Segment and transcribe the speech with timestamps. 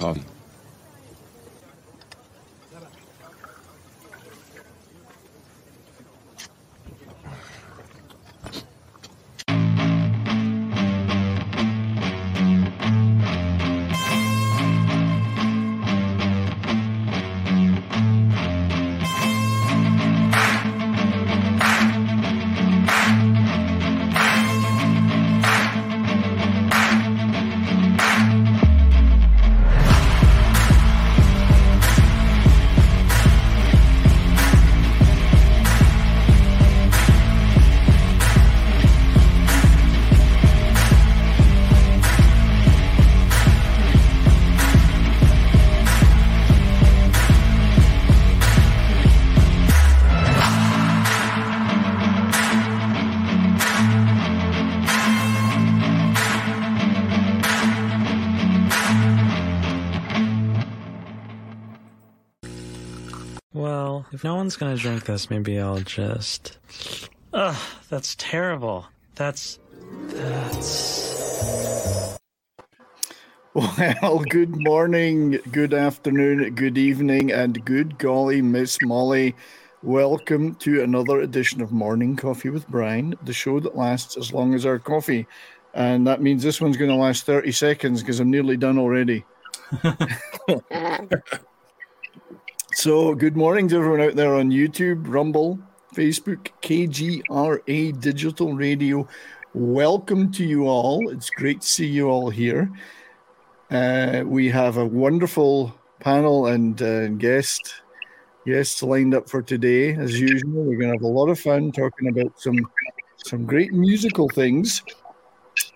[0.00, 0.24] Um,
[64.50, 66.58] one's gonna drink this, maybe I'll just.
[67.32, 67.56] Ugh,
[67.88, 68.84] that's terrible.
[69.14, 69.60] That's.
[70.08, 72.18] That's.
[73.54, 79.36] Well, good morning, good afternoon, good evening, and good golly, Miss Molly.
[79.84, 84.54] Welcome to another edition of Morning Coffee with Brian, the show that lasts as long
[84.54, 85.28] as our coffee.
[85.74, 89.24] And that means this one's going to last 30 seconds because I'm nearly done already.
[92.72, 95.58] so, good morning to everyone out there on YouTube, Rumble,
[95.94, 99.08] Facebook, KGRA Digital Radio.
[99.54, 101.10] Welcome to you all.
[101.10, 102.70] It's great to see you all here.
[103.70, 107.82] Uh, we have a wonderful panel and uh, guest
[108.46, 109.94] guests lined up for today.
[109.94, 112.56] As usual, we're going to have a lot of fun talking about some
[113.16, 114.82] some great musical things.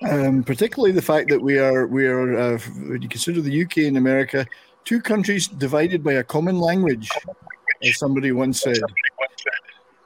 [0.09, 3.79] Um, particularly the fact that we are we are uh, when you consider the UK
[3.79, 4.47] and America,
[4.85, 7.09] two countries divided by a common language,
[7.83, 8.79] as somebody once said.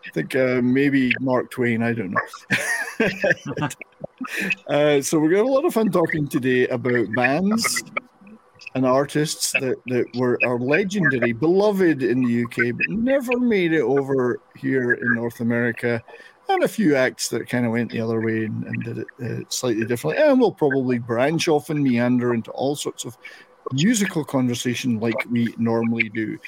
[0.09, 1.83] I think uh, maybe Mark Twain.
[1.83, 2.21] I don't know.
[4.69, 7.83] uh, so we're going to have a lot of fun talking today about bands
[8.75, 13.83] and artists that, that were are legendary, beloved in the UK, but never made it
[13.83, 16.03] over here in North America.
[16.49, 19.07] And a few acts that kind of went the other way and, and did it
[19.23, 20.23] uh, slightly differently.
[20.23, 23.19] And we'll probably branch off and meander into all sorts of
[23.73, 26.39] musical conversation like we normally do.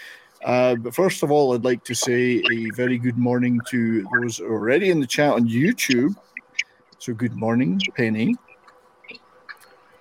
[0.44, 4.40] Uh, but first of all, I'd like to say a very good morning to those
[4.40, 6.14] already in the chat on YouTube.
[6.98, 8.34] So, good morning, Penny.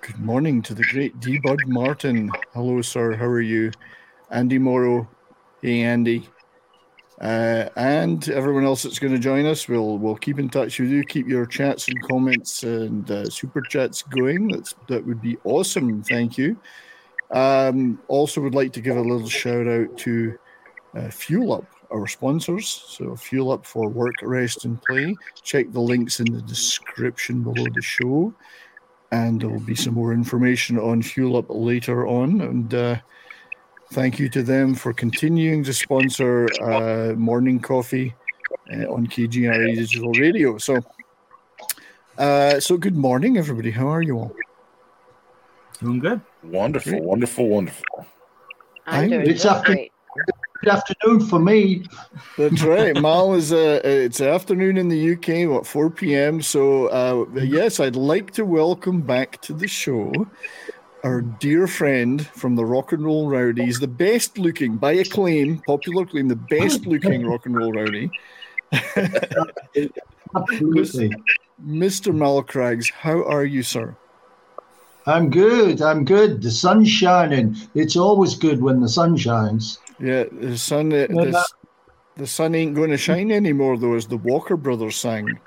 [0.02, 2.32] Good morning to the great D Bud Martin.
[2.54, 3.16] Hello, sir.
[3.16, 3.72] How are you?
[4.32, 5.08] Andy Morrow.
[5.62, 6.30] Hey, Andy.
[7.20, 10.90] Uh, and everyone else that's going to join us, we'll we'll keep in touch with
[10.90, 11.04] you.
[11.04, 14.48] Keep your chats and comments and uh, super chats going.
[14.48, 16.02] That's that would be awesome.
[16.04, 16.58] Thank you.
[17.32, 20.38] Um, also, would like to give a little shout out to
[20.96, 22.68] uh, Fuel Up, our sponsors.
[22.68, 25.16] So, Fuel Up for work, rest, and play.
[25.44, 28.34] Check the links in the description below the show,
[29.12, 32.42] and there will be some more information on Fuel Up later on.
[32.42, 32.96] And uh,
[33.92, 38.16] thank you to them for continuing to sponsor uh, Morning Coffee
[38.74, 40.58] uh, on KGRA Digital Radio.
[40.58, 40.80] So,
[42.18, 43.70] uh, so good morning, everybody.
[43.70, 44.36] How are you all?
[45.80, 46.22] Doing good.
[46.44, 47.04] Wonderful, Great.
[47.04, 48.06] wonderful, wonderful.
[48.86, 49.92] I'm doing it's just after- great.
[50.62, 51.86] Good afternoon for me.
[52.38, 52.94] That's right.
[53.00, 56.42] Mal is uh, it's afternoon in the UK, what 4 p.m.
[56.42, 60.12] So uh, yes, I'd like to welcome back to the show
[61.06, 66.06] our dear friend from the Rock and Roll Rowdies, the best looking, by acclaim, popular
[66.06, 68.12] claim, the best looking Rock and Roll Rowdy.
[70.36, 71.16] Absolutely.
[71.66, 72.14] Mr.
[72.14, 73.96] Malcrags, how are you, sir?
[75.10, 75.82] I'm good.
[75.82, 76.42] I'm good.
[76.42, 77.56] The sun's shining.
[77.74, 79.80] It's always good when the sun shines.
[80.00, 80.94] Yeah, the sun.
[80.94, 81.48] Uh, No, the, that-
[82.16, 85.40] the sun ain't going to shine anymore, though, as the Walker brothers sang.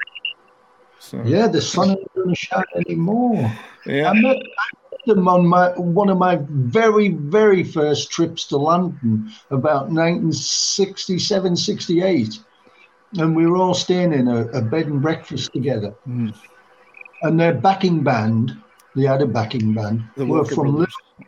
[0.99, 3.53] So Yeah, the sun ain't going to shine anymore.
[3.87, 8.47] yeah, I met, I met them on my one of my very, very first trips
[8.47, 12.39] to London about 1967, 68.
[13.19, 15.95] And we were all staying in a, a bed and breakfast together.
[16.09, 16.35] Mm.
[17.23, 18.57] And their backing band,
[18.95, 20.95] they had a backing band, The were Walker from brothers.
[21.19, 21.27] Liv-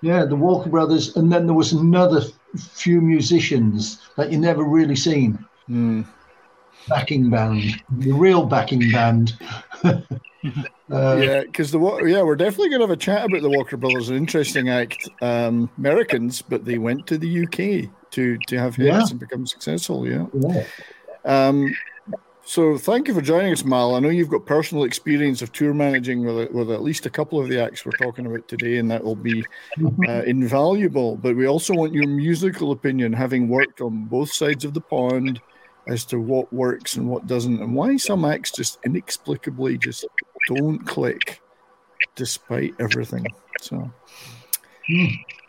[0.00, 1.16] yeah, the Walker Brothers.
[1.16, 2.22] And then there was another
[2.56, 5.44] few musicians that you never really seen.
[5.68, 6.06] Mm.
[6.88, 9.36] Backing band, the real backing band.
[9.84, 10.00] uh,
[10.90, 14.08] yeah, because the yeah, we're definitely going to have a chat about the Walker brothers.
[14.08, 18.86] An interesting act, um, Americans, but they went to the UK to to have hits
[18.88, 19.06] Yeah.
[19.10, 20.08] and become successful.
[20.08, 20.26] Yeah.
[20.32, 20.64] yeah.
[21.24, 21.74] Um,
[22.48, 23.94] so thank you for joining us, Mal.
[23.94, 27.38] I know you've got personal experience of tour managing with, with at least a couple
[27.38, 29.44] of the acts we're talking about today, and that will be
[30.08, 31.16] uh, invaluable.
[31.16, 35.42] But we also want your musical opinion, having worked on both sides of the pond,
[35.88, 40.06] as to what works and what doesn't, and why some acts just inexplicably just
[40.46, 41.42] don't click,
[42.14, 43.26] despite everything.
[43.60, 43.92] So,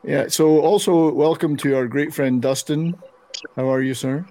[0.03, 0.27] yeah.
[0.27, 2.93] So also welcome to our great friend Dustin.
[3.55, 4.25] How are you, sir?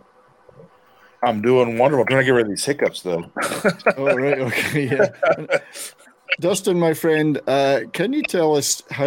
[1.23, 2.03] I'm doing wonderful.
[2.03, 3.31] I'm trying to get rid of these hiccups, though.
[3.97, 4.39] Oh, right.
[4.39, 4.87] Okay.
[4.87, 5.59] Yeah.
[6.41, 9.07] Dustin, my friend, uh, can you tell us how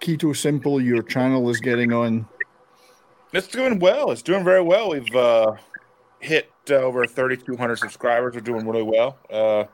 [0.00, 2.28] Keto Simple your channel is getting on?
[3.32, 4.12] It's doing well.
[4.12, 4.90] It's doing very well.
[4.90, 5.56] We've uh,
[6.20, 8.34] hit uh, over 3,200 subscribers.
[8.34, 9.18] We're doing really well.
[9.28, 9.64] Uh,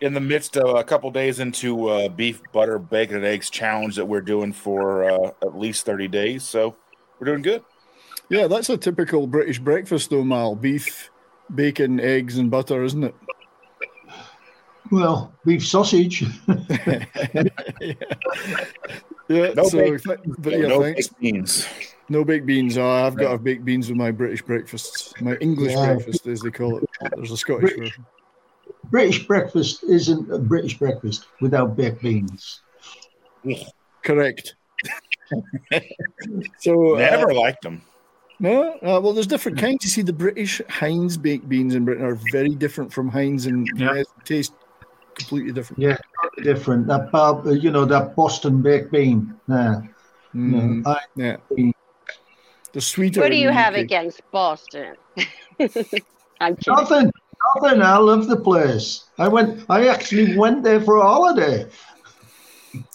[0.00, 3.94] in the midst of a couple days into uh, beef, butter, bacon, and eggs challenge
[3.96, 6.42] that we're doing for uh, at least 30 days.
[6.42, 6.74] So
[7.18, 7.62] we're doing good.
[8.30, 10.54] Yeah, that's a typical British breakfast, though, Mal.
[10.56, 11.10] Beef,
[11.54, 13.14] bacon, eggs, and butter, isn't it?
[14.90, 16.24] Well, beef sausage.
[19.26, 19.54] Yeah.
[19.54, 21.08] No so, baked- th- but yeah, no thanks.
[21.08, 21.66] baked beans.
[22.10, 22.76] No baked beans.
[22.76, 25.14] Oh, I've got to have baked beans with my British breakfasts.
[25.22, 25.94] My English Yeah.
[25.94, 26.84] breakfast, as they call it.
[27.16, 28.06] There's a Scottish British- version.
[28.90, 32.60] British breakfast isn't a British breakfast without baked beans.
[34.02, 34.56] Correct.
[36.58, 37.80] so uh, Never liked them.
[38.40, 39.84] No, uh, well, there's different kinds.
[39.84, 43.68] You see, the British Heinz baked beans in Britain are very different from Heinz, and
[43.76, 43.94] Yeah.
[43.94, 44.52] yeah, taste
[45.14, 45.80] completely different.
[45.80, 45.96] Yeah,
[46.42, 46.86] different.
[46.88, 49.34] That bar, you know, that Boston baked bean.
[49.48, 49.82] Yeah,
[50.34, 51.36] Mm, I, yeah.
[52.72, 53.20] The sweeter.
[53.20, 53.80] What do you have UK.
[53.82, 54.96] against Boston?
[56.40, 56.74] I'm kidding.
[56.74, 57.12] nothing,
[57.54, 57.82] nothing.
[57.82, 59.04] I love the place.
[59.16, 59.64] I went.
[59.70, 61.66] I actually went there for a holiday.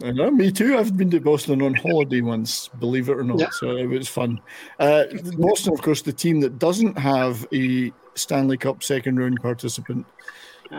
[0.03, 0.77] I know, me too.
[0.77, 3.39] I've been to Boston on holiday once, believe it or not.
[3.39, 3.49] Yeah.
[3.51, 4.39] So it was fun.
[4.79, 5.05] Uh,
[5.37, 10.05] Boston, of course, the team that doesn't have a Stanley Cup second round participant.
[10.71, 10.75] Uh,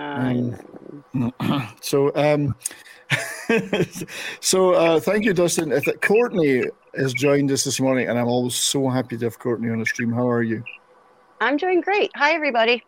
[1.14, 1.32] Um,
[1.81, 2.55] so, um,
[4.41, 5.73] so uh, thank you, Dustin.
[5.73, 6.64] If Courtney
[6.96, 9.87] has joined us this morning, and I'm always so happy to have Courtney on the
[9.87, 10.12] stream.
[10.12, 10.62] How are you?
[11.41, 12.11] I'm doing great.
[12.14, 12.82] Hi, everybody.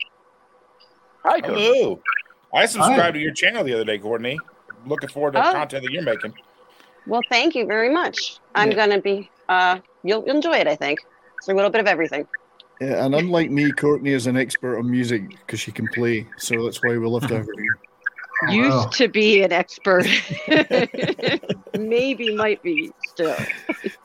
[1.25, 2.00] Hi, Hello.
[2.55, 3.11] I subscribed Hi.
[3.12, 4.38] to your channel the other day, Courtney.
[4.87, 5.52] Looking forward to the Oh.
[5.52, 6.34] content that you're making.
[7.06, 8.38] Well, thank you very much.
[8.55, 8.76] I'm Yeah.
[8.76, 9.31] gonna be.
[9.49, 10.67] Uh, you'll, you'll enjoy it.
[10.67, 11.00] I think
[11.38, 12.26] it's a little bit of everything.
[12.81, 16.26] Yeah, and unlike me, Courtney is an expert on music because she can play.
[16.38, 17.79] So that's why we love to have her here.
[18.49, 18.90] Used Wow.
[18.94, 20.05] to be an expert.
[21.79, 23.37] Maybe might be still.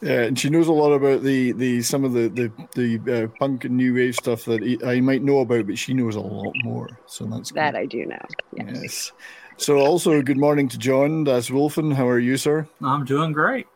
[0.01, 3.27] Yeah, and she knows a lot about the, the some of the the, the uh,
[3.39, 6.53] punk and new wave stuff that I might know about, but she knows a lot
[6.63, 6.87] more.
[7.07, 7.79] So that's That good.
[7.79, 8.25] I do know.
[8.55, 8.67] Yes.
[8.81, 9.11] Yes.
[9.57, 11.23] So also good morning to John.
[11.23, 11.93] That's Wolfen.
[11.93, 12.67] How are you, sir?
[12.81, 13.67] I'm doing great.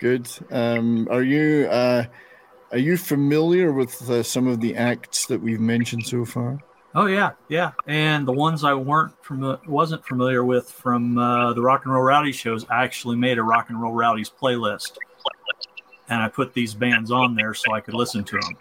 [0.00, 0.28] Good.
[0.50, 2.04] Um, are you uh,
[2.70, 6.58] are you familiar with uh, some of the acts that we've mentioned so far?
[6.94, 7.72] Oh yeah, yeah.
[7.86, 12.02] And the ones I weren't from wasn't familiar with from uh, the Rock and Roll
[12.04, 14.98] Rowdy shows, I actually made a Rock and Roll Rowdies playlist,
[16.08, 18.56] and I put these bands on there so I could listen to them.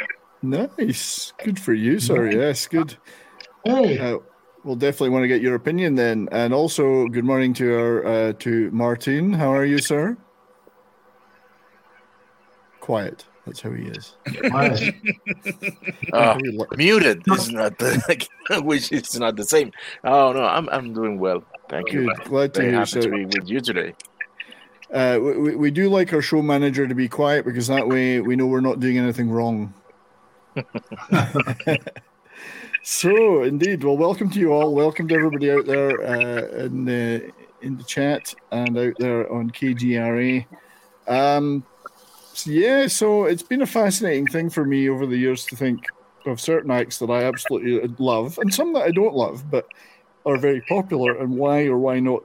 [0.77, 1.33] Nice.
[1.43, 2.29] Good for you, sir.
[2.31, 2.95] Yes, good.
[3.65, 4.19] Hey, Uh,
[4.67, 6.27] we'll definitely want to get your opinion then.
[6.31, 9.33] And also, good morning to our uh, to Martin.
[9.33, 10.17] How are you, sir?
[12.81, 13.25] Quiet.
[13.45, 14.15] That's how he is.
[14.51, 14.93] hi.
[16.13, 18.27] Uh, How he li- muted is not the
[18.63, 19.71] which is not the same.
[20.03, 21.43] Oh no, I'm I'm doing well.
[21.69, 22.13] Thank you.
[22.25, 22.85] Glad to Very hear.
[22.85, 23.93] So, to be with you today.
[24.93, 28.19] uh, we, we- we do like our show manager to be quiet because that way
[28.21, 29.73] we know we're not doing anything wrong.
[32.83, 34.73] so, indeed, well, welcome to you all.
[34.73, 37.31] Welcome to everybody out there uh, in the
[37.61, 40.45] in the chat and out there on KGRA.
[41.07, 41.65] Um,
[42.33, 45.85] so yeah, so it's been a fascinating thing for me over the years to think
[46.25, 49.67] of certain acts that I absolutely love and some that I don't love, but
[50.25, 52.23] are very popular, and why or why not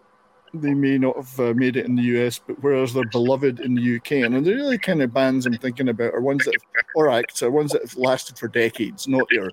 [0.54, 3.75] they may not have uh, made it in the US, but whereas they're beloved in
[3.75, 4.12] the UK.
[4.25, 7.42] And the really kind of bands I'm thinking about are ones that, have, or acts,
[7.42, 9.50] are ones that have lasted for decades, not your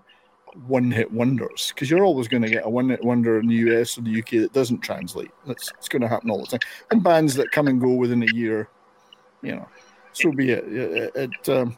[0.68, 1.72] one hit wonders.
[1.74, 4.20] Because you're always going to get a one hit wonder in the US or the
[4.20, 5.32] UK that doesn't translate.
[5.46, 6.70] That's it's going to happen all the time.
[6.92, 8.70] And bands that come and go within a year,
[9.42, 9.68] you know,
[10.14, 10.66] so be it.
[11.16, 11.78] It, um,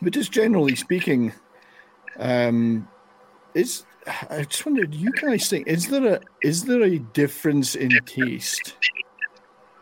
[0.00, 1.32] but just generally speaking,
[2.18, 2.88] um,
[3.54, 3.84] is
[4.30, 8.76] I just wondered, you guys think is there a is there a difference in taste?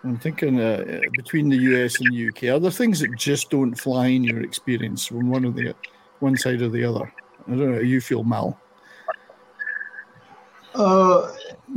[0.05, 2.55] I'm thinking uh, between the US and the UK.
[2.55, 5.75] Are there things that just don't fly in your experience from one of the
[6.21, 7.13] one side or the other?
[7.47, 8.59] I don't know how you feel, Mal.
[10.75, 11.33] Uh,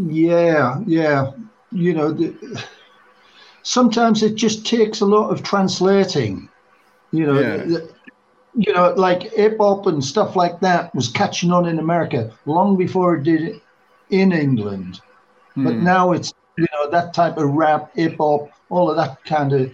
[0.07, 1.31] yeah, yeah.
[1.71, 2.33] You know, the,
[3.63, 6.49] sometimes it just takes a lot of translating.
[7.11, 7.57] You know, Yeah.
[7.57, 7.89] the-
[8.55, 12.75] you know, like hip hop and stuff like that was catching on in America long
[12.75, 13.61] before it did
[14.09, 14.99] in England.
[15.55, 15.83] But Hmm.
[15.83, 19.71] now it's you know that type of rap, hip hop, all of that kind of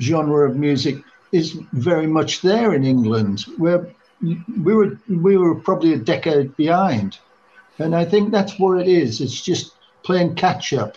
[0.00, 0.96] genre of music
[1.32, 3.46] is very much there in England.
[3.56, 3.86] Where
[4.20, 7.18] we were we were probably a decade behind,
[7.78, 9.20] and I think that's what it is.
[9.20, 10.96] It's just playing catch up,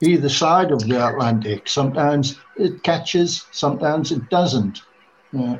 [0.00, 1.68] either side of the Atlantic.
[1.68, 4.82] Sometimes it catches, sometimes it doesn't.
[5.32, 5.58] Yeah.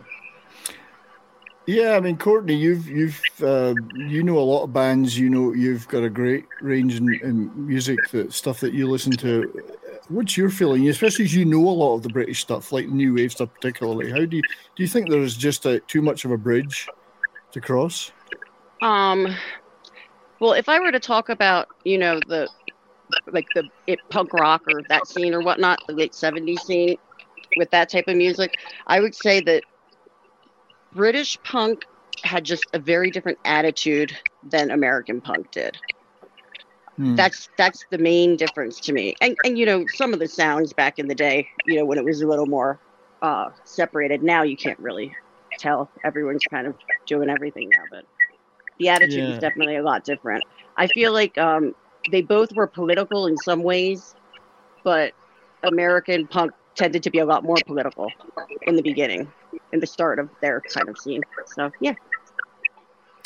[1.66, 5.16] Yeah, I mean, Courtney, you've you've uh, you know a lot of bands.
[5.16, 9.12] You know, you've got a great range in, in music, that stuff that you listen
[9.12, 9.62] to.
[10.08, 13.14] What's your feeling, especially as you know a lot of the British stuff, like new
[13.14, 14.10] wave stuff, particularly?
[14.10, 16.88] How do you do you think there's just a, too much of a bridge
[17.52, 18.12] to cross?
[18.80, 19.34] Um,
[20.40, 22.48] well, if I were to talk about, you know, the
[23.30, 26.96] like the it, punk rock or that scene or whatnot, the late '70s scene
[27.56, 28.56] with that type of music,
[28.86, 29.62] I would say that
[30.92, 31.84] British punk
[32.24, 35.76] had just a very different attitude than American punk did.
[36.96, 37.14] Hmm.
[37.14, 39.14] That's that's the main difference to me.
[39.20, 41.98] And and you know, some of the sounds back in the day, you know, when
[41.98, 42.78] it was a little more
[43.22, 44.22] uh, separated.
[44.22, 45.14] Now you can't really
[45.62, 45.90] tell.
[46.04, 46.74] Everyone's kind of
[47.06, 48.04] doing everything now, but
[48.78, 49.30] the attitude Yeah.
[49.30, 50.42] is definitely a lot different.
[50.76, 51.74] I feel like um,
[52.10, 54.14] they both were political in some ways,
[54.82, 55.12] but
[55.62, 58.10] American punk tended to be a lot more political
[58.62, 59.30] in the beginning,
[59.72, 61.22] in the start of their kind of scene.
[61.46, 61.94] So yeah,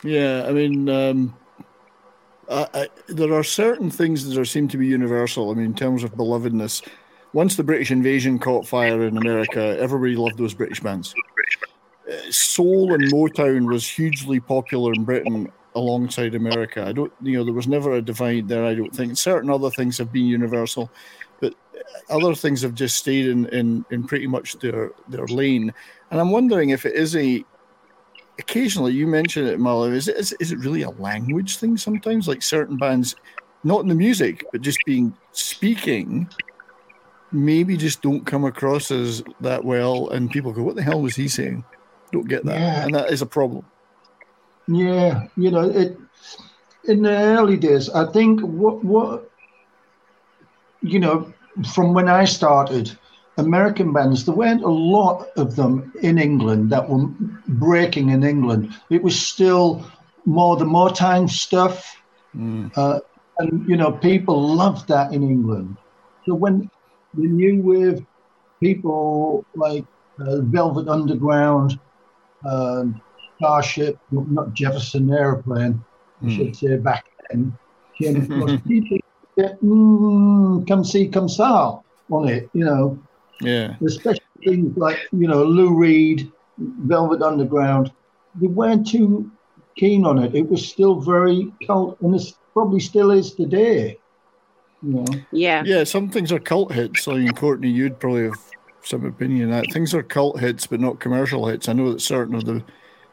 [0.02, 1.34] Yeah, I mean, um,
[2.50, 5.50] I, I, there are certain things that are, seem to be universal.
[5.50, 6.86] I mean, in terms of belovedness,
[7.32, 11.14] once the British invasion caught fire in America, everybody loved those British bands.
[12.30, 16.84] Soul and Motown was hugely popular in Britain alongside America.
[16.84, 18.64] I don't, you know, there was never a divide there.
[18.64, 20.90] I don't think certain other things have been universal,
[21.40, 21.54] but
[22.08, 25.72] other things have just stayed in in, in pretty much their their lane.
[26.10, 27.44] And I'm wondering if it is a
[28.38, 29.90] occasionally you mention it, Malo.
[29.90, 32.28] Is it is, is it really a language thing sometimes?
[32.28, 33.16] Like certain bands,
[33.64, 36.28] not in the music, but just being speaking,
[37.32, 41.16] maybe just don't come across as that well, and people go, "What the hell was
[41.16, 41.64] he saying?"
[42.16, 42.84] Don't get that, Yeah.
[42.84, 43.64] and that is a problem.
[44.68, 45.98] Yeah, you know, it
[46.84, 49.30] in the early days, I think what what
[50.80, 51.32] you know,
[51.74, 52.96] from when I started,
[53.36, 57.06] American bands, there weren't a lot of them in England that were
[57.48, 58.72] breaking in England.
[58.90, 59.84] It was still
[60.24, 61.96] more the Motown stuff,
[62.76, 63.00] uh,
[63.38, 65.76] and you know, people loved that in England.
[66.24, 66.70] So when
[67.14, 68.04] the new wave
[68.60, 69.84] people like
[70.18, 71.78] uh, Velvet Underground,
[72.46, 73.00] um,
[73.36, 75.84] Starship, not Jefferson Airplane,
[76.24, 77.56] I should say back then,
[77.98, 78.98] came across people
[79.38, 82.98] mm, come see, come saw on it, you know,
[83.40, 87.92] Yeah, especially things like, you know, Lou Reed, Velvet Underground,
[88.40, 89.30] they weren't too
[89.76, 90.34] keen on it.
[90.34, 93.98] It was still very cult, and it probably still is today.
[94.82, 95.06] You know?
[95.32, 95.62] Yeah.
[95.64, 97.06] Yeah, some things are cult hits.
[97.08, 98.50] I mean, Courtney, you'd probably have
[98.86, 99.72] some opinion on that.
[99.72, 101.68] Things are cult hits, but not commercial hits.
[101.68, 102.64] I know that certain of the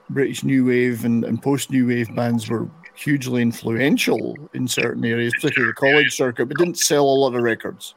[0.09, 5.33] British new wave and, and post new wave bands were hugely influential in certain areas,
[5.33, 7.95] particularly the college circuit, but didn't sell a lot of records.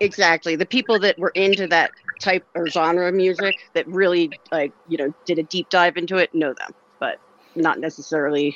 [0.00, 0.56] exactly.
[0.56, 4.96] The people that were into that type or genre of music that really like you
[4.98, 6.70] know did a deep dive into it know them,
[7.00, 7.18] but
[7.54, 8.54] not necessarily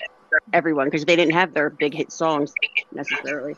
[0.53, 2.53] everyone because they didn't have their big hit songs
[2.93, 3.55] necessarily.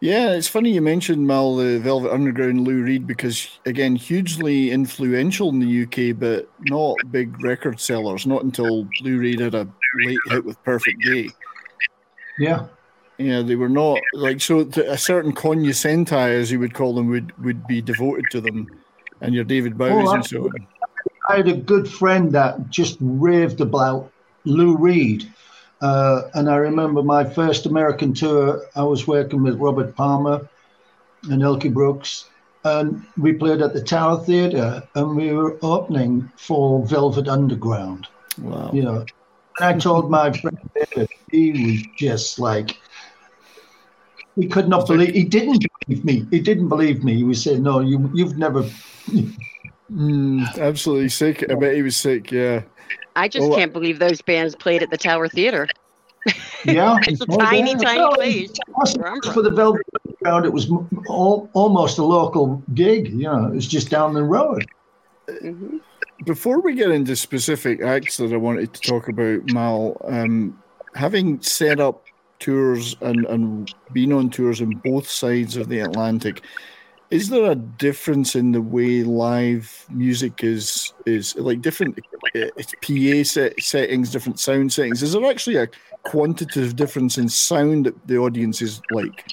[0.00, 5.48] Yeah, it's funny you mentioned Mal the Velvet Underground Lou Reed because again, hugely influential
[5.48, 8.26] in the UK, but not big record sellers.
[8.26, 9.66] Not until Lou Reed had a
[10.04, 11.30] late hit with Perfect Day.
[12.38, 12.66] Yeah.
[13.18, 14.60] Yeah, they were not like so.
[14.88, 18.66] A certain cognoscenti, as you would call them, would would be devoted to them,
[19.20, 20.66] and your David Bowies Oh, and so on.
[21.28, 24.10] I had a good friend that just raved about
[24.44, 25.32] Lou Reed.
[25.84, 30.48] Uh, and I remember my first American tour, I was working with Robert Palmer,
[31.30, 32.30] and Elkie Brooks,
[32.64, 38.06] and we played at the Tower Theatre, and we were opening for Velvet Underground.
[38.40, 38.70] Wow.
[38.72, 39.06] You know,
[39.58, 42.78] and I told my friend David, he was just like,
[44.36, 45.14] he could not believe.
[45.14, 46.26] He didn't believe me.
[46.30, 47.14] He didn't believe me.
[47.14, 48.64] He was saying, "No, you, you've never."
[49.92, 51.44] Mm, absolutely sick.
[51.50, 52.30] I bet he was sick.
[52.32, 52.62] Yeah.
[53.16, 55.68] I just Well, can't believe those bands played at the Tower Theater.
[56.64, 57.76] Yeah, It's a Oh, tiny, yeah.
[57.78, 58.52] tiny Well, place.
[58.76, 63.08] wasn't where I'm For the Velvet Underground, it was m- al- almost a local gig.
[63.08, 64.64] You know, it was just down the road.
[65.28, 65.80] Mhm.
[66.24, 70.56] Before we get into specific acts that I wanted to talk about, Mal, um,
[70.94, 72.04] having set up
[72.40, 76.40] tours and, and been on tours on both sides of the Atlantic,
[77.14, 81.96] is there a difference in the way live music is is like different
[82.34, 82.46] uh,
[82.82, 85.00] PA set, settings, different sound settings?
[85.00, 85.68] Is there actually a
[86.02, 89.24] quantitative difference in sound that the audience is like?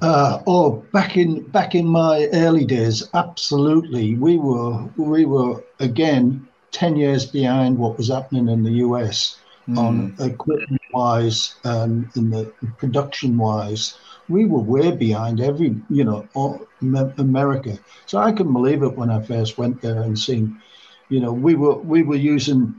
[0.00, 4.14] Uh, oh, back in back in my early days, absolutely.
[4.14, 9.40] We were we were again ten years behind what was happening in the US
[9.76, 12.44] on equipment wise and in the
[12.78, 13.98] production wise.
[14.30, 17.78] We were way behind every you know all, Am- America.
[18.06, 20.60] So I couldn't believe it when I first went there and seen,
[21.08, 22.74] you know, we were we were using.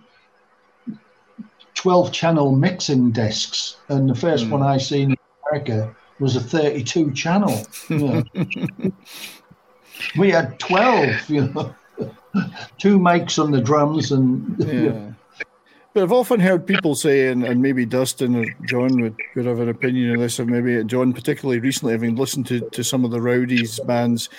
[1.74, 4.68] 12 channel mixing discs and the first one hmm.
[4.68, 5.18] I seen in
[5.50, 7.66] America was a 32 channel.
[7.90, 8.24] You know.
[10.18, 11.76] we had 12, you know,
[12.78, 15.11] two mics on the drums and Yeah.
[15.94, 19.60] But I've often heard people say, and, and maybe Dustin or John would, would have
[19.60, 23.12] an opinion on this, or maybe John, particularly recently, having listened to, to some of
[23.12, 24.30] the Rowdies bands,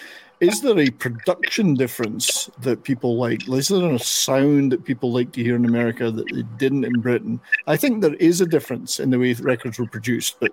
[0.40, 3.47] is there a production difference that people like?
[3.49, 7.00] Is there a sound that people like to hear in America that they didn't in
[7.00, 7.38] Britain?
[7.66, 10.52] I think there is a difference in the way records were produced, but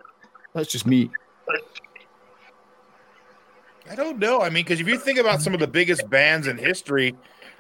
[0.54, 1.10] that's just me.
[3.90, 4.42] I don't know.
[4.42, 7.16] I mean, because if you think about some of the biggest bands in history,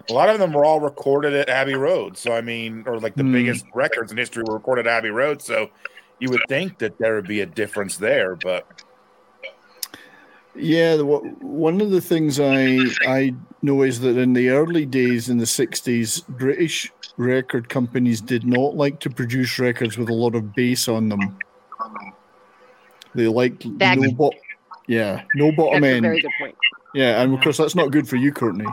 [0.09, 2.17] a lot of them were all recorded at Abbey Road.
[2.17, 3.33] So I mean, or like the Hmm.
[3.33, 5.41] biggest records in history were recorded at Abbey Road.
[5.41, 5.69] So
[6.19, 8.65] you would think that there would be a difference there, but
[10.55, 14.85] Yeah, the, wha- one of the things I I know is that in the early
[14.85, 20.13] days in the '60s, British record companies did not like to produce records with a
[20.13, 21.37] lot of bass on them.
[23.15, 24.33] They liked That- no bot,
[24.87, 26.01] yeah, no bottom That's a end.
[26.03, 26.55] very good point.
[26.93, 28.65] Yeah, and of course that's not good for you, Courtney.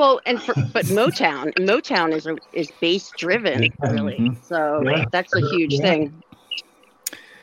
[0.00, 4.16] Well, and for, but Motown, Motown is a, is bass driven, really.
[4.16, 4.36] Mhm.
[4.42, 5.04] So Yeah.
[5.12, 5.82] that's a huge Yeah.
[5.82, 6.22] thing.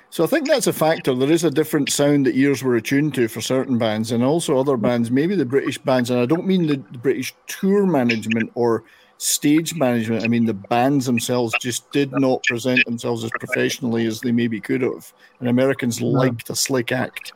[0.09, 1.13] So I think that's a factor.
[1.13, 4.57] There is a different sound that ears were attuned to for certain bands, and also
[4.57, 8.49] other bands, maybe the British bands, and I don't mean the, the British tour management
[8.55, 8.83] or
[9.19, 10.23] stage management.
[10.23, 14.59] I mean the bands themselves just did not present themselves as professionally as they maybe
[14.59, 17.33] could have, and Americans liked a slick act.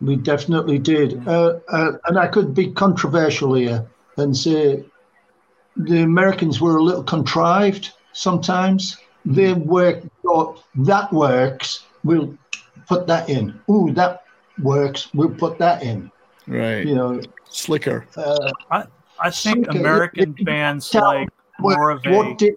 [0.00, 1.28] We definitely did.
[1.28, 4.84] Uh, uh, and I could be controversial here and say
[5.76, 8.96] the Americans were a little contrived sometimes.
[9.24, 12.36] They work, thought that works, we'll
[12.86, 13.58] put that in.
[13.70, 14.24] Ooh, that
[14.62, 16.10] works, we'll put that in.
[16.46, 16.86] Right.
[16.86, 18.06] You know, slicker.
[18.16, 18.84] Uh, I,
[19.18, 22.10] I think Okay, American yeah, bands tell like more of a.
[22.16, 22.56] what did-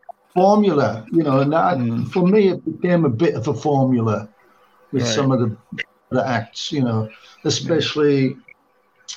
[0.33, 1.77] formula, you know, and that,
[2.11, 4.29] for me, it became a bit of a formula
[4.91, 5.11] with Right.
[5.11, 5.57] some of the,
[6.09, 7.09] the acts, you know,
[7.45, 8.35] especially,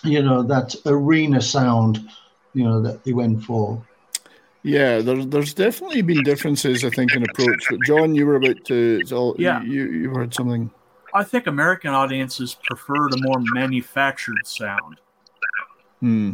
[0.02, 2.08] you know, that arena sound,
[2.52, 3.84] you know, that they went for.
[4.62, 7.64] Yeah, there, there's definitely been differences, I think, in approach.
[7.68, 8.98] But John, you were about to.
[9.00, 9.62] it's all- Yeah.
[9.62, 10.70] You you heard something.
[11.12, 15.00] I think American audiences preferred a more manufactured sound.
[16.00, 16.32] Hmm.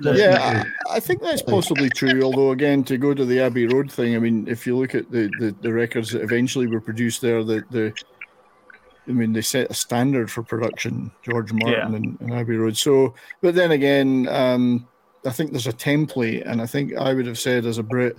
[0.00, 2.22] Yeah, I, I think that's possibly true.
[2.22, 5.10] Although, again, to go to the Abbey Road thing, I mean, if you look at
[5.10, 7.94] the, the, the records that eventually were produced there, the, the
[9.08, 11.96] I mean, they set a standard for production, George Martin Yeah.
[11.96, 12.76] and, and Abbey Road.
[12.76, 14.86] So, but then again, um,
[15.24, 18.16] I think there's a template, and I think I would have said as a Brit,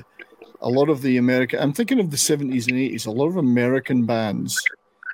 [0.61, 3.37] a lot of the American, I'm thinking of the 70s and 80s, a lot of
[3.37, 4.61] American bands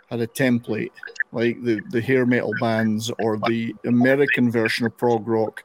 [0.10, 0.92] had a template,
[1.32, 5.64] like the, the hair metal bands or the American version of prog rock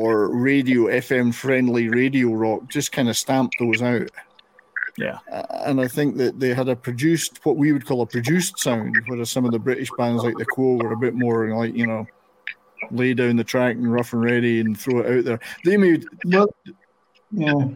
[0.00, 4.10] or radio, FM friendly radio rock, just kind of stamped those out.
[4.96, 5.18] Yeah.
[5.30, 8.58] Uh, and I think that they had a produced, what we would call a produced
[8.58, 11.74] sound, whereas some of the British bands like the Quo were a bit more like,
[11.74, 12.06] you know,
[12.90, 15.40] lay down the track and rough and ready and throw it out there.
[15.64, 16.06] They made.
[16.24, 16.48] Well,
[17.30, 17.68] yeah.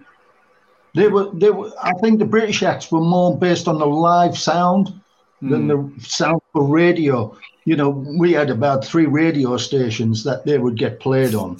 [0.94, 4.36] They were, they were, I think the British acts were more based on the live
[4.36, 4.98] sound
[5.42, 7.36] than the sound for radio.
[7.64, 11.58] You know, we had about three radio stations that they would get played on,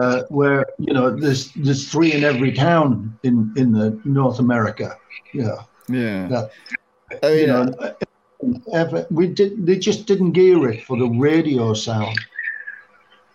[0.00, 4.96] uh, where you know there's there's three in every town in in the North America.
[5.32, 6.28] Yeah, Yeah.
[6.28, 6.50] that,
[7.22, 12.18] mean, you know, we did they just didn't gear it for the radio sound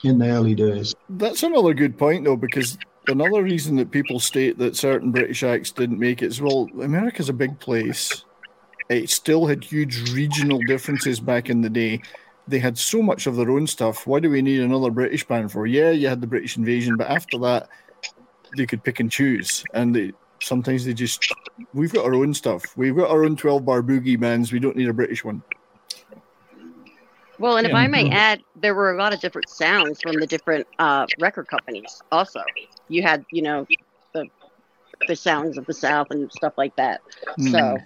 [0.03, 0.93] in the early days.
[1.09, 2.77] That's another good point, though, because
[3.07, 7.29] another reason that people state that certain British acts didn't make it is well, America's
[7.29, 8.25] a big place.
[8.89, 12.01] It still had huge regional differences back in the day.
[12.47, 14.05] They had so much of their own stuff.
[14.05, 15.65] Why do we need another British band for?
[15.65, 17.69] Yeah, you had the British invasion, but after that,
[18.57, 19.63] they could pick and choose.
[19.73, 21.33] And they, sometimes they just,
[21.73, 22.75] we've got our own stuff.
[22.75, 24.51] We've got our own 12 bar boogie bands.
[24.51, 25.41] We don't need a British one.
[27.39, 27.79] Well, and if Yeah.
[27.79, 31.47] I may add, there were a lot of different sounds from the different uh, record
[31.47, 32.01] companies.
[32.11, 32.41] Also,
[32.89, 33.65] you had, you know,
[34.13, 34.27] the
[35.07, 37.01] the sounds of the South and stuff like that.
[37.39, 37.83] So Hmm.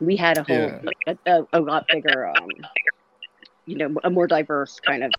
[0.00, 0.80] We had a whole Yeah.
[1.06, 2.48] a, a, a lot bigger, um,
[3.66, 5.10] you know, a more diverse kind of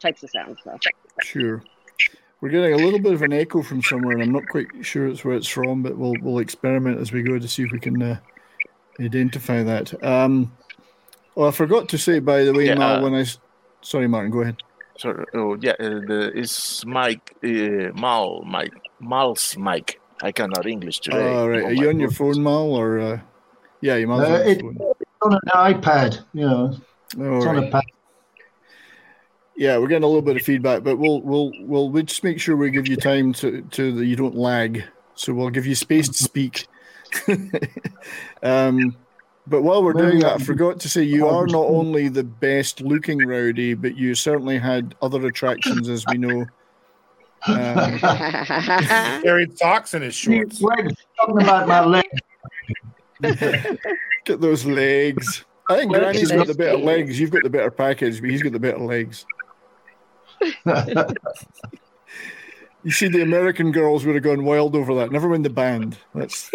[0.00, 0.58] types of sounds.
[0.64, 0.76] So.
[1.22, 1.62] Sure.
[2.40, 5.08] We're getting a little bit of an echo from somewhere, and I'm not quite sure
[5.08, 7.80] it's where it's from, but we'll we'll experiment as we go to see if we
[7.80, 8.18] can uh,
[9.00, 10.04] identify that.
[10.04, 10.52] Um,
[11.34, 13.38] well, I forgot to say, by the way, Yeah, Mal, uh, when I s-
[13.80, 14.56] sorry, Martin, go ahead.
[14.98, 15.24] Sorry.
[15.34, 15.72] Oh, yeah.
[15.80, 20.00] Uh, the, it's Mike, uh, Mal, Mike, Mal's Mike.
[20.22, 21.34] I cannot English today.
[21.34, 23.20] All right, Oh, are you on your phone, Mal, or uh,
[23.80, 24.24] yeah, you might.
[24.24, 26.76] Uh, it- it's on an iPad, you know.
[27.18, 27.82] All it's on a pad.
[29.56, 32.38] Yeah, we're getting a little bit of feedback, but we'll we'll we'll, we'll just make
[32.38, 34.84] sure we give you time to to that you don't lag.
[35.14, 36.66] So we'll give you space to speak.
[38.42, 38.94] um,
[39.46, 42.80] but while we're doing that, I forgot to say you are not only the best
[42.82, 46.46] looking rowdy, but you certainly had other attractions, as we know.
[47.48, 47.98] Um,
[49.22, 50.60] Carried socks in his shorts.
[50.60, 52.04] Wait, talking about my leg.
[54.24, 55.44] Get those legs.
[55.68, 57.18] I think Granny's got the better legs.
[57.18, 59.26] You've got the better package, but he's got the better legs.
[62.86, 65.10] You see, the American girls would have gone wild over that.
[65.10, 65.98] Never mind the band.
[66.14, 66.52] That's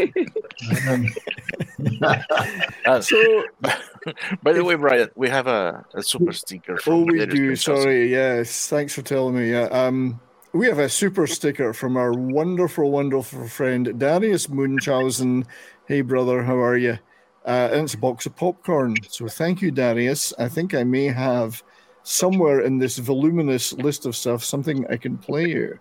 [3.06, 3.44] so.
[4.42, 7.58] By the way, Brian, we have a, a super sticker from Oh, we do.
[7.58, 8.10] Sorry.
[8.10, 8.70] Yes.
[8.70, 9.52] Thanks for telling me.
[9.52, 9.64] Yeah.
[9.64, 10.22] Um,
[10.54, 15.46] we have a super sticker from our wonderful, wonderful friend Darius Munchausen.
[15.92, 16.98] Hey, brother, how are you?
[17.46, 18.96] Uh, and it's a box of popcorn.
[19.10, 20.34] So thank you, Darius.
[20.40, 21.62] I think I may have
[22.04, 25.78] somewhere in this voluminous list of stuff something I can play you.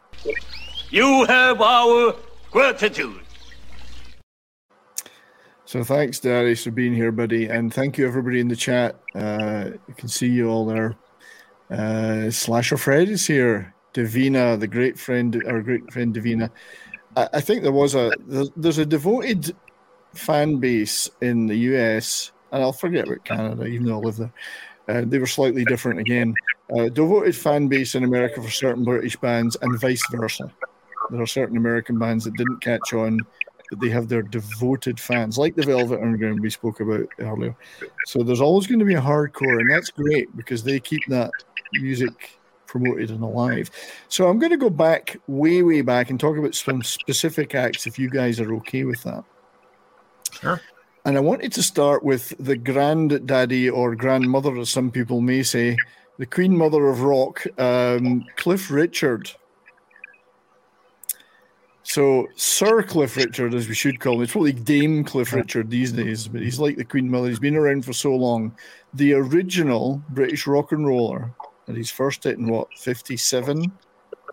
[0.90, 2.16] You have our
[2.50, 3.20] gratitude.
[5.64, 8.96] So thanks, Darius, for being here, buddy, and thank you everybody in the chat.
[9.14, 10.96] Uh, you can see you all there.
[11.70, 13.72] Uh, Slasher Fred is here.
[13.94, 16.50] Davina, the great friend, our great friend Davina.
[17.16, 19.54] I, I think there was a there's, there's a devoted
[20.14, 24.32] fan base in the US, and I'll forget about Canada, even though I live there.
[24.88, 26.34] Uh, they were slightly different again.
[26.76, 30.50] Uh, devoted fan base in America for certain British bands, and vice versa.
[31.10, 33.18] There are certain American bands that didn't catch on,
[33.70, 37.56] but they have their devoted fans, like the Velvet Underground we spoke about earlier.
[38.06, 41.30] So there's always going to be a hardcore, and that's great because they keep that
[41.74, 43.70] music promoted and alive.
[44.08, 47.86] So I'm going to go back, way, way back, and talk about some specific acts
[47.86, 49.24] if you guys are okay with that.
[50.32, 50.60] Sure.
[51.04, 55.76] And I wanted to start with the granddaddy or grandmother, as some people may say,
[56.18, 59.30] the Queen Mother of Rock, um, Cliff Richard.
[61.82, 65.92] So Sir Cliff Richard, as we should call him, it's probably Dame Cliff Richard these
[65.92, 67.28] days, but he's like the Queen Mother.
[67.28, 68.54] He's been around for so long.
[68.94, 71.32] The original British rock and roller,
[71.66, 73.72] and he's first hit in what, 57,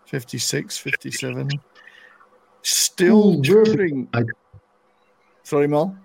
[0.04, 1.50] 56, 57?
[2.62, 4.08] Still Ooh, touring.
[5.48, 5.96] Sorry, Mal?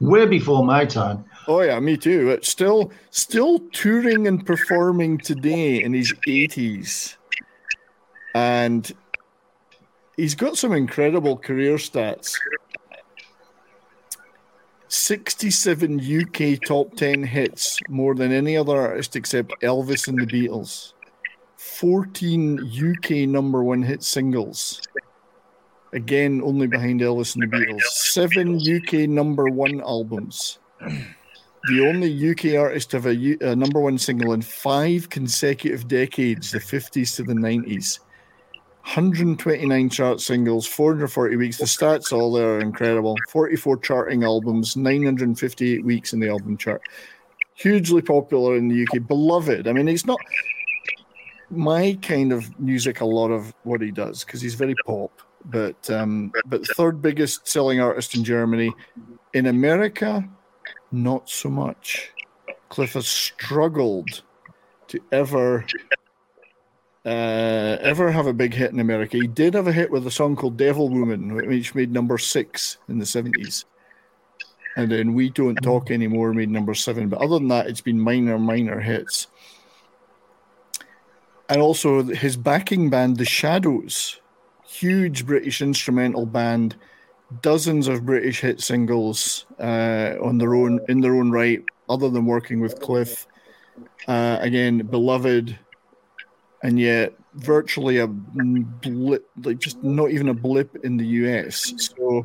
[0.00, 1.22] Way before my time.
[1.48, 2.28] Oh yeah, me too.
[2.28, 7.18] But still, still touring and performing today in his eighties,
[8.34, 8.90] and
[10.16, 12.36] he's got some incredible career stats.
[14.88, 20.94] 67 UK top 10 hits, more than any other artist except Elvis and the Beatles.
[21.58, 22.60] 14
[22.94, 24.80] UK number one hit singles.
[25.92, 27.80] Again, only behind Elvis and the Beatles.
[27.82, 30.58] Seven UK number one albums.
[31.68, 36.58] The only UK artist to have a number one single in five consecutive decades, the
[36.58, 38.00] 50s to the 90s.
[38.82, 41.58] 129 chart singles, 440 weeks.
[41.58, 43.16] The stats all there are incredible.
[43.28, 46.80] 44 charting albums, 958 weeks in the album chart.
[47.54, 49.68] Hugely popular in the UK, beloved.
[49.68, 50.20] I mean, it's not
[51.50, 53.00] my kind of music.
[53.00, 57.46] A lot of what he does because he's very pop, but um, but third biggest
[57.46, 58.72] selling artist in Germany.
[59.34, 60.28] In America,
[60.92, 62.12] not so much.
[62.68, 64.22] Cliff has struggled
[64.88, 65.64] to ever
[67.04, 69.16] uh, ever have a big hit in America.
[69.16, 72.78] He did have a hit with a song called Devil Woman, which made number six
[72.88, 73.64] in the 70s.
[74.76, 77.08] And then We Don't Talk Anymore made number seven.
[77.08, 79.28] But other than that, it's been minor, minor hits.
[81.48, 84.20] And also his backing band, The Shadows,
[84.78, 86.76] huge British instrumental band,
[87.42, 92.26] dozens of British hit singles uh, on their own in their own right, other than
[92.26, 93.26] working with Cliff.
[94.06, 95.58] Uh, again, beloved,
[96.62, 101.72] and yet virtually a blip, like just not even a blip in the US.
[101.96, 102.24] So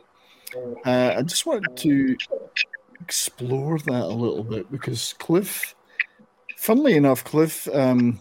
[0.86, 2.18] uh, I just wanted to
[3.02, 5.76] explore that a little bit because Cliff,
[6.58, 8.20] funnily enough, Cliff um,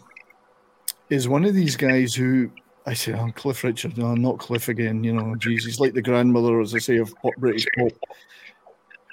[1.09, 2.51] is one of these guys who
[2.87, 3.97] I say, I'm Cliff Richard.
[3.97, 5.05] No, I'm not Cliff again.
[5.05, 7.93] You know, geez, he's like the grandmother, as I say, of pop, British pop.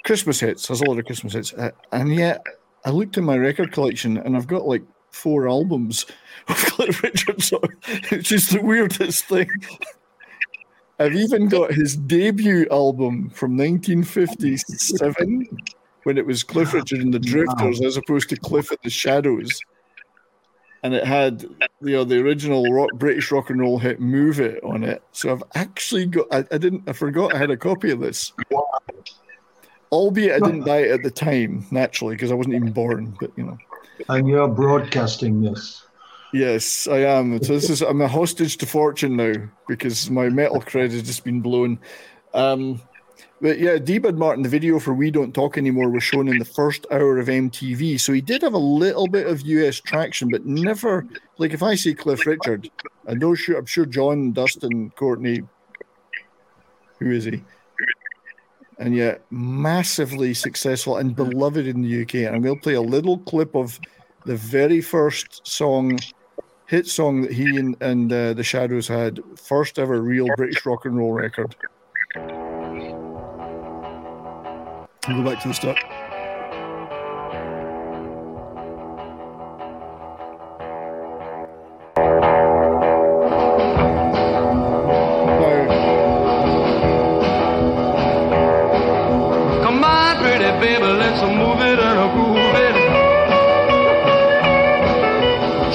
[0.06, 0.68] Christmas hits.
[0.68, 2.44] There's a lot of Christmas hits, uh, and yet
[2.86, 6.06] I looked in my record collection and I've got like four albums
[6.48, 7.76] of Cliff Richard songs.
[7.86, 9.50] It's just the weirdest thing.
[11.00, 15.48] I've even got his debut album from 1957
[16.04, 19.62] when it was Cliff Richard and the Drifters as opposed to Cliff and the Shadows.
[20.84, 21.42] And it had
[21.82, 25.04] you know the original rock, British rock and roll hit "Move It" on it.
[25.12, 26.28] So I've actually got.
[26.32, 26.88] I, I didn't.
[26.88, 28.32] I forgot I had a copy of this.
[29.92, 33.18] Albeit I didn't buy it at the time, naturally, because I wasn't even born.
[33.20, 33.58] But you know.
[34.08, 35.84] And you're broadcasting this.
[36.32, 37.42] Yes, I am.
[37.44, 39.34] So this is I'm a hostage to fortune now
[39.68, 41.80] because my metal credit has just been blown.
[42.34, 42.82] Um,
[43.42, 46.46] but yeah, D-Bud Martin, the video for "We Don't Talk Anymore" was shown in the
[46.46, 50.46] first hour of MTV, so he did have a little bit of US traction, but
[50.46, 51.06] never
[51.38, 52.70] like if I see Cliff Richard,
[53.08, 55.42] I know I'm sure John, Dustin, Courtney,
[57.00, 57.44] who is he?
[58.78, 62.16] And yet massively successful and beloved in the UK.
[62.16, 63.78] And I'm going to play a little clip of
[64.26, 66.00] the very first song
[66.68, 70.86] hit song that he and, and uh, the Shadows had, first ever real British rock
[70.86, 71.56] and roll record.
[75.08, 75.80] We'll go back to the start.
[89.64, 92.76] Come on, pretty baby, let's move it and groove it.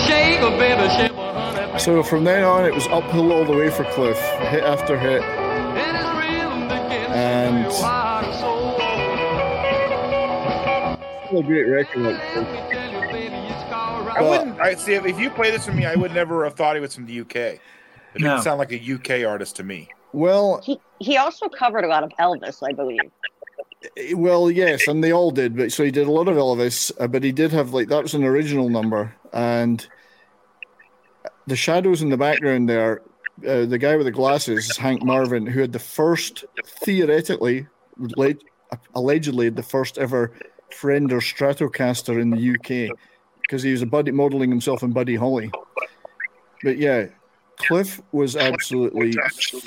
[0.06, 3.84] Shake baby, shake a So from then on, it was uphill all the way for
[3.84, 4.18] Cliff,
[4.50, 5.22] hit after hit.
[11.34, 12.02] Still a great record.
[12.02, 12.20] Like,
[14.16, 14.60] I wouldn't.
[14.60, 16.80] I see if, if you play this for me, I would never have thought he
[16.80, 17.36] was from the UK.
[17.36, 17.60] It
[18.18, 19.88] didn't sound like a UK artist to me.
[20.12, 23.00] well, He he also covered a lot of Elvis, I believe.
[24.14, 25.56] Well, yes, and they all did.
[25.56, 28.02] But so he did a lot of Elvis, uh, but he did have like that
[28.04, 29.86] was an original number, and
[31.48, 33.02] the shadows in the background there.
[33.44, 37.66] Uh, the guy with the glasses is Hank Marvin, who had the first, theoretically,
[37.98, 38.36] le-
[38.94, 40.30] allegedly, the first ever
[40.74, 42.96] Fender Stratocaster in the UK,
[43.42, 45.50] because he was a buddy modeling himself in Buddy Holly.
[46.62, 47.06] But yeah,
[47.56, 49.14] Cliff was absolutely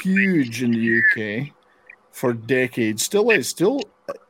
[0.02, 1.54] huge in the UK
[2.12, 3.04] for decades.
[3.04, 3.48] Still is.
[3.48, 3.80] Still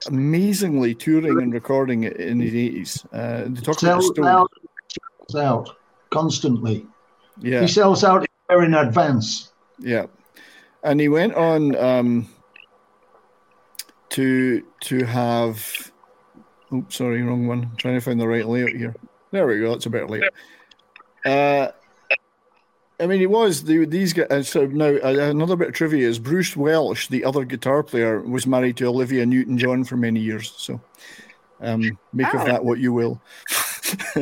[0.07, 3.05] amazingly touring and recording it in the eighties.
[3.13, 5.31] Uh, they talk about Sells the out, Stones.
[5.31, 5.75] sells out
[6.09, 6.85] constantly.
[7.39, 9.51] Yeah, He sells out in advance.
[9.79, 10.07] yeah,
[10.83, 12.27] and he went on um,
[14.09, 15.91] to to have.
[16.71, 17.63] Oh, sorry, wrong one.
[17.63, 18.95] I'm trying to find the right layout here.
[19.31, 19.71] There we go.
[19.71, 20.33] That's a better layout.
[21.25, 21.71] Uh,
[22.99, 24.27] I mean, it was the, these guys.
[24.31, 28.21] uh, So now uh, another bit of trivia is Bruce Welch, the other guitar player,
[28.21, 30.53] was married to Olivia Newton-John for many years.
[30.57, 30.81] So
[31.61, 32.39] Um, make Oh.
[32.39, 33.21] of that what you will.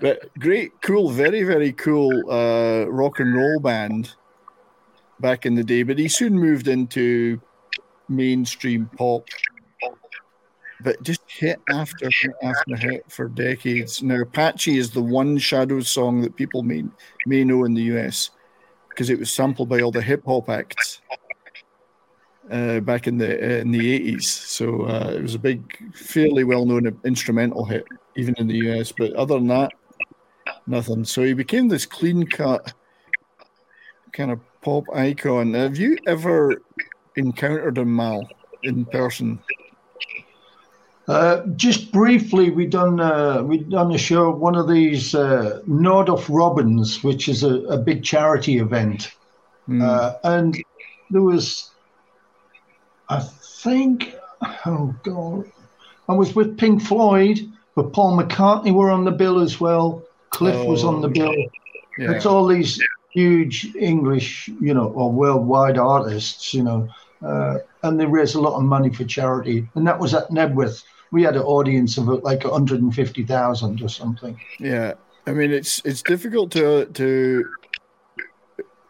[0.00, 4.14] but great, cool, very, very cool uh, rock and roll band
[5.20, 5.82] back in the day.
[5.82, 7.40] But he soon moved into
[8.08, 9.26] mainstream pop.
[10.82, 14.02] But just hit after hit after hit for decades.
[14.02, 16.84] Now, Apache is the one Shadows song that people may,
[17.26, 18.30] may know in the US
[18.90, 21.00] because it was sampled by all the hip hop acts
[22.50, 24.30] uh, back in the uh, in the eighties.
[24.30, 27.84] So uh, it was a big, fairly well known instrumental hit,
[28.16, 28.92] even in the US.
[28.92, 29.72] But other than that,
[30.66, 31.04] nothing.
[31.04, 32.72] So he became this clean cut
[34.12, 35.54] kind of pop icon.
[35.54, 36.62] Have you ever
[37.16, 38.26] encountered him, Mal,
[38.62, 39.38] in person?
[41.08, 46.26] Uh, just briefly, we done uh, we done a show, one of these uh, Nordoff
[46.28, 49.12] Robbins, which is a, a big charity event,
[49.80, 50.56] uh, and
[51.10, 51.70] there was,
[53.08, 54.16] I think,
[54.66, 55.44] oh god,
[56.08, 57.38] I was with Pink Floyd,
[57.76, 60.02] but Paul McCartney were on the bill as well.
[60.30, 61.34] Cliff was on the Oh, bill.
[61.98, 62.10] yeah.
[62.10, 66.88] It's all these huge English, you know, or worldwide artists, you know,
[67.24, 70.82] uh, and they raise a lot of money for charity, and that was at Knebworth
[71.12, 74.38] we had an audience of like 150,000 or something.
[74.58, 74.94] Yeah,
[75.26, 77.44] I mean it's it's difficult to to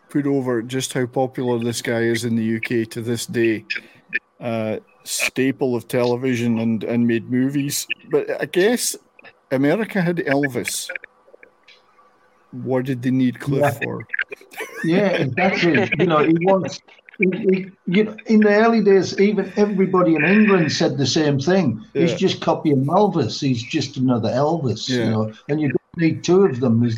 [0.09, 3.65] put over just how popular this guy is in the UK to this day.
[4.41, 8.97] Uh, staple of television and and made movies, but I guess
[9.51, 10.89] America had Elvis.
[12.51, 13.71] What did they need Cliff Yeah.
[13.71, 14.07] for?
[14.85, 15.91] Yeah, exactly.
[15.99, 16.81] you know, he wants.
[17.19, 21.81] You know, in the early days, even everybody in England said the same thing.
[21.95, 22.17] He's Yeah.
[22.17, 23.41] just copying Elvis.
[23.41, 25.05] He's just another Elvis, Yeah.
[25.05, 25.33] you know.
[25.49, 26.89] And you don't need two of them.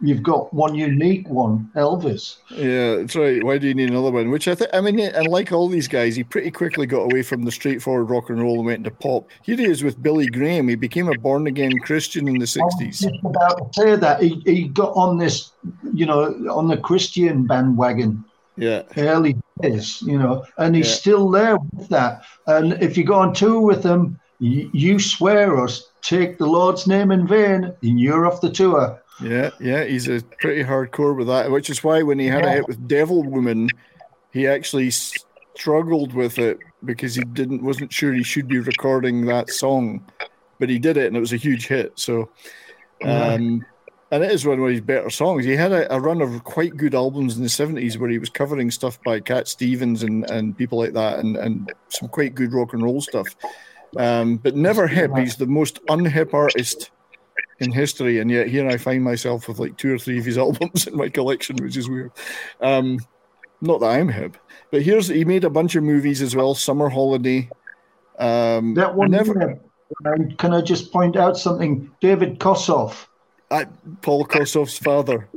[0.00, 2.36] You've got one unique one, Elvis.
[2.56, 3.42] Yeah, that's right.
[3.42, 4.30] Why do you need another one?
[4.30, 7.22] Which I think, I mean, and like all these guys, he pretty quickly got away
[7.22, 9.28] from the straightforward rock and roll and went into pop.
[9.42, 10.68] Here he is with Billy Graham.
[10.68, 13.00] He became a born again Christian in the 60s.
[13.00, 15.50] just about to say that he, he got on this,
[15.92, 18.24] you know, on the Christian bandwagon.
[18.58, 18.82] Yeah.
[18.96, 20.94] Early days, you know, and he's Yeah.
[20.94, 22.22] still there with that.
[22.46, 26.86] And if you go on tour with him, you, you swear us, take the Lord's
[26.86, 29.00] name in vain, and you're off the tour.
[29.22, 32.50] Yeah, yeah, he's a pretty hardcore with that, which is why when he had a
[32.50, 33.68] hit with Devil Woman,
[34.32, 39.50] he actually struggled with it because he didn't wasn't sure he should be recording that
[39.50, 40.08] song,
[40.60, 41.98] but he did it and it was a huge hit.
[41.98, 42.30] So,
[43.00, 43.34] Yeah.
[43.34, 43.64] um,
[44.10, 45.44] and it is one of his better songs.
[45.44, 48.30] He had a, a run of quite good albums in the seventies where he was
[48.30, 52.52] covering stuff by Cat Stevens and and people like that, and and some quite good
[52.52, 53.28] rock and roll stuff.
[53.96, 55.10] Um, but never hip.
[55.16, 56.90] He's the most unhip artist
[57.60, 60.38] in history, and yet here I find myself with like two or three of his
[60.46, 62.12] albums in my collection, which is weird.
[62.60, 62.98] Um,
[63.60, 64.36] not that I'm hip,
[64.70, 66.54] but here's he made a bunch of movies as well.
[66.54, 67.50] Summer Holiday.
[68.18, 69.34] Um, That one, never.
[69.34, 69.60] there,
[70.04, 71.90] and can I just point out something?
[72.00, 73.07] David Kossoff.
[73.50, 73.64] I,
[74.02, 75.28] Paul Kossoff's father.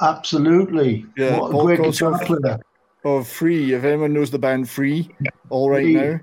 [0.00, 1.06] Absolutely.
[1.16, 2.58] Yeah, what a Paul great guitar player.
[3.04, 3.74] of Free.
[3.74, 5.10] If anyone knows the band Free,
[5.48, 5.94] all right Free.
[5.94, 6.20] now.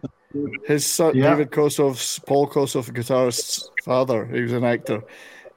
[0.66, 1.30] His son, Yeah.
[1.32, 4.26] David Kossoff's Paul Kossoff, guitarist's father.
[4.26, 5.04] He was an actor.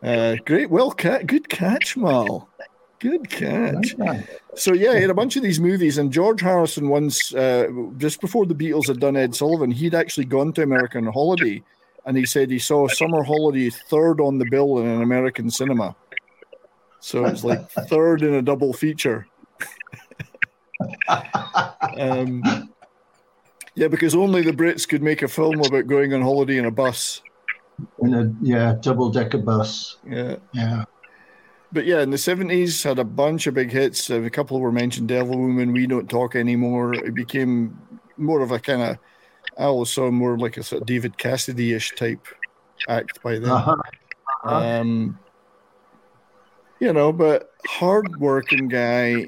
[0.03, 2.49] Uh, great, well, good catch, Mal.
[3.01, 3.95] Good catch.
[4.55, 8.21] So yeah, he had a bunch of these movies, and George Harrison once, uh, just
[8.21, 11.63] before the Beatles had done Ed Sullivan, he'd actually gone to America on holiday,
[12.07, 15.95] and he said he saw Summer Holiday third on the bill in an American cinema.
[17.01, 19.27] So it was like third in a double feature.
[21.99, 22.43] um,
[23.75, 26.71] yeah, because only the Brits could make a film about going on holiday in a
[26.71, 27.23] bus.
[28.03, 29.97] In a yeah, double decker bus.
[30.07, 30.37] Yeah.
[30.53, 30.85] Yeah.
[31.73, 34.11] But yeah, in the seventies, had a bunch of big hits.
[34.11, 35.09] A couple were mentioned.
[35.09, 36.95] Devil Woman, We Don't Talk Anymore.
[36.95, 37.79] It became
[38.17, 38.99] more of a kind of.
[39.61, 42.27] I always saw more like a sort of David Cassidy-ish type
[42.89, 43.51] act by then.
[43.51, 43.77] Uh-huh.
[44.43, 45.19] Um,
[46.81, 49.27] you know, but hard-working guy.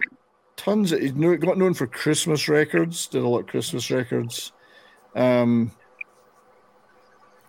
[0.56, 3.08] Tons of he's kno- got known for Christmas records.
[3.08, 4.52] Did a lot of Christmas records.
[5.14, 5.70] Um,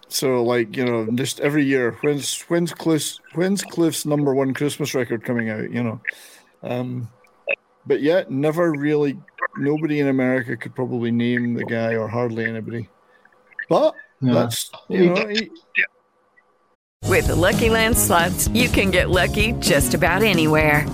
[0.10, 4.93] so like you know, just every year, when's when's Cliff's when's Cliff's number one Christmas
[4.93, 5.72] record coming out?
[5.72, 6.02] You know,
[6.63, 7.10] um,
[7.86, 9.17] but yet never really.
[9.58, 12.89] Nobody in America could probably name the guy, or hardly anybody.
[13.69, 14.33] But Yeah.
[14.33, 15.49] that's you know, he,
[17.08, 20.87] With the Lucky Land slots, you can get lucky just about anywhere.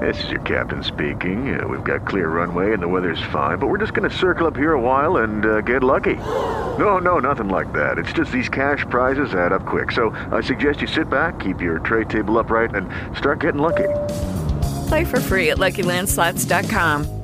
[0.00, 1.58] This is your captain speaking.
[1.58, 4.46] Uh, we've got clear runway and the weather's fine, but we're just going to circle
[4.46, 6.14] up here a while and uh, get lucky.
[6.14, 7.98] No, no, nothing like that.
[7.98, 9.90] It's just these cash prizes add up quick.
[9.92, 13.88] So I suggest you sit back, keep your tray table upright, and start getting lucky.
[14.88, 17.17] Play for free at LuckyLandSlots.com.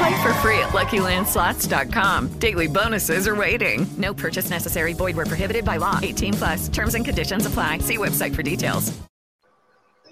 [0.00, 2.28] Play for free at LuckyLandSlots.com.
[2.38, 3.86] Daily bonuses are waiting.
[3.98, 4.94] No purchase necessary.
[4.94, 5.98] Void where prohibited by law.
[6.02, 6.68] 18 plus.
[6.70, 7.78] Terms and conditions apply.
[7.78, 8.98] See website for details.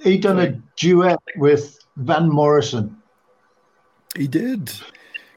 [0.02, 2.98] He done a duet with Van Morrison.
[4.14, 4.70] He did.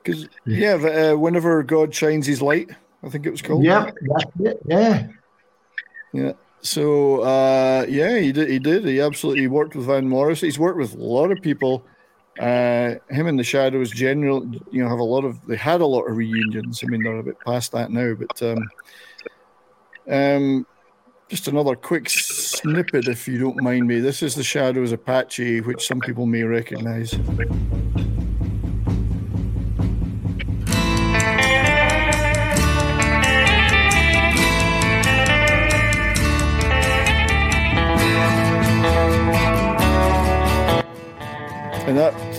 [0.03, 2.71] Because, yeah, uh, whenever God shines his light,
[3.03, 3.63] I think it was called.
[3.63, 4.59] Yep, that's it.
[4.65, 5.07] Yeah.
[6.11, 6.33] Yeah.
[6.59, 8.49] So uh, yeah, he did.
[8.49, 8.83] He did.
[8.83, 10.47] He absolutely worked with Van Morrison.
[10.47, 11.85] He's worked with a lot of people.
[12.41, 15.45] Uh, him and the Shadows, general, you know, have a lot of.
[15.45, 16.83] They had a lot of reunions.
[16.83, 18.67] I mean, they're a bit past that now, but um,
[20.09, 20.65] um,
[21.29, 23.99] just another quick snippet, if you don't mind me.
[23.99, 27.13] This is the Shadows Apache, which some people may recognize.
[41.87, 42.30] And that's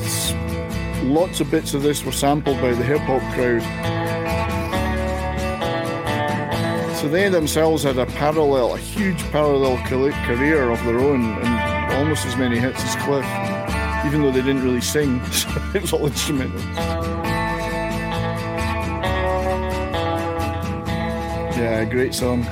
[1.03, 3.62] lots of bits of this were sampled by the hip hop crowd.
[6.96, 12.24] So they themselves had a parallel, a huge parallel career of their own, and almost
[12.26, 13.26] as many hits as Cliff,
[14.07, 15.20] even though they didn't really sing.
[15.74, 16.61] It was all instrumental.
[21.59, 22.44] Yeah, great song.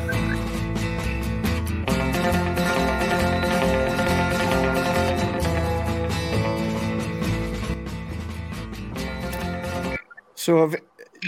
[10.40, 10.74] So have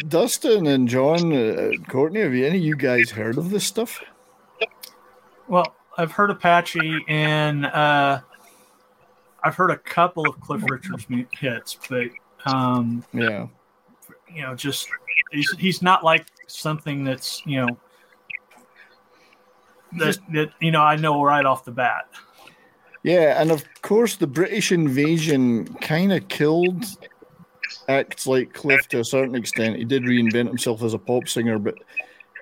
[0.09, 4.03] Dustin and John, uh, Courtney, have you, any of you guys heard of this stuff?
[5.49, 8.23] Well, I've heard Apache and uh,
[9.45, 11.07] I've heard a couple of Cliff Richards
[11.39, 12.09] hits, but
[12.47, 13.49] um, yeah,
[14.35, 14.89] you know, just
[15.31, 17.77] he's, he's not like something that's you know
[19.99, 22.09] that that you know I know right off the bat.
[23.03, 26.87] Yeah, and of course the British invasion kind of killed
[27.89, 29.77] acts like Cliff to a certain extent.
[29.77, 31.75] He did reinvent himself as a pop singer, but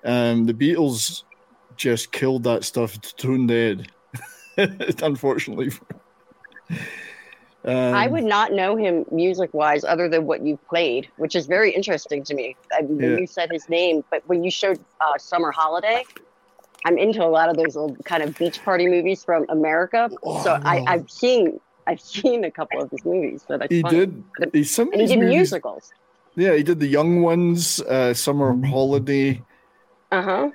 [0.05, 1.22] um, the Beatles
[1.76, 3.91] just killed that stuff to tone dead.
[5.03, 5.70] Unfortunately.
[7.62, 11.47] Um, I would not know him music wise other than what you played, which is
[11.47, 12.57] very interesting to me.
[12.72, 13.18] I mean, when Yeah.
[13.18, 16.05] you said his name, but when you showed uh, Summer Holiday,
[16.86, 20.11] I'm into a lot of those little kind of beach party movies from America.
[20.43, 21.61] so I, I've seen
[21.91, 23.45] I've seen a couple of his movies.
[23.49, 23.99] but that's He funny.
[24.07, 24.24] did.
[24.53, 25.93] He, some and he did movies- musicals.
[26.36, 29.43] Yeah, he did the Young Ones, uh, Summer Holiday.
[30.12, 30.51] Uh huh.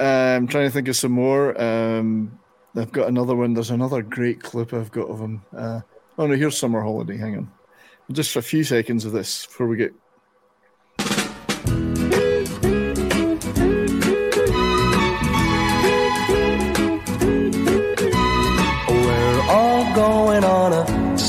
[0.00, 0.04] Uh,
[0.36, 1.44] I'm trying to think of some more.
[1.60, 2.38] Um,
[2.74, 3.52] I've got another one.
[3.52, 5.42] There's another great clip I've got of him.
[5.54, 5.80] Uh,
[6.18, 7.18] oh no, here's Summer Holiday.
[7.18, 7.52] Hang on,
[8.10, 9.92] just a few seconds of this before we get.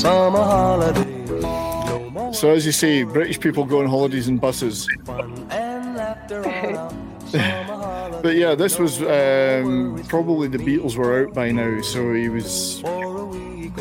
[0.04, 2.32] Summer holiday.
[2.32, 4.86] So as you see, British people go on holidays in buses.
[5.08, 11.50] And laughter on a But yeah, this was um, probably the Beatles were out by
[11.52, 12.82] now, so he was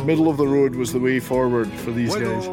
[0.06, 2.48] middle of the road was the way forward for these guys.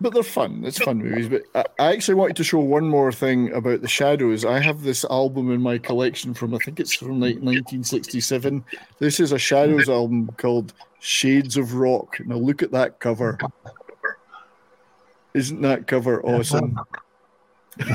[0.00, 0.62] But they're fun.
[0.64, 1.28] It's fun movies.
[1.28, 4.44] But I, I actually wanted to show one more thing about the Shadows.
[4.44, 8.64] I have this album in my collection from I think it's from like 1967.
[8.98, 12.16] This is a Shadows album called Shades of Rock.
[12.24, 13.38] Now look at that cover.
[15.34, 16.78] Isn't that cover awesome?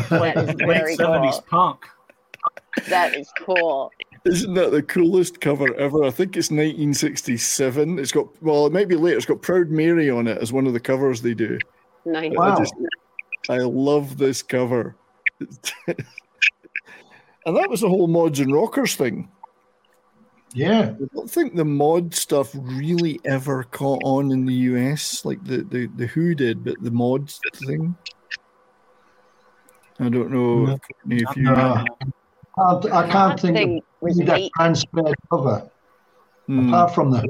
[0.09, 1.43] That is very cool.
[1.49, 1.85] punk.
[2.87, 3.91] That is cool.
[4.25, 6.03] Isn't that the coolest cover ever?
[6.03, 7.99] I think it's 1967.
[7.99, 9.17] It's got well, it might be later.
[9.17, 11.59] It's got Proud Mary on it as one of the covers they do.
[12.05, 12.33] Nice.
[12.39, 12.73] I just,
[13.49, 14.95] I love this cover.
[15.87, 15.97] and
[17.45, 19.29] that was the whole mods and rockers thing.
[20.53, 20.93] Yeah.
[21.01, 25.63] I don't think the mod stuff really ever caught on in the US like the,
[25.63, 27.95] the, the Who did, but the mods thing.
[29.99, 30.79] I don't know if,
[31.09, 31.43] if you.
[31.43, 31.85] No.
[32.57, 34.51] Can't, I can't think thing of was that neat.
[34.55, 35.69] transparent cover
[36.47, 36.67] Hmm.
[36.69, 37.27] apart from the.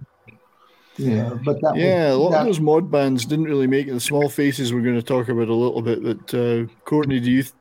[0.98, 3.93] Yeah, but that yeah, a lot that, of those mod bands didn't really make it.
[3.93, 7.32] The small faces we're going to talk about a little bit, but uh, Courtney, do
[7.32, 7.43] you?
[7.43, 7.54] Th-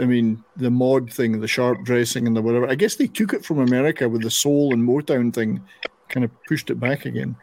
[0.00, 2.68] I mean, the mod thing, the sharp dressing, and the whatever.
[2.68, 5.64] I guess they took it from America with the soul and Motown thing,
[6.08, 7.36] kind of pushed it back again.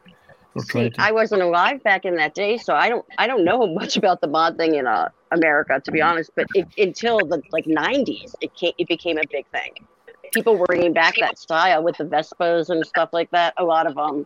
[0.56, 1.02] Or See, to.
[1.02, 4.22] I wasn't alive back in that day, so I don't I don't know much about
[4.22, 6.32] the mod thing in uh, America, to be honest.
[6.36, 9.88] But it, until the like '90s, it came, it became a big thing.
[10.34, 13.54] People were bringing back that style with the Vespas and stuff like that.
[13.58, 14.26] A lot of um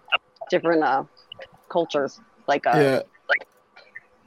[0.52, 1.04] different uh
[1.70, 3.02] cultures like uh Yeah.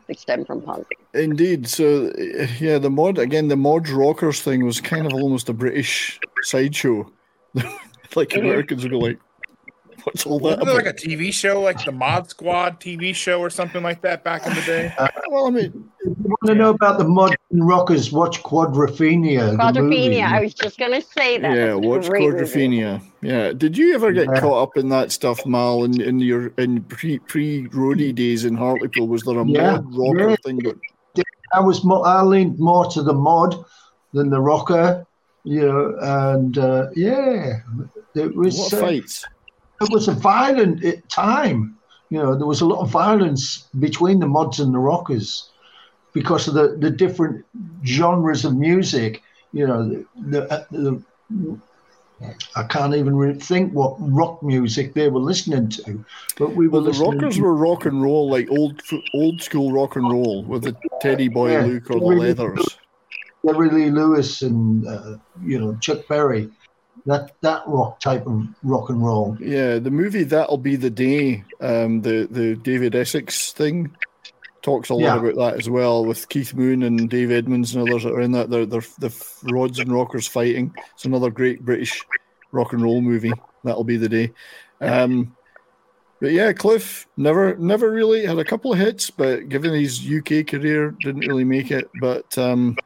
[0.08, 0.86] like stem from punk.
[1.14, 1.66] Indeed.
[1.68, 2.12] So,
[2.60, 7.10] yeah, the mod again, the mod rockers thing was kind of almost a British sideshow.
[8.16, 8.40] like Mhm.
[8.40, 9.18] Americans would be like,
[10.04, 13.40] "What's all that Wasn't there like a TV show, like the Mod Squad TV show
[13.40, 14.94] or something like that back in the day?
[15.28, 18.12] well, I mean, you want to know about the modern rockers?
[18.12, 19.56] Watch Quadrophenia.
[19.56, 20.24] Quadrophenia.
[20.24, 21.56] I was just gonna say that.
[21.56, 22.44] yeah, That's watch great movie.
[22.44, 23.02] Quadrophenia.
[23.22, 23.52] Yeah.
[23.52, 24.40] Did you ever get Yeah.
[24.40, 25.84] caught up in that stuff, Mal?
[25.84, 29.84] In, in your in pre pre roadie days in Hartlepool, was there a Yeah, mod
[29.96, 30.36] rocker yeah.
[30.44, 30.58] thing?
[30.62, 30.76] But
[31.54, 33.64] I was more, I leaned more to the mod
[34.12, 35.06] than the rocker,
[35.44, 37.60] you know, and uh, yeah,
[38.14, 39.24] it was what uh, fights?
[39.84, 41.76] It was a violent uh, time.
[42.10, 45.50] You know, there was a lot of violence between the mods and the rockers
[46.12, 47.44] because of the, the different
[47.84, 49.22] genres of music.
[49.52, 51.02] You know, the, the, uh, the
[52.56, 56.04] I can't even think what rock music they were listening to,
[56.38, 58.80] but we were Well, the rockers to- were rock and roll, like old
[59.12, 62.78] old school rock and roll with the teddy boy Yeah, look or the really leathers.
[63.44, 66.48] Jerry Lee Lewis and uh, you know Chuck Berry,
[67.06, 69.36] that that rock type of rock and roll.
[69.40, 73.94] Yeah, the movie That'll Be the Day, um, the the David Essex thing,
[74.62, 75.18] talks a lot Yeah.
[75.18, 78.32] about that as well, with Keith Moon and Dave Edmunds and others that are in
[78.32, 78.48] that.
[78.50, 79.14] They're, they're the
[79.52, 80.74] Rods and Rockers fighting.
[80.94, 82.02] It's another great British
[82.52, 83.32] rock and roll movie.
[83.64, 84.32] That'll be the day.
[84.80, 85.36] Um,
[86.20, 90.46] but yeah, Cliff never never really had a couple of hits, but given his UK
[90.46, 91.90] career, didn't really make it.
[92.00, 92.76] But um,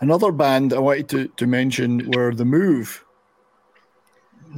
[0.00, 3.04] another band I wanted to, to mention were The Move.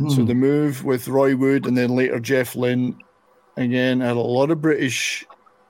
[0.09, 2.97] So the move with Roy Wood and then later Jeff Lynne
[3.59, 5.27] again had a lot of British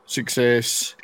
[0.06, 0.94] success.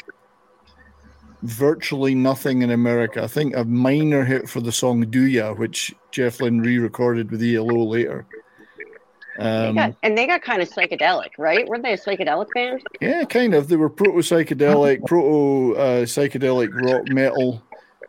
[1.43, 3.25] Virtually nothing in America.
[3.25, 7.43] I think a minor hit for the song "Do Ya," which Jeff Lynne re-recorded with
[7.43, 8.25] ELO later.
[9.37, 11.67] They Um, got, and they got kind of psychedelic, right?
[11.67, 12.83] Weren't they a psychedelic band?
[13.01, 13.67] yeah, kind of.
[13.69, 17.63] They were proto psychedelic, proto uh, psychedelic rock metal,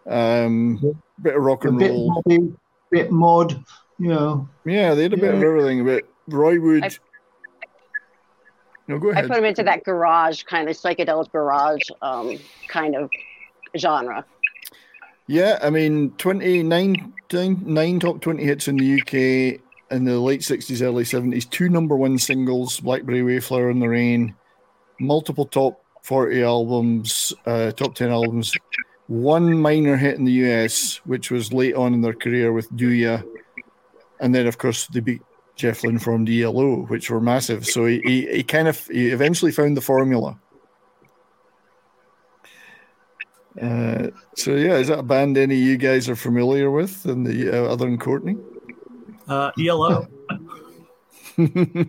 [0.10, 2.22] um, bit of rock A and bit roll.
[2.28, 2.55] moddy,
[2.91, 3.64] bit mod,
[3.97, 4.47] you know.
[4.66, 5.47] Yeah, they had a bit of Yeah.
[5.47, 5.86] everything.
[5.86, 6.84] But Roy Wood.
[6.84, 6.89] I-
[8.88, 9.26] no, go ahead.
[9.26, 12.38] I put them into that garage kind of psychedelic garage um,
[12.68, 13.10] kind of
[13.78, 14.26] genre.
[15.28, 20.41] Yeah, I mean, 29 nine, nine top 20 hits in the UK in the late
[20.41, 24.34] 60s, early 70s, two number one singles, Blackberry Wayflower in the Rain,
[24.99, 28.55] multiple top 40 albums, uh, top 10 albums,
[29.10, 32.89] one minor hit in the US, which was late on in their career with Do
[32.89, 33.22] Ya.
[34.20, 35.24] And then, of course, they beat
[35.55, 37.66] Jeff Lynne from DLO, which were massive.
[37.66, 40.39] So he, he, he kind of he eventually found the formula.
[43.60, 47.26] Uh, so yeah, is that a band any of you guys are familiar with, and
[47.26, 48.38] the uh, other than Courtney?
[49.28, 50.07] Uh, ELO.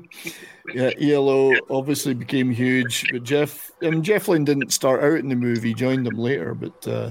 [0.74, 5.36] yeah, ELO obviously became huge, but Jeff, mean, Jeff Lynne didn't start out in the
[5.36, 6.54] movie; joined them later.
[6.54, 7.10] But uh,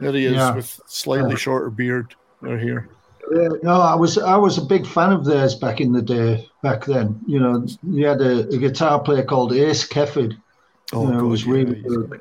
[0.00, 0.54] there he is Yeah.
[0.54, 1.36] with slightly Yeah.
[1.36, 2.14] shorter beard.
[2.42, 2.88] They're here.
[3.32, 6.48] Yeah, no, I was I was a big fan of theirs back in the day.
[6.62, 10.36] Back then, you know, you had a, a guitar player called Ace Kefford.
[10.92, 12.20] Oh, you know, God, was yeah, really good.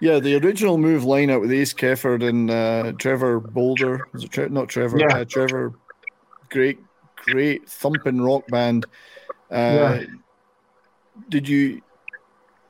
[0.00, 4.08] Yeah, the original move lineup with Ace Kefford and uh, Trevor Boulder.
[4.30, 4.98] Tre- not Trevor?
[4.98, 5.18] Yeah.
[5.18, 5.74] Uh, Trevor.
[6.50, 6.80] Great,
[7.16, 8.84] great thumping rock band.
[9.52, 10.04] Uh, Yeah.
[11.28, 11.82] Did you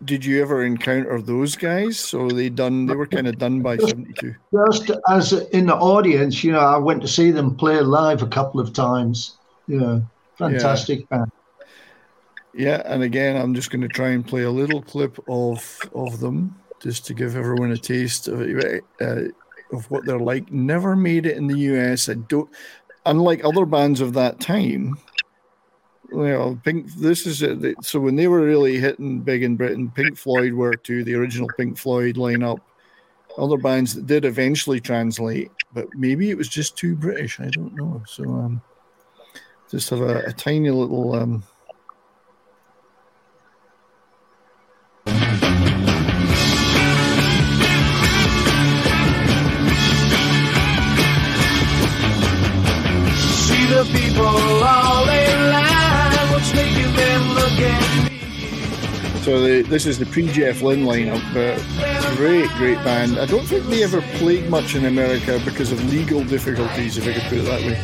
[0.05, 1.99] did you ever encounter those guys?
[1.99, 2.87] So they done?
[2.87, 4.35] They were kind of done by seventy two.
[4.53, 8.27] Just as in the audience, you know, I went to see them play live a
[8.27, 9.37] couple of times.
[9.69, 10.03] You know,
[10.37, 11.31] fantastic band.
[12.55, 16.21] Yeah, and again, I'm just going to try and play a little clip of of
[16.21, 19.23] them just to give everyone a taste of it, uh,
[19.73, 20.51] of what they're like.
[20.53, 22.09] Never made it in the US.
[22.09, 22.51] I don't,
[23.07, 24.99] unlike other bands of that time.
[26.13, 26.93] Well, Pink.
[26.95, 27.77] This is it.
[27.85, 31.49] So when they were really hitting big in Britain, Pink Floyd were to the original
[31.57, 32.61] Pink Floyd lineup.
[33.39, 37.41] Other bands that did eventually translate, but maybe it was just too British.
[37.41, 38.03] I don't know.
[38.07, 38.61] So um,
[39.71, 41.43] just have a, a tiny little um,
[59.23, 61.23] So the, this is the pre Jeff Lynne lineup.
[61.33, 61.57] but
[62.17, 63.21] great, great band.
[63.21, 67.13] I don't think they ever played much in America because of legal difficulties, if I
[67.13, 67.79] could put it that way.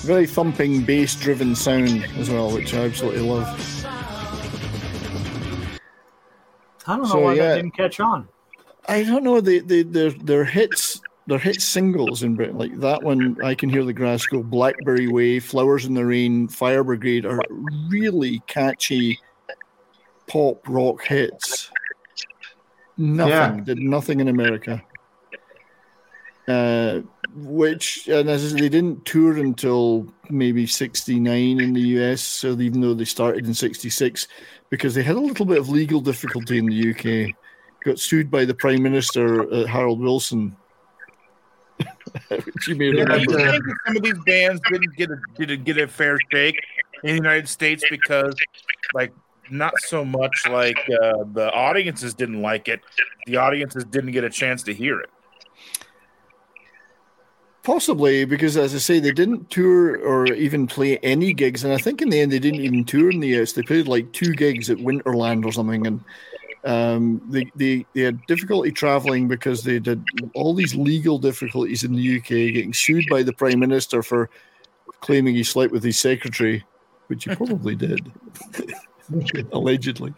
[0.00, 3.46] Very thumping bass driven sound as well, which I absolutely love.
[6.88, 7.50] I don't know so, why yeah.
[7.50, 8.28] that didn't catch on.
[8.92, 9.40] I don't know.
[9.40, 13.38] They they their their hits their hit singles in Britain like that one.
[13.42, 14.42] I can hear the grass go.
[14.42, 17.40] Blackberry Way, Flowers in the Rain, Fire Brigade are
[17.88, 19.18] really catchy
[20.26, 21.70] pop rock hits.
[22.98, 23.64] Nothing Yeah.
[23.64, 24.82] did nothing in America.
[26.46, 27.00] Uh,
[27.34, 32.20] which and as I said, they didn't tour until maybe '69 in the US.
[32.20, 34.28] So even though they started in '66,
[34.68, 37.34] because they had a little bit of legal difficulty in the UK,
[37.84, 40.56] got sued by the Prime Minister uh, Harold Wilson.
[42.28, 43.36] which you may Yeah, remember.
[43.36, 46.56] do you think some of these bands didn't get a didn't get a fair shake
[47.02, 48.34] in the United States because,
[48.94, 49.12] like,
[49.50, 52.80] not so much like uh, the audiences didn't like it,
[53.26, 55.10] the audiences didn't get a chance to hear it.
[57.62, 61.78] Possibly because, as I say, they didn't tour or even play any gigs, and I
[61.78, 63.52] think in the end they didn't even tour in the US.
[63.52, 66.00] They played like two gigs at Winterland or something, and
[66.64, 70.04] um, they, they they had difficulty traveling because they did
[70.34, 74.30] all these legal difficulties in the UK, getting sued by the Prime Minister for
[75.00, 76.64] claiming he slept with his secretary,
[77.08, 78.12] which he probably did,
[79.52, 80.14] allegedly.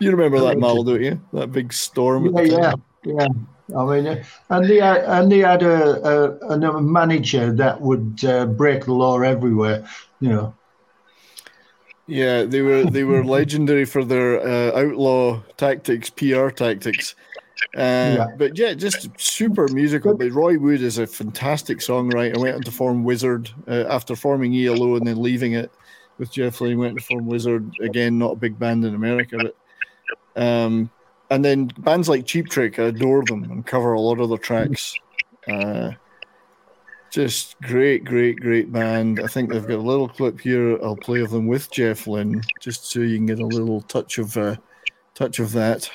[0.00, 1.20] You remember that, Mal, don't you?
[1.32, 2.36] That big storm.
[2.36, 3.28] at Yeah, yeah, yeah.
[3.76, 8.24] I mean, uh, and they had, and they had a, a, a manager that would
[8.24, 9.86] uh, break the law everywhere.
[10.20, 10.54] You know.
[12.06, 17.14] Yeah, they were they were legendary for their uh, outlaw tactics, PR tactics.
[17.76, 20.14] Uh, But yeah, just super musical.
[20.14, 22.38] But Roy Wood is a fantastic songwriter.
[22.38, 25.70] Went on to form Wizzard uh, after forming ELO and then leaving it
[26.18, 26.78] with Jeff Lynne.
[26.78, 28.18] Went to form Wizzard again.
[28.18, 29.56] Not a big band in America, but
[30.42, 30.90] um,
[31.30, 34.38] and then bands like Cheap Trick, I adore them and cover a lot of their
[34.38, 34.94] tracks.
[35.48, 35.92] Uh,
[37.14, 39.20] just great, great, great band.
[39.20, 40.82] I think they've got a little clip here.
[40.82, 44.18] I'll play of them with Jeff Lynne, just so you can get a little touch
[44.18, 44.56] of uh,
[45.14, 45.88] touch of that.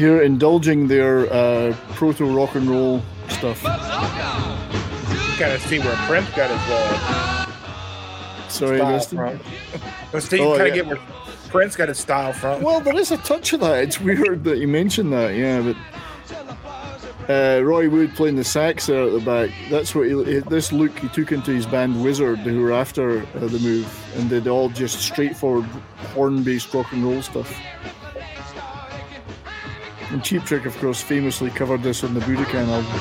[0.00, 3.62] Here, indulging their uh, proto rock and roll stuff.
[3.62, 7.46] Got to see where Prince got his uh,
[8.48, 9.18] Sorry, style Dustin.
[9.18, 9.40] from.
[10.14, 10.74] Let's see, Oh, kind of yeah.
[10.82, 10.96] get where
[11.50, 12.62] Prince got his style from.
[12.62, 13.82] Well, there is a touch of that.
[13.84, 15.60] It's weird that you mentioned that, yeah.
[15.60, 15.76] But
[17.28, 19.50] uh, Roy Wood playing the sax there at the back.
[19.68, 23.20] That's what he, he- this look he took into his band Wizzard, who were after
[23.20, 25.66] uh, the move, and did all just straightforward
[26.14, 27.54] horn-based rock and roll stuff.
[30.12, 33.00] And Cheap Trick, of course, famously covered this on the Budokan album.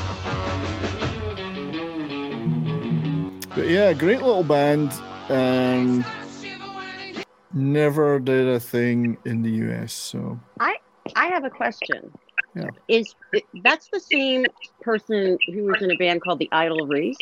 [3.56, 4.92] But yeah, great little band.
[5.30, 6.06] Um,
[7.54, 10.76] never did a thing in the US, so I
[11.16, 12.12] I have a question.
[12.56, 12.70] yeah.
[12.88, 13.16] Is
[13.64, 14.46] that's the same
[14.82, 17.18] person who was in a band called the Idle Race?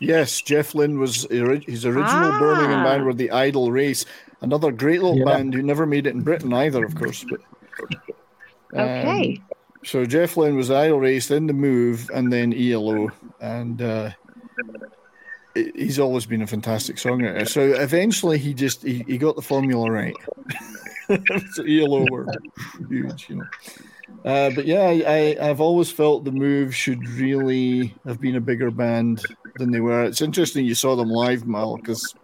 [0.00, 2.84] Yes, Jeff Lynne was his original Birmingham Ah.
[2.84, 4.04] band were the Idle Race,
[4.42, 5.24] another great little Yeah.
[5.24, 7.24] band who never made it in Britain either, of course.
[7.28, 7.40] But
[8.74, 9.40] um, Okay.
[9.84, 13.10] so Jeff Lynne was Idle Race, in the Move, and then ELO,
[13.40, 14.10] and uh,
[15.54, 17.48] he's always been a fantastic songwriter.
[17.48, 20.14] So eventually, he just he, he got the formula right.
[21.52, 22.26] so ELO were
[22.88, 23.46] huge, you know.
[24.24, 25.02] Uh, but yeah, I,
[25.40, 29.24] I, I've always felt the Move should really have been a bigger band
[29.56, 30.04] than they were.
[30.04, 32.14] It's interesting you saw them live, Mal, because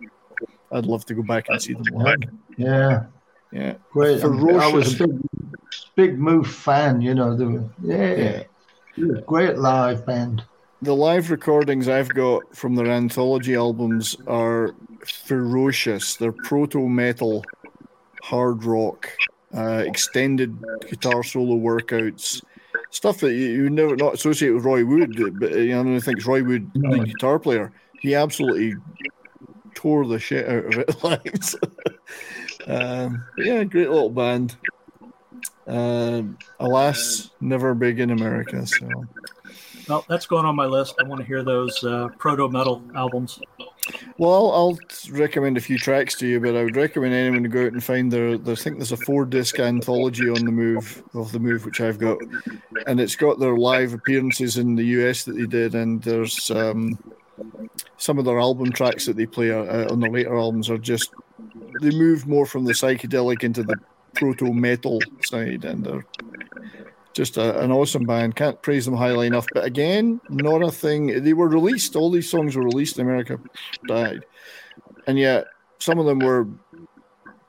[0.72, 2.18] I'd love to go back and see them live.
[2.57, 3.07] Yeah.
[3.53, 4.22] Yeah, Great.
[4.22, 4.26] I
[4.68, 5.20] was a big,
[5.94, 7.01] big Move fan.
[7.01, 7.36] You know.
[7.36, 8.42] They were, yeah.
[8.97, 9.20] Yeah.
[9.26, 10.44] Great live band.
[10.82, 14.74] The live recordings I've got from their anthology albums are
[15.07, 16.16] ferocious.
[16.16, 17.44] They're proto metal,
[18.22, 19.11] hard rock,
[19.57, 20.57] uh, extended
[20.88, 22.42] guitar solo workouts,
[22.90, 25.16] stuff that you, you never not associate with Roy Wood.
[25.38, 28.74] But you know, everyone thinks Roy Wood, the guitar player, he absolutely
[29.74, 31.55] tore the shit out of it live.
[32.67, 34.57] Um, yeah, great little band.
[35.67, 38.67] Um, alas, never big in America.
[38.67, 38.89] So.
[39.89, 40.95] Well, that's going on my list.
[41.01, 43.41] I want to hear those uh, proto metal albums.
[44.19, 44.79] Well, I'll, I'll
[45.11, 47.83] recommend a few tracks to you, but I would recommend anyone to go out and
[47.83, 48.37] find their.
[48.37, 51.81] their I think there's a four disc anthology on the move of the move, which
[51.81, 52.19] I've got,
[52.87, 56.99] and it's got their live appearances in the US that they did, and there's um,
[57.97, 61.12] some of their album tracks that they play uh, on the later albums are just
[61.80, 63.76] they move more from the psychedelic into the
[64.14, 66.07] proto metal side, and they're
[67.12, 68.37] just a, an awesome band.
[68.37, 69.47] Can't praise them highly enough.
[69.53, 71.22] But again, not a thing.
[71.22, 71.97] They were released.
[71.97, 73.39] All these songs were released in America,
[73.87, 74.24] died,
[75.07, 75.47] and yet
[75.78, 76.47] some of them were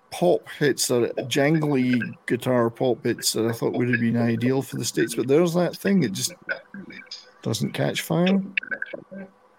[0.09, 4.77] pop hits that jangly guitar pop hits that I thought would have been ideal for
[4.77, 5.15] the states.
[5.15, 6.33] But there's that thing; it just
[7.41, 8.41] doesn't catch fire.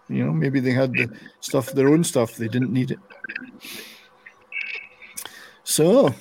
[0.09, 1.11] You know, maybe they had the
[1.41, 2.37] stuff, their own stuff.
[2.37, 2.99] They didn't need it.
[5.69, 6.14] So,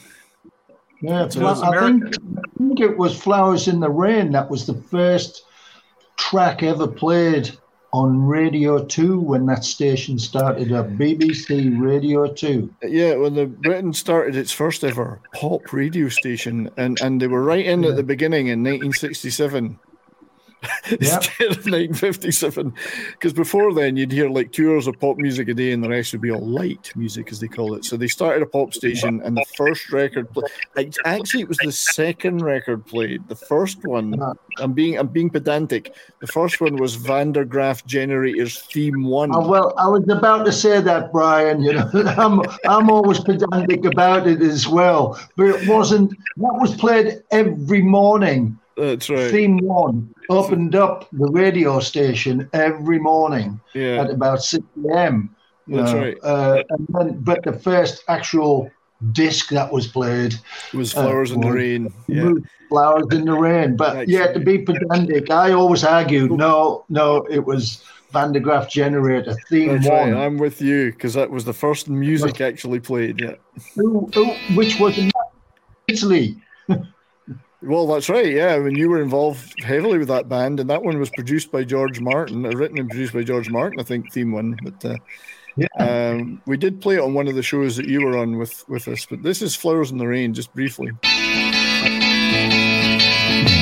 [1.02, 4.32] Yeah, So Fla- it's I think, I think it was Flowers in the Rain.
[4.32, 5.45] That was the first
[6.18, 7.58] track ever played
[7.93, 10.88] on Radio 2 when that station started up.
[10.89, 12.74] BBC Radio 2.
[12.84, 17.43] Yeah, when the Britain started its first ever pop radio station, and, and they were
[17.43, 19.80] right in at the beginning in 1967.
[20.89, 22.74] Instead of 1957,
[23.12, 25.89] because before then you'd hear like two hours of pop music a day, and the
[25.89, 27.86] rest would be all light music, as they call it.
[27.86, 31.72] So they started a pop station, and the first record, play, actually, it was the
[31.72, 33.28] second record played.
[33.28, 34.34] The first one, uh-huh.
[34.60, 35.93] I'm being I'm being pedantic.
[36.22, 39.36] The first one was Van der Graaf Generator's Theme One.
[39.36, 41.62] Oh, well, I was about to say that, Brian.
[41.62, 45.20] You know, I'm I'm always pedantic about it as well.
[45.36, 46.12] But it wasn't.
[46.38, 48.58] That was played every morning.
[48.78, 49.32] That's right.
[49.32, 54.01] Theme one opened up the radio station every morning Yeah.
[54.03, 55.36] at about six a.m.
[55.67, 55.99] That's know.
[55.99, 56.17] right.
[56.23, 58.69] Uh, and then, but the first actual
[59.11, 60.36] disc that was played
[60.73, 61.93] was Flowers in the Rain.
[62.07, 62.32] Yeah.
[62.69, 63.75] Flowers in the Rain.
[63.75, 68.69] But yeah, to be pedantic, I always argued no, no, it was Van der Graaf
[68.69, 70.13] Generator Theme That's one.
[70.13, 70.25] right.
[70.25, 73.19] I'm with you because that was the first music actually played.
[73.21, 73.36] Yeah.
[73.75, 74.25] Who, who,
[74.55, 75.11] which was in
[75.88, 76.38] Italy.
[77.68, 78.32] Well, that's right.
[78.32, 81.51] Yeah, I mean, you were involved heavily with that band, and that one was produced
[81.51, 84.11] by George Martin, uh, written and produced by George Martin, I think.
[84.13, 84.97] Theme one, but uh,
[85.80, 88.63] um, we did play it on one of the shows that you were on with
[88.70, 89.05] with us.
[89.05, 90.91] But this is "Flowers in the Rain," just briefly.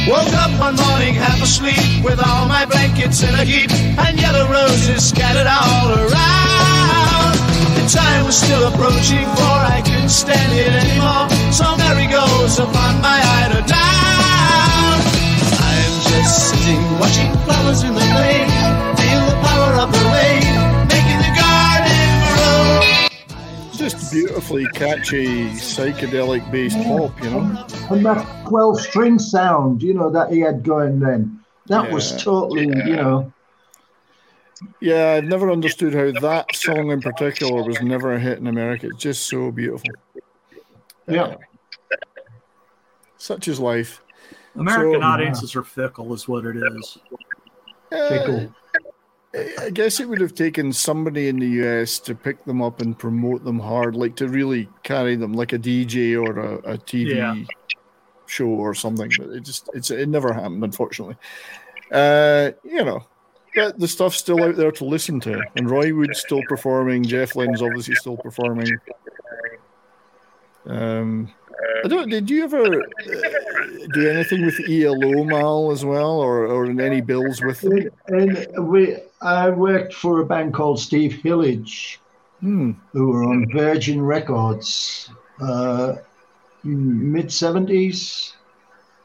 [0.08, 4.48] Woke up one morning half asleep with all my blankets in a heap and yellow
[4.52, 7.34] roses scattered all around.
[7.74, 11.28] The time was still approaching for I couldn't stand it anymore.
[11.52, 13.95] So there he goes upon my eider down.
[16.26, 18.48] I'm just sitting watching flowers in the rain.
[18.98, 23.78] Feel the power of the rain making the garden grow.
[23.78, 27.68] Just beautifully catchy psychedelic based pop, you know.
[27.92, 31.42] And that 12 string sound, you know, that he had going then.
[31.68, 32.18] That was Yeah.
[32.18, 33.32] totally, you know.
[34.80, 38.88] Yeah, I've never understood how that song in particular was never a hit in America.
[38.88, 39.92] It's just so beautiful.
[41.08, 41.22] Yeah.
[41.92, 41.96] Uh,
[43.18, 44.02] such is life.
[44.56, 46.98] American So- audiences are fickle, is what it is.
[47.92, 48.48] Uh,
[49.60, 52.98] I guess it would have taken somebody in the US to pick them up and
[52.98, 57.16] promote them hard, like to really carry them, like a DJ or a, a TV
[57.18, 57.36] Yeah.
[58.28, 59.12] show or something.
[59.18, 61.18] But it just it's it never happened, unfortunately.
[61.92, 63.06] Uh, you know,
[63.54, 67.04] but the stuff's still out there to listen to, and Roy Wood's still performing.
[67.04, 68.70] Jeff Lynne's obviously still performing.
[70.66, 71.30] Um,
[71.84, 72.10] I don't.
[72.10, 72.86] Did you ever uh,
[73.94, 77.90] do anything with ELO Mal as well, or or in any bills with them?
[78.08, 82.00] And we, I worked for a band called Steve Hillage,
[82.42, 82.72] Hmm.
[82.92, 85.10] who were on Virgin Records,
[85.42, 85.96] uh,
[86.64, 88.34] mid 70s,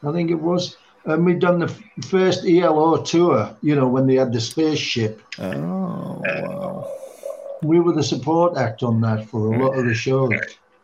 [0.03, 0.77] I think it was.
[1.05, 1.67] And we'd done the
[2.07, 5.21] first ELO tour, you know, when they had the spaceship.
[5.39, 6.91] Oh, wow.
[7.63, 10.31] We were the support act on that for a lot of the shows.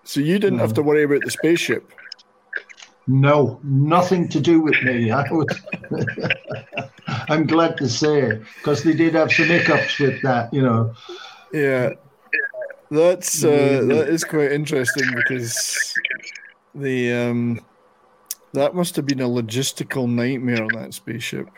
[0.07, 1.91] So you didn't have to worry about the spaceship.
[3.07, 5.11] No, nothing to do with me.
[5.11, 5.47] I was,
[7.27, 10.93] I'm glad to say, because they did have some hiccups with that, you know.
[11.51, 11.91] Yeah,
[12.89, 15.93] that's uh, that is quite interesting because
[16.73, 17.59] the um,
[18.53, 20.63] that must have been a logistical nightmare.
[20.63, 21.49] On that spaceship.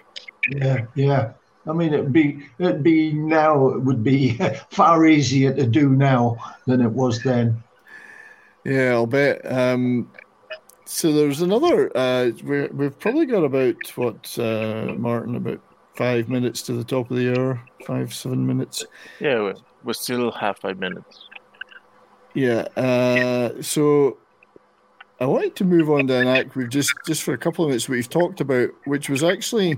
[0.49, 1.33] Yeah, yeah.
[1.67, 3.69] I mean, it'd be it'd be now.
[3.69, 4.39] It would be
[4.71, 7.63] far easier to do now than it was then.
[8.65, 9.49] Yeah, I'll bet.
[9.51, 10.11] Um,
[10.85, 11.95] so there's another.
[11.95, 15.61] Uh, we're, we've probably got about what uh, Martin about
[15.95, 17.61] five minutes to the top of the hour.
[17.85, 18.85] Five seven minutes.
[19.19, 19.53] Yeah, we,
[19.83, 21.27] we still have five minutes.
[22.33, 22.67] Yeah.
[22.75, 24.17] Uh, so
[25.19, 27.69] I wanted to move on to an act we've just just for a couple of
[27.69, 29.77] minutes we've talked about, which was actually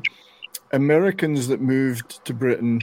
[0.72, 2.82] Americans that moved to Britain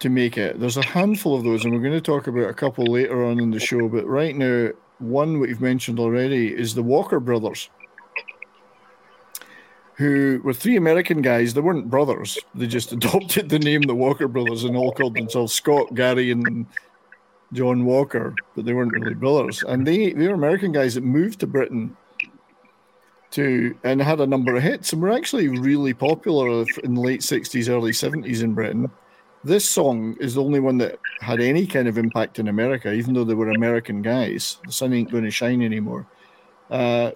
[0.00, 0.60] to make it.
[0.60, 3.40] There's a handful of those, and we're going to talk about a couple later on
[3.40, 3.88] in the show.
[3.88, 7.70] But right now, one we've mentioned already is the Walker brothers,
[9.94, 11.54] who were three American guys.
[11.54, 15.52] They weren't brothers; they just adopted the name the Walker brothers and all called themselves
[15.52, 16.66] Scott, Gary, and
[17.52, 19.62] John Walker, but they weren't really brothers.
[19.62, 21.96] And they they were American guys that moved to Britain
[23.30, 27.20] to and had a number of hits and were actually really popular in the late
[27.20, 28.90] 60s, early 70s in Britain.
[29.44, 33.14] This song is the only one that had any kind of impact in America, even
[33.14, 34.58] though they were American guys.
[34.66, 36.06] The sun ain't going to shine anymore.
[36.70, 37.12] Uh,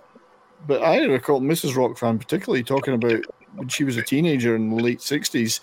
[0.67, 1.77] but I recall Mrs.
[1.77, 3.23] Rock fan particularly talking about
[3.55, 5.61] when she was a teenager in the late 60s.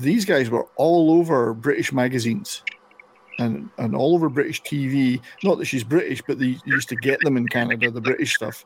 [0.00, 2.62] These guys were all over British magazines
[3.38, 5.20] and, and all over British TV.
[5.44, 8.64] Not that she's British, but they used to get them in Canada, the British stuff.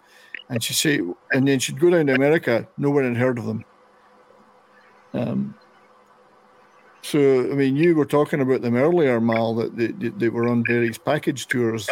[0.49, 1.01] And she say,
[1.33, 2.67] and then she'd go down to America.
[2.79, 3.65] No one had heard of them.
[5.15, 5.55] Um.
[7.03, 10.63] So I mean, you were talking about them earlier, Mal, that they, they, were on
[10.63, 11.89] Barry's package tours.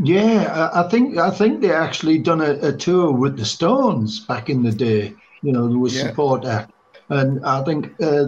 [0.00, 4.50] Yeah, I think I think they actually done a, a tour with the Stones back
[4.50, 5.14] in the day.
[5.42, 6.08] You know, there was Yeah.
[6.08, 6.72] support act,
[7.08, 8.26] and I think uh,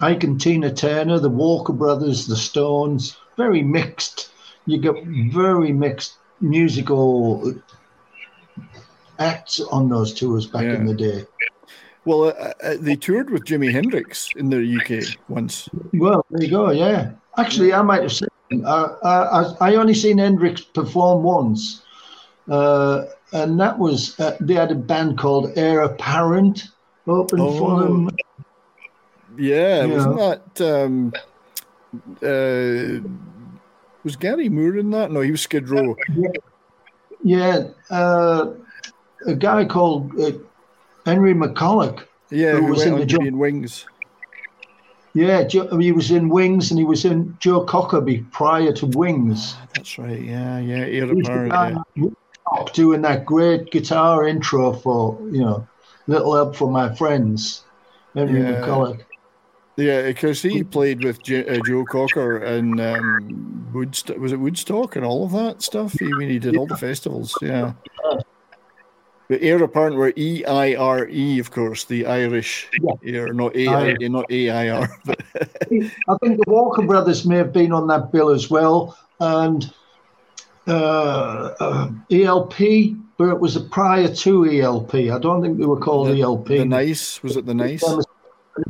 [0.00, 4.30] Ike and Tina Turner, the Walker Brothers, the Stones, very mixed.
[4.66, 4.94] You get
[5.32, 7.52] very mixed musical
[9.18, 11.24] acts on those tours back in the day.
[12.04, 15.68] Well, uh, uh, they toured with Jimi Hendrix in the UK once.
[15.92, 16.70] Well, there you go.
[16.70, 18.28] Yeah, actually, I might have seen.
[18.64, 18.96] Uh,
[19.60, 21.82] I, I only seen Hendrix perform once,
[22.48, 26.64] uh, and that was uh, they had a band called Eire Apparent
[27.06, 28.08] open for them.
[29.36, 29.86] Yeah, Yeah.
[29.86, 31.12] wasn't that um,
[32.22, 33.00] uh,
[34.04, 35.10] was Gary Moore in that?
[35.10, 35.96] No, he was Skid Row.
[37.22, 38.52] Yeah, uh,
[39.26, 40.32] a guy called uh,
[41.08, 42.04] Henry McCullough.
[42.30, 43.86] Yeah, who who was in the Joe, in Wings.
[45.14, 49.56] yeah, Joe, he was in Wings, and he was in Joe Cockerby prior to Wings.
[49.74, 50.20] That's right.
[50.20, 51.52] Yeah, yeah, He's the Apparent.
[51.52, 52.08] guy Yeah.
[52.74, 55.66] doing that great guitar intro for you know,
[56.06, 57.64] little help for my friends,
[58.14, 58.60] Henry Yeah.
[58.60, 59.00] McCullough.
[59.76, 64.18] Yeah, because he played with J- uh, Joe Cocker and um, Woodstock.
[64.18, 65.94] Was it Woodstock and all of that stuff?
[66.02, 67.32] I mean, he did all the festivals.
[67.40, 67.74] Yeah.
[69.28, 72.68] The Eire Apparent were E I R E, of course, the Irish
[73.04, 74.88] air, not A I, not A I R.
[75.04, 79.70] But I think the Walker brothers may have been on that bill as well, and
[80.66, 82.56] uh, uh, ELP,
[83.18, 84.94] but it was a prior to ELP.
[84.94, 86.46] I don't think they were called the, ELP.
[86.46, 87.84] the Nice was it the Nice?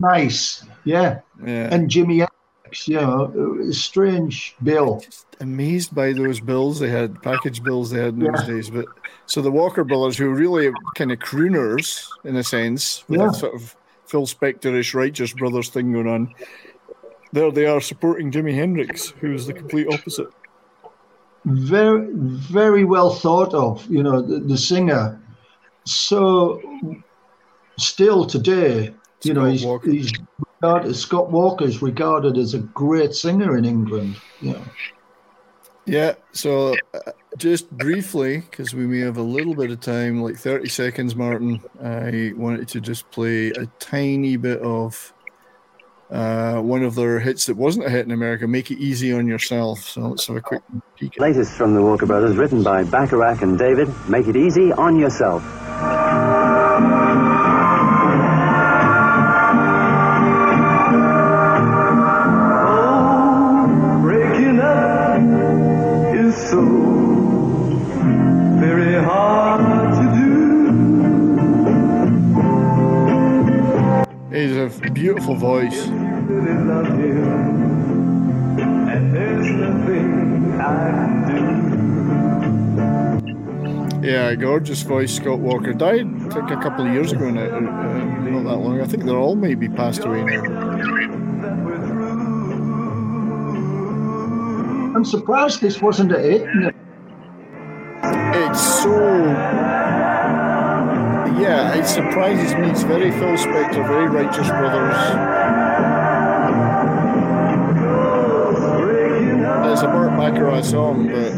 [0.01, 1.21] Nice, yeah.
[1.45, 1.73] Yeah.
[1.73, 2.27] And Jimi
[2.69, 5.03] Hendrix, you know, it was a strange bill.
[5.41, 8.71] amazed by those bills they had, package bills they had in those days.
[8.71, 8.87] But
[9.27, 13.31] so the Walker Brothers, who were really kind of crooners in a sense, with Yeah.
[13.31, 16.35] sort of Phil Spectorish Righteous Brothers thing going on,
[17.33, 20.29] there they are supporting Jimi Hendrix, who is the complete opposite.
[21.45, 25.21] Very, very well thought of, you know, the, the singer.
[25.85, 26.61] So,
[27.79, 30.13] still today, you know, he's, he's
[30.61, 34.17] regarded, Scott Walker is regarded as a great singer in England.
[34.41, 34.63] You know.
[35.87, 40.37] Yeah, so uh, just briefly, because we may have a little bit of time, like
[40.37, 45.15] 30 seconds, Martin, I wanted to just play a tiny bit of
[46.11, 49.27] uh, one of their hits that wasn't a hit in America, Make It Easy on
[49.27, 49.81] Yourself.
[49.81, 50.63] So let's have a quick
[50.97, 51.19] peek.
[51.19, 53.89] Latest from the Walker Brothers, written by Bacharach and David.
[54.09, 55.43] Make it easy on yourself.
[75.29, 75.69] I
[81.29, 81.79] can
[84.03, 85.75] Yeah, gorgeous voice, Scott Walker.
[85.75, 88.81] Died think a couple of years ago now, uh, not that long.
[88.81, 90.45] I think they're all maybe passed away now.
[94.97, 96.75] I'm surprised this wasn't a hit.
[101.59, 102.71] Yeah, it surprises me.
[102.71, 104.95] It's very Phil Spector, very Righteous Brothers.
[109.73, 111.35] It's a Burt Bacharach song, but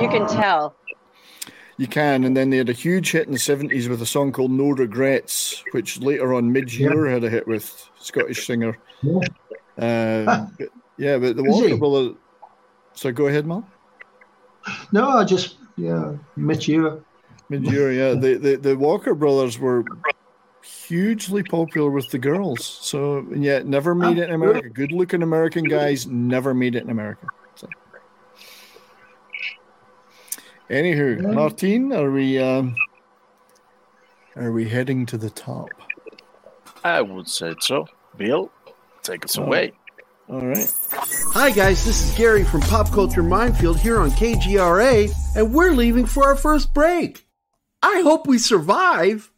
[0.00, 0.76] You can tell.
[1.76, 2.22] you can.
[2.22, 4.68] And then they had a huge hit in the 70s with a song called No
[4.68, 8.78] Regrets, which later on, Midge Ure had a hit with, Scottish singer.
[9.76, 11.76] Uh, but- yeah, but the Is Walker?
[11.76, 12.14] Brothers.
[12.92, 13.64] So go ahead, Mark.
[14.92, 17.04] No, I just, yeah, met you.
[17.48, 18.14] Midge yeah.
[18.14, 19.84] The, the, the Walker Brothers were
[20.62, 22.64] hugely popular with the girls.
[22.64, 24.68] So, and yet never made it in America.
[24.68, 27.26] Good looking American guys never made it in America.
[27.54, 27.68] So.
[30.70, 32.74] Anywho, Martin, are we um,
[34.36, 35.68] are we heading to the top?
[36.82, 37.86] I would say so.
[38.16, 38.50] Bill,
[39.02, 39.44] take us Oh.
[39.44, 39.72] away.
[40.28, 40.72] All right.
[41.34, 46.06] Hi, guys, this is Gary from Pop Culture Minefield here on KGRA, and we're leaving
[46.06, 47.23] for our first break.
[47.86, 49.30] I hope we survive.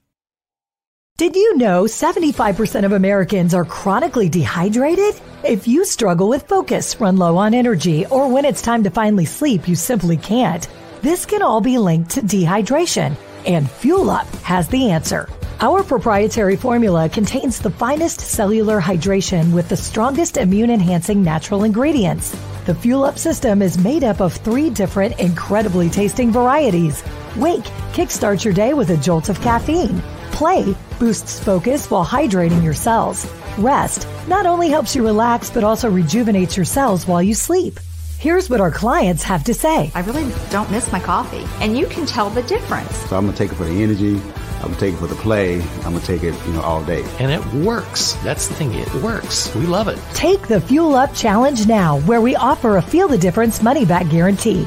[1.18, 5.20] Did you know 75% of Americans are chronically dehydrated?
[5.42, 9.24] If you struggle with focus, run low on energy, or when it's time to finally
[9.24, 10.68] sleep, you simply can't,
[11.02, 13.16] this can all be linked to dehydration,
[13.46, 15.28] and Fuel Up has the answer.
[15.58, 22.30] Our proprietary formula contains the finest cellular hydration with the strongest immune enhancing natural ingredients.
[22.66, 27.02] The Fuel Up system is made up of three different incredibly tasting varieties.
[27.36, 30.00] Wake kickstarts your day with a jolt of caffeine.
[30.32, 33.30] Play boosts focus while hydrating your cells.
[33.58, 37.78] Rest not only helps you relax, but also rejuvenates your cells while you sleep.
[38.18, 39.92] Here's what our clients have to say.
[39.94, 42.90] I really don't miss my coffee, and you can tell the difference.
[43.08, 44.18] So I'm gonna take it for the energy.
[44.62, 45.60] I'm gonna take it for the play.
[45.60, 47.04] I'm gonna take it, you know, all day.
[47.18, 48.14] And it works.
[48.24, 48.72] That's the thing.
[48.72, 49.54] It works.
[49.54, 49.98] We love it.
[50.14, 54.08] Take the Fuel Up Challenge now, where we offer a feel the difference money back
[54.08, 54.64] guarantee.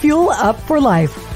[0.00, 1.29] Fuel Up for life.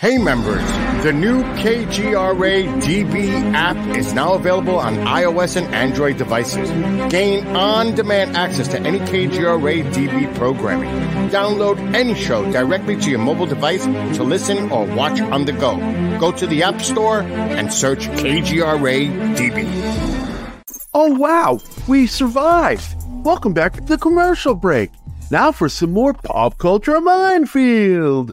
[0.00, 0.64] Hey members,
[1.04, 6.70] the new KGRA DB app is now available on iOS and Android devices.
[7.12, 10.88] Gain on-demand access to any KGRA DB programming.
[11.28, 13.84] Download any show directly to your mobile device
[14.16, 15.76] to listen or watch on the go.
[16.18, 20.64] Go to the App Store and search KGRA DB.
[20.94, 22.96] Oh, wow, we survived.
[23.22, 24.92] Welcome back to the commercial break.
[25.30, 28.32] Now for some more pop culture minefield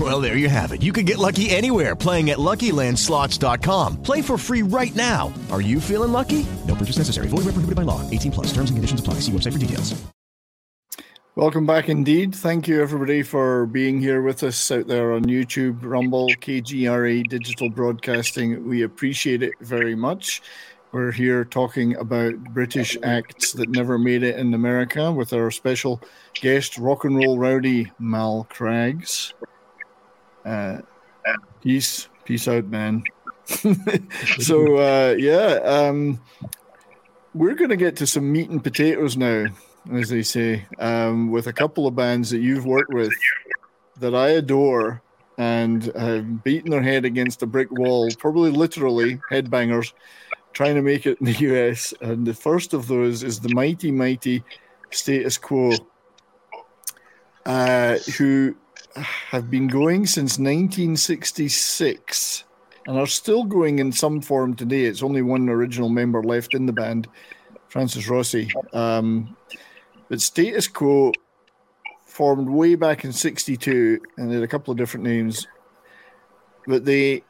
[0.00, 0.82] Well, there you have it.
[0.82, 4.02] You can get lucky anywhere playing at LuckyLandSlots.com.
[4.02, 5.32] Play for free right now.
[5.52, 6.44] Are you feeling lucky?
[6.66, 7.28] No purchase necessary.
[7.28, 8.00] Void where prohibited by law.
[8.10, 8.46] 18 plus.
[8.48, 9.14] Terms and conditions apply.
[9.20, 9.94] See website for details.
[11.36, 12.32] Welcome back indeed.
[12.32, 17.68] Thank you everybody for being here with us out there on YouTube, Rumble, KGRA Digital
[17.68, 18.68] Broadcasting.
[18.68, 20.42] We appreciate it very much.
[20.92, 26.00] We're here talking about British acts that never made it in America with our special
[26.34, 29.34] guest, rock and roll rowdy Mal Craggs.
[30.44, 30.78] Uh,
[31.62, 33.02] peace, peace out, man.
[34.38, 36.20] so uh, yeah, um,
[37.34, 39.46] we're going to get to some meat and potatoes now,
[39.92, 43.12] as they say, um, with a couple of bands that you've worked with
[44.00, 45.02] that I adore
[45.36, 49.92] and have beaten their head against a brick wall, probably literally headbangers,
[50.52, 51.92] trying to make it in the US.
[52.00, 54.44] And the first of those is the mighty, mighty
[54.90, 55.72] Status Quo,
[57.46, 58.54] uh, who
[58.96, 62.44] have been going since 1966
[62.86, 64.84] and are still going in some form today.
[64.84, 67.08] It's only one original member left in the band,
[67.68, 68.52] Francis Rossi.
[68.72, 69.36] Um,
[70.08, 71.12] but Status Quo
[72.04, 75.46] formed way back in 62 and they had a couple of different names.
[76.66, 77.24] But they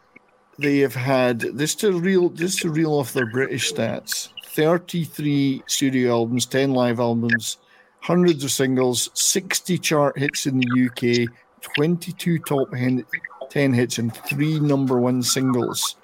[0.59, 6.13] they have had this to real just to reel off their British stats 33 studio
[6.13, 7.59] albums, 10 live albums,
[8.01, 11.29] hundreds of singles, 60 chart hits in the UK,
[11.65, 15.97] 22 top 10 hits, and three number one singles.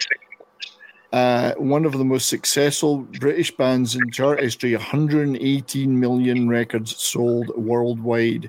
[1.12, 7.48] Uh, one of the most successful British bands in chart history, 118 million records sold
[7.56, 8.48] worldwide.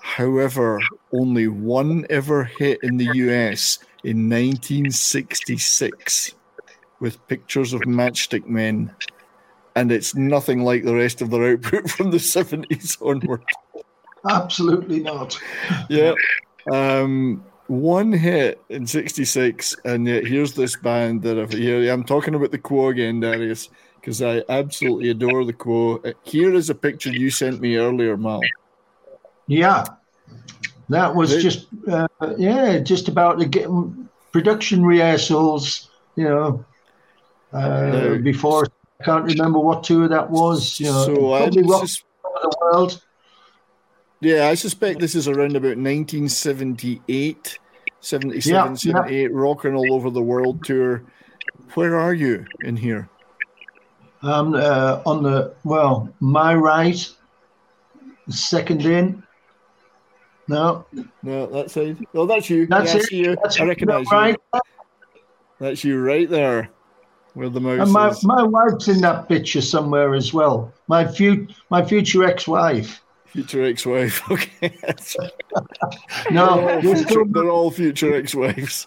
[0.00, 0.80] However,
[1.12, 6.34] only one ever hit in the US in 1966
[7.00, 8.92] with pictures of matchstick men.
[9.76, 13.42] And it's nothing like the rest of their output from the 70s onward.
[14.28, 15.38] Absolutely not.
[15.88, 16.14] yeah.
[16.72, 21.92] Um, one hit in 66, and yet here's this band that I've here.
[21.92, 23.70] I'm talking about the Quo again, Darius,
[24.00, 26.02] because I absolutely adore the Quo.
[26.22, 28.40] Here is a picture you sent me earlier, Mal.
[29.46, 29.84] Yeah,
[30.90, 32.06] that was They- just uh,
[32.38, 33.68] yeah, just about to get
[34.32, 35.88] production rehearsals.
[36.16, 36.64] You know,
[37.52, 38.66] uh, before
[39.00, 40.78] I can't remember what tour that was.
[40.80, 43.02] You know, So I probably rock sus- over the world.
[44.20, 47.58] Yeah, I suspect this is around about 1978,
[48.00, 48.74] 77, Yeah, yeah.
[48.74, 51.02] 78, rocking all over the world tour.
[51.74, 53.08] Where are you in here?
[54.22, 57.06] Um, uh, on the well, my right,
[58.30, 59.22] second in.
[60.48, 60.86] No,
[61.22, 61.98] No, that side.
[62.14, 62.66] Oh, that's you.
[62.66, 63.06] That's yeah, I it.
[63.06, 63.36] see you.
[63.42, 63.68] That's I it.
[63.68, 64.36] recognize Right.
[64.54, 64.60] you.
[65.58, 66.70] That's you right there.
[67.34, 68.24] where the mouse And my, is.
[68.24, 70.72] my wife's in that picture somewhere as well.
[70.86, 73.02] My fu- my future ex-wife.
[73.34, 74.22] Future ex-wife.
[74.30, 74.78] Okay.
[76.30, 78.86] No, they're all future, they're all future ex-wives.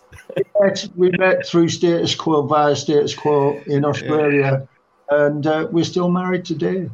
[0.95, 4.65] we met through status quo via status quo in Australia,
[5.09, 6.89] and uh, we're still married today.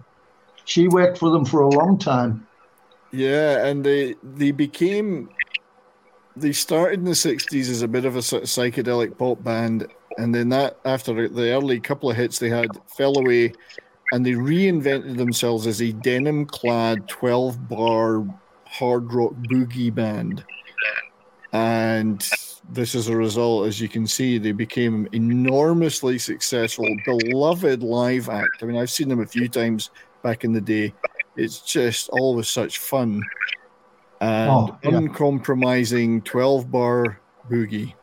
[0.65, 2.47] She worked for them for a long time.
[3.11, 5.29] Yeah, and they they became
[6.35, 9.85] they started in the '60s as a bit of a sort of psychedelic pop band,
[10.17, 13.53] and then that after the early couple of hits they had fell away,
[14.13, 18.23] and they reinvented themselves as a denim-clad 12-bar
[18.67, 20.45] hard rock boogie band,
[21.51, 22.29] and
[22.69, 28.61] this is a result, as you can see, they became enormously successful, beloved live act.
[28.61, 29.89] I mean, I've seen them a few times
[30.21, 30.93] back in the day.
[31.35, 33.19] It's just always such fun
[34.21, 34.95] and Oh, yeah.
[34.97, 37.95] uncompromising 12 bar boogie.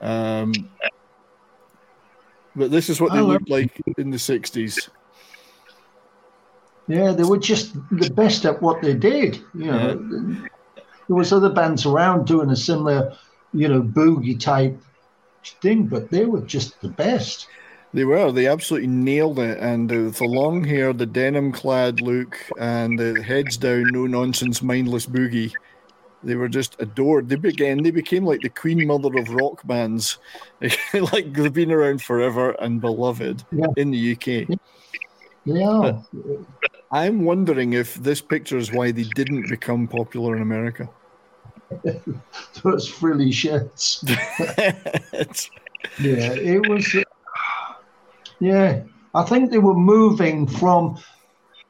[0.00, 0.52] Um,
[2.56, 4.88] but this is what they I looked like in the 60s.
[6.88, 9.36] Yeah, they were just the best at what they did.
[9.54, 10.36] You know,
[11.08, 13.12] there was other bands around doing a similar,
[13.52, 14.80] you know, boogie type
[15.62, 17.48] thing, but they were just the best.
[17.92, 18.30] They were.
[18.30, 19.58] They absolutely nailed it.
[19.58, 24.62] And uh, the long hair, the denim clad look, and the heads down, no nonsense,
[24.62, 25.52] mindless boogie.
[26.22, 27.28] They were just adored.
[27.28, 27.82] They began.
[27.82, 30.18] They became like the queen mother of rock bands,
[30.94, 33.66] like they've been around forever and beloved Yeah.
[33.76, 34.58] in the UK.
[35.44, 36.00] Yeah.
[36.90, 40.88] I'm wondering if this picture is why they didn't become popular in America.
[42.62, 44.02] Those frilly shirts.
[46.00, 46.94] yeah, it was.
[46.94, 47.02] uh,
[48.40, 48.82] Yeah,
[49.14, 50.98] I think they were moving from,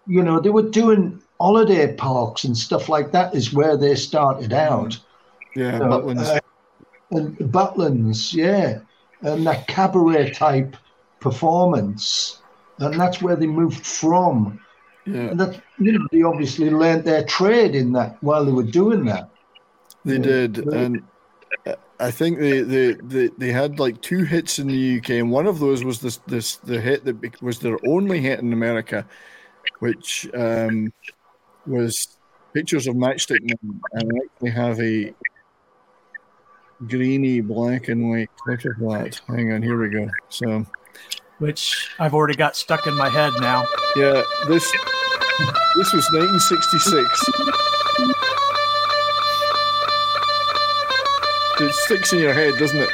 [0.06, 3.34] you know, they were doing holiday parks and stuff like that.
[3.34, 4.98] Is where they started out.
[5.54, 6.36] Yeah, So, Butlins.
[6.36, 6.40] uh,
[7.12, 8.80] and Butlins, yeah,
[9.22, 10.76] and that cabaret type
[11.20, 12.42] performance,
[12.78, 14.60] and that's where they moved from.
[15.06, 15.28] Yeah.
[15.30, 19.04] And that you know they obviously learnt their trade in that while they were doing
[19.04, 19.30] that.
[20.04, 21.02] They did, and
[21.98, 25.46] I think they, they they they had like two hits in the UK, and one
[25.46, 29.06] of those was this this the hit that was their only hit in America,
[29.78, 30.92] which um,
[31.66, 32.16] was
[32.52, 35.14] pictures of Matchstick Men, and I actually have a
[36.86, 39.20] greeny black and white clip of that.
[39.28, 40.08] Hang on, here we go.
[40.28, 40.66] So
[41.38, 43.66] which I've already got stuck in my head now.
[43.96, 44.70] yeah, this
[45.76, 47.30] this was 1966.
[51.58, 52.90] It sticks in your head, doesn't it?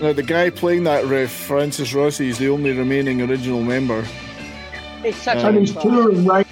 [0.00, 4.02] Now, the guy playing that riff, Francis Rossi, is the only remaining original member.
[5.04, 6.46] It's such Um, a And he's touring right.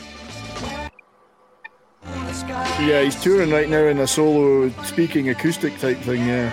[2.78, 6.50] Yeah, he's touring right now in a solo speaking acoustic type thing, yeah.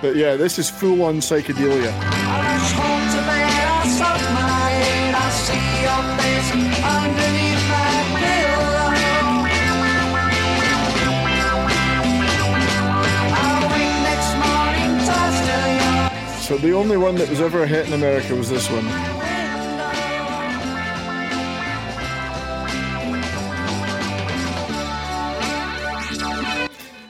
[0.00, 2.19] But yeah, this is full on psychedelia.
[16.50, 18.84] So the only one that was ever a hit in America was this one.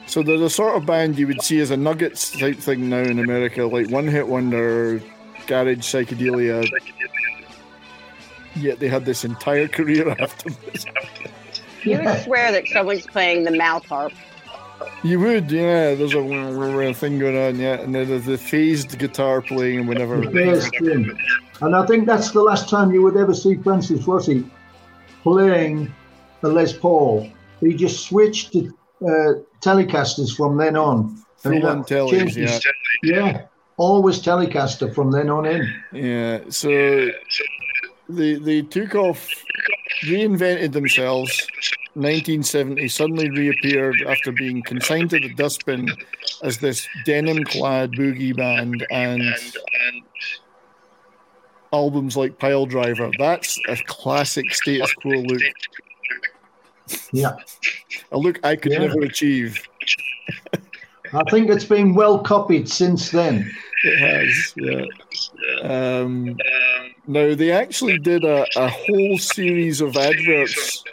[0.05, 2.99] So they're the sort of band you would see as a Nuggets type thing now
[2.99, 5.01] in America, like one hit wonder,
[5.47, 6.69] garage psychedelia.
[8.55, 10.85] Yet they had this entire career afterwards.
[11.81, 14.13] You would swear that someone's playing the mouth harp.
[15.03, 15.95] You would, yeah.
[15.95, 20.15] There's a thing going on, yeah, and then there's the phased guitar playing and whatever.
[21.61, 24.43] And I think that's the last time you would ever see Francis Rossi
[25.23, 25.93] playing
[26.43, 27.29] a Les Paul.
[27.59, 31.23] He just switched to uh, Telecasters from then on.
[31.43, 32.59] And Full on tellies, yeah.
[33.03, 33.45] Yeah,
[33.77, 35.73] always Telecaster from then on in.
[35.91, 37.09] Yeah, so
[38.09, 39.27] they they took off,
[40.03, 41.47] reinvented themselves.
[41.93, 45.89] 1970 suddenly reappeared after being consigned to the dustbin
[46.41, 49.23] as this denim-clad boogie band and
[51.73, 53.11] albums like Pile Driver.
[53.17, 55.41] That's a classic status quo look.
[57.11, 57.35] Yeah.
[58.11, 58.79] A look I could Yeah.
[58.79, 59.61] never achieve.
[61.13, 63.51] I think it's been well copied since then.
[63.83, 64.85] It has, yeah.
[65.63, 66.37] Um,
[67.07, 70.83] now they actually did a, a whole series of adverts.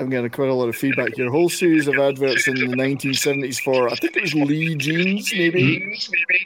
[0.00, 1.28] I'm getting quite a lot of feedback here.
[1.28, 5.30] A whole series of adverts in the 1970s for I think it was Lee Jeans,
[5.32, 5.98] maybe,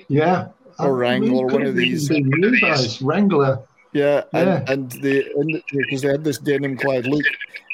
[0.09, 0.49] Yeah.
[0.81, 2.11] or uh, Wrangler, or one of these.
[2.11, 3.61] Levi's, Wrangler.
[3.93, 4.73] Yeah, and, Yeah.
[4.73, 5.25] and they
[5.73, 7.25] because they had this denim clad look,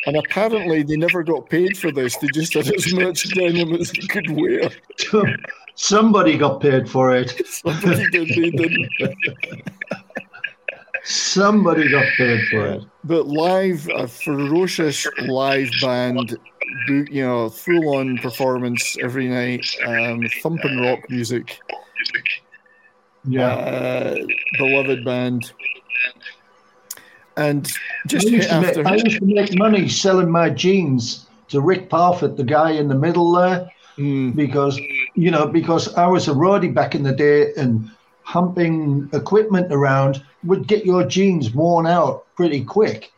[0.06, 2.16] And apparently, they never got paid for this.
[2.18, 4.70] They just had as much denim as they could wear.
[5.76, 7.30] Somebody got paid for it.
[7.46, 8.90] Somebody did, they didn't.
[11.04, 12.82] Somebody got paid for it.
[13.04, 16.36] But live, a ferocious live band,
[16.88, 21.58] you know, full on performance every night, um, thumping rock music.
[23.24, 23.48] Yeah.
[23.48, 24.16] Uh,
[24.58, 25.52] beloved band.
[27.36, 27.70] And
[28.06, 28.82] just I, used to after.
[28.82, 32.88] make, I used to make money selling my jeans to Rick Parfitt, the guy in
[32.88, 34.30] the middle there, Hmm.
[34.30, 34.80] because
[35.14, 37.90] you know because I was a roadie back in the day and
[38.22, 43.12] humping equipment around would get your jeans worn out pretty quick.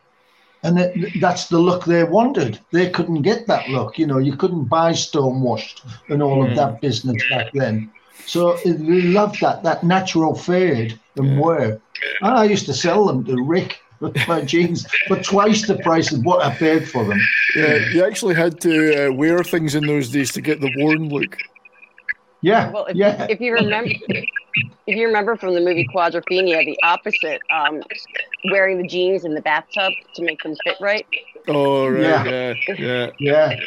[0.63, 2.59] And that, that's the look they wanted.
[2.71, 3.97] They couldn't get that look.
[3.99, 6.51] You know, you couldn't buy stonewashed and all Hmm.
[6.51, 7.91] of that business back then.
[8.25, 11.79] So it- we loved that, that natural fade and wear.
[12.21, 13.79] And I used to sell them to Rick,
[14.27, 17.19] my jeans, for twice the price of what I paid for them.
[17.55, 21.09] Yeah, you actually had to uh, wear things in those days to get the worn
[21.09, 21.37] look.
[22.43, 23.27] Yeah, Well, if, yeah.
[23.29, 27.81] if you remember, if you remember from the movie Quadrophenia, the opposite, um,
[28.51, 31.07] wearing the jeans in the bathtub to make them fit right.
[31.47, 32.23] Oh right, Yeah.
[32.25, 33.59] yeah, yeah, yeah.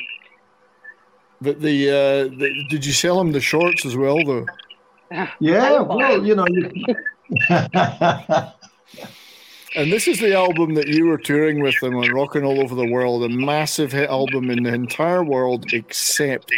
[1.40, 4.46] But the, uh, the did you sell them the shorts as well though?
[5.40, 6.70] Yeah, well, you know, you,
[9.76, 12.74] And this is the album that you were touring with them and rocking all over
[12.74, 16.50] the world, a massive hit album in the entire world except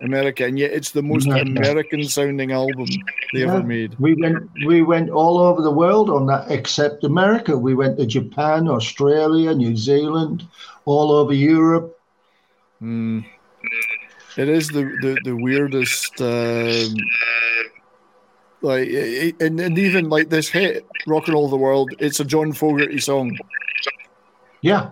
[0.00, 1.26] America, and yet it's the most.
[1.26, 2.86] American sounding album
[3.34, 3.54] they Yeah.
[3.54, 3.94] ever made.
[3.98, 7.56] We went we went all over the world on that except America.
[7.58, 10.46] We went to Japan, Australia, New Zealand,
[10.86, 11.98] all over Europe.
[12.82, 13.24] Mm.
[14.38, 16.20] It is the the, the weirdest.
[16.22, 16.94] Um,
[18.62, 18.88] like
[19.40, 23.36] and, and even like this hit "Rocking All the World," it's a John Fogerty song,
[24.62, 24.90] Yeah.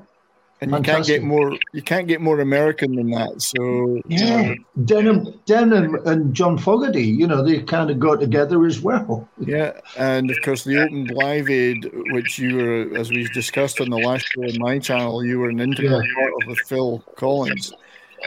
[0.61, 3.41] and you can't get more you can't get more American than that.
[3.41, 4.55] So Yeah.
[4.85, 9.29] Denham Denham and John Fogerty, you know, they kind of go together as well.
[9.39, 13.89] Yeah, and of course the opened Live Aid, which you were, as we discussed on
[13.91, 16.15] the last show on my channel, you were an integral Yeah.
[16.15, 17.73] part of with Phil Collins.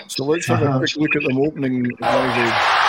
[0.07, 0.79] So let's have a Uh-huh.
[0.79, 2.82] quick look at them opening Live Aid.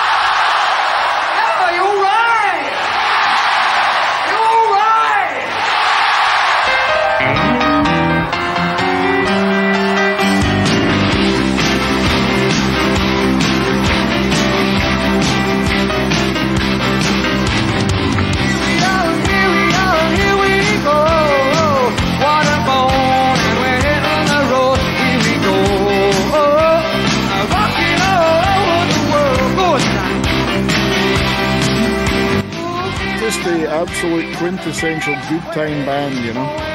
[34.36, 36.74] Quintessential good time band, you know.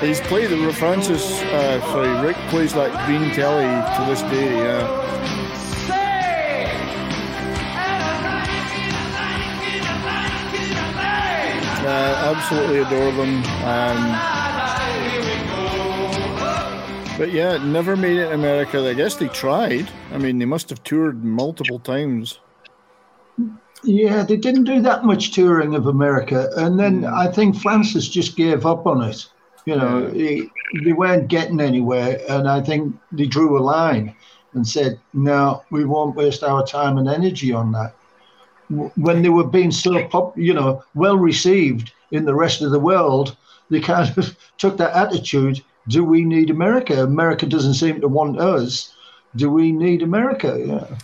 [0.00, 5.06] He's played the Francis, uh, sorry, Rick plays that green telly to this day, yeah.
[11.86, 13.42] Uh, absolutely adore them.
[13.64, 14.36] Um,
[17.16, 18.86] but yeah, never made it in America.
[18.88, 19.88] I guess they tried.
[20.12, 22.40] I mean, they must have toured multiple times.
[23.82, 27.14] Yeah, they didn't do that much touring of America, and then hmm.
[27.14, 29.26] I think Francis just gave up on it.
[29.64, 30.50] You know, he,
[30.84, 34.14] they weren't getting anywhere, and I think they drew a line
[34.54, 37.94] and said, "No, we won't waste our time and energy on that."
[38.96, 42.80] When they were being so pop, you know, well received in the rest of the
[42.80, 43.36] world,
[43.70, 47.02] they kind of took that attitude: "Do we need America?
[47.02, 48.94] America doesn't seem to want us.
[49.34, 50.96] Do we need America?" Yeah.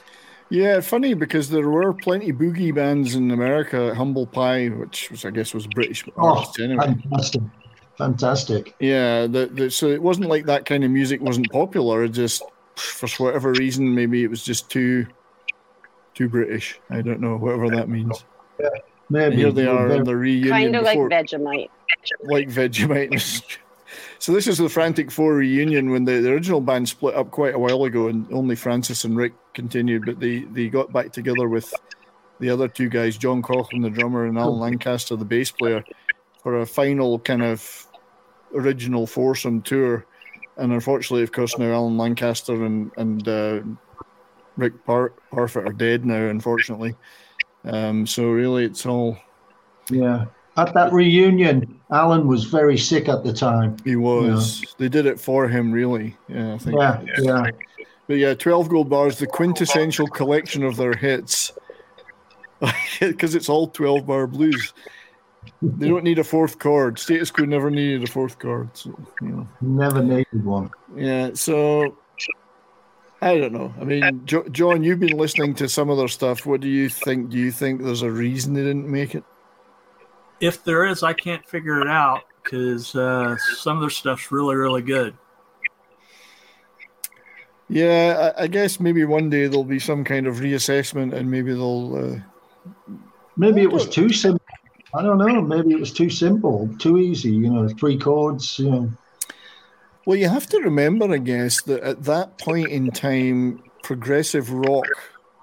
[0.53, 3.95] Yeah, funny because there were plenty boogie bands in America.
[3.95, 6.89] Humble Pie, which was I guess was British Oh, anyway.
[6.89, 7.43] fantastic,
[7.97, 8.75] fantastic.
[8.79, 12.05] Yeah, the, the, so it wasn't like that kind of music wasn't popular.
[12.05, 12.43] It just
[12.77, 15.07] for whatever reason, maybe it was just too
[16.13, 16.79] too British.
[16.91, 18.23] I don't know, whatever that means.
[18.61, 18.69] Yeah,
[19.09, 21.71] Maybe And here they are in the reunion Kind of like before, Vegemite.
[22.25, 23.57] like Vegemite.
[24.19, 27.55] so this is the Frantic Four reunion when the, the original band split up quite
[27.55, 31.49] a while ago, and only Francis and Rick continued, but they they got back together
[31.49, 31.73] with
[32.41, 35.85] the other two guys, John Coghlan, the drummer, and Alan Lancaster, the bass player,
[36.43, 37.87] for a final kind of
[38.55, 40.07] original foursome tour.
[40.57, 43.61] And unfortunately, of course, now Alan Lancaster and and uh,
[44.57, 46.27] Rick Par- Parfitt are dead now.
[46.27, 46.95] Unfortunately,
[47.65, 49.17] um, so really, it's all
[49.91, 50.27] Yeah.
[50.59, 53.75] At that reunion, Alan was very sick at the time.
[53.85, 54.75] He was.
[54.77, 56.15] They did it for him, really.
[56.29, 56.77] Yeah, I think.
[56.79, 57.47] Yeah, yeah.
[58.13, 61.51] But yeah, 12 gold bars, the quintessential collection of their hits.
[63.01, 64.75] Because it's all 12 bar blues.
[65.63, 66.99] they don't need a fourth chord.
[66.99, 68.69] Status Quo never needed a fourth chord.
[68.75, 68.91] So,
[69.23, 69.49] you know.
[69.63, 70.71] Never needed one.
[70.95, 71.97] Yeah, so
[73.23, 73.73] I don't know.
[73.81, 76.45] I mean, jo- John, you've been listening to some of their stuff.
[76.45, 77.31] What do you think?
[77.31, 79.25] Do you think there's a reason they didn't make it?
[80.39, 84.55] If there is, I can't figure it out because uh, some of their stuff's really,
[84.55, 85.17] really good.
[87.73, 91.55] Yeah, I, I guess maybe one day there'll be some kind of reassessment, and maybe
[91.55, 91.97] they'll.
[91.97, 92.21] Uh,
[93.39, 94.45] Maybe it was too simple.
[94.95, 95.41] I don't know.
[95.41, 97.31] Maybe it was too simple, too easy.
[97.31, 98.59] You know, three chords.
[98.59, 98.93] You know.
[100.05, 104.85] Well, you have to remember, I guess, that at that point in time, progressive rock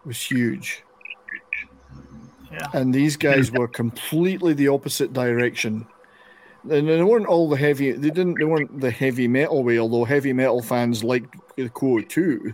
[0.05, 0.83] was huge.
[2.51, 2.67] Yeah.
[2.73, 5.87] And these guys were completely the opposite direction.
[6.69, 7.91] And they weren't all the heavy.
[7.93, 8.35] They didn't.
[8.37, 9.79] They weren't the heavy metal way.
[9.79, 12.53] Although heavy metal fans liked the Quo too,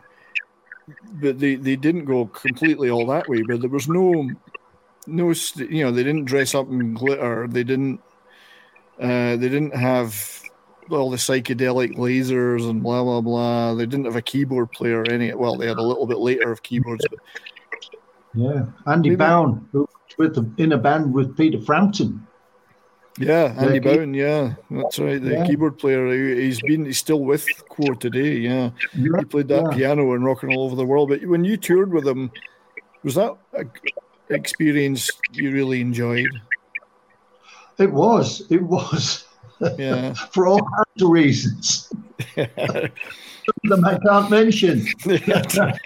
[1.21, 3.43] but they they didn't go completely all that way.
[3.43, 4.31] But there was no,
[5.05, 5.33] no.
[5.57, 7.47] You know, they didn't dress up in glitter.
[7.47, 8.01] They didn't.
[8.99, 10.41] Uh, they didn't have
[10.89, 13.73] all the psychedelic lasers and blah blah blah.
[13.75, 15.33] They didn't have a keyboard player or any.
[15.33, 17.19] Well, they had a little bit later of keyboards, but
[18.33, 22.25] Yeah, Andy Maybe- Bound who was with the, in a band with Peter Frampton.
[23.17, 25.21] Yeah, Andy Yeah, Bown, yeah, that's right.
[25.21, 25.45] The Yeah.
[25.45, 26.11] keyboard player.
[26.11, 26.85] He, he's been.
[26.85, 28.33] He's still with Quo today.
[28.33, 29.77] Yeah, he played that yeah.
[29.77, 31.09] piano and rocking all over the world.
[31.09, 32.29] But when you toured with him,
[33.03, 33.65] was that a
[34.33, 36.27] experience you really enjoyed?
[37.77, 38.43] It was.
[38.49, 39.25] It was.
[39.77, 40.13] Yeah.
[40.31, 41.89] For all kinds of reasons.
[42.35, 42.47] Some
[43.63, 44.87] of them I can't mention.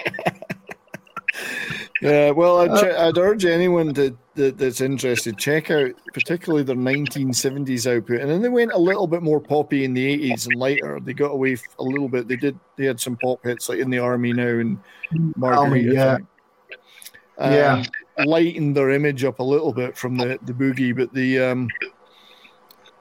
[2.02, 6.64] Yeah, well, I'd, Uh, che- I'd urge anyone to, that, that's interested check out particularly
[6.64, 10.48] their 1970s output, and then they went a little bit more poppy in the 80s
[10.48, 11.00] and lighter.
[11.04, 12.28] They got away a little bit.
[12.30, 12.58] They did.
[12.78, 14.80] They had some pop hits like in the army now and
[15.36, 15.92] Margarita.
[15.94, 16.18] yeah.
[17.38, 17.84] Um, Yeah.
[18.26, 21.68] lightened their image up a little bit from the the boogie, but the um,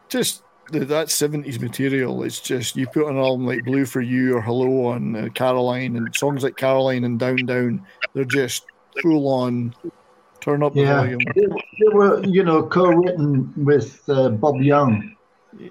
[0.08, 2.22] just the, that 70s material.
[2.24, 5.96] It's just you put an album like Blue for You or Hello on uh, Caroline
[5.96, 7.86] and songs like Caroline and Down Down.
[8.14, 8.64] They're just
[9.00, 9.74] full on
[10.40, 11.20] turn up the Yeah, volume.
[11.34, 15.14] they, were, you know, co-written with uh, Bob Young,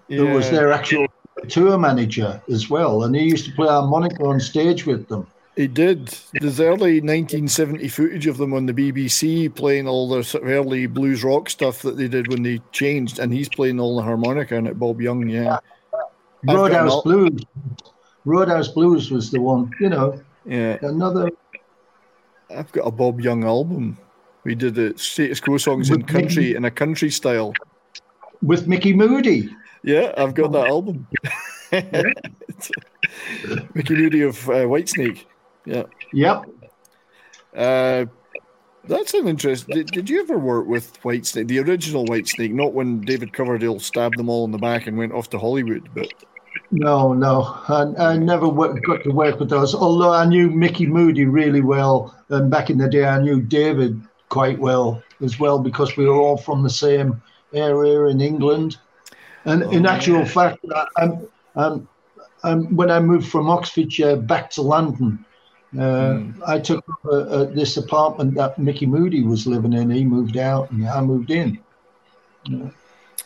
[0.08, 1.08] who was their actual
[1.48, 5.28] tour manager as well, and he used to play harmonica on stage with them.
[5.56, 6.16] He did.
[6.34, 10.86] There's early 1970 footage of them on the BBC playing all the sort of early
[10.86, 14.56] blues rock stuff that they did when they changed, and he's playing all the harmonica
[14.56, 14.78] in it.
[14.78, 15.58] Bob Young, yeah.
[16.48, 17.42] An Roadhouse Blues.
[18.26, 20.22] Roadhouse Blues was the one, you know.
[20.46, 20.78] Yeah.
[20.84, 21.32] Another.
[22.56, 23.98] I've got a Bob Young album.
[24.44, 27.54] We did the status quo songs in country Mickey- in a country style.
[28.42, 29.50] With Mickey Moody.
[29.84, 31.08] Yeah, I've got that album.
[33.74, 35.26] Mickey Moody of uh, Whitesnake.
[35.66, 35.84] Yeah.
[36.14, 36.46] Yep.
[37.56, 38.06] Uh,
[38.86, 39.68] that's an interest.
[39.68, 44.18] Did, did you ever work with Whitesnake, the original Whitesnake, not when David Coverdale stabbed
[44.18, 45.90] them all in the back and went off to Hollywood?
[45.94, 46.14] But
[46.70, 49.74] No, no, I, I never got to work with those.
[49.74, 54.02] Although I knew Mickey Moody really well, and back in the day, I knew David
[54.30, 57.22] quite well as well because we were all from the same
[57.54, 58.78] area in England.
[59.46, 61.88] And in actual fact, I, I'm, I'm,
[62.44, 65.24] I'm, when I moved from Oxfordshire back to London,
[65.80, 69.90] uh, I took uh, uh, this apartment that Mickey Moody was living in.
[69.90, 71.60] He moved out, and I moved in.
[72.44, 72.70] Yeah.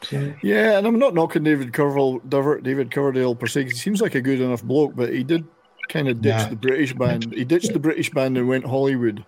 [0.04, 2.20] So- yeah, and I'm not knocking David Coverdale,
[2.62, 3.64] David Coverdale per se.
[3.66, 5.44] 'cause He seems like a good enough bloke, but he did
[5.90, 6.50] kind of ditch Yeah.
[6.50, 7.34] the British band.
[7.34, 9.24] He ditched the British band and went Hollywood.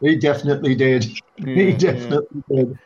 [0.00, 1.04] He definitely did.
[1.44, 2.78] he Yeah, definitely did.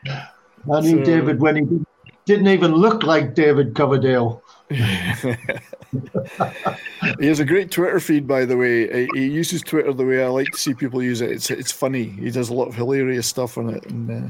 [0.72, 1.88] I knew So- David when he didn't,
[2.26, 4.42] didn't even look like David Coverdale.
[7.20, 9.06] he has a great Twitter feed, by the way.
[9.14, 11.30] He- He uses Twitter the way I like to see people use it.
[11.30, 12.04] It's it's funny.
[12.04, 14.28] He does a lot of hilarious stuff on it, and uh,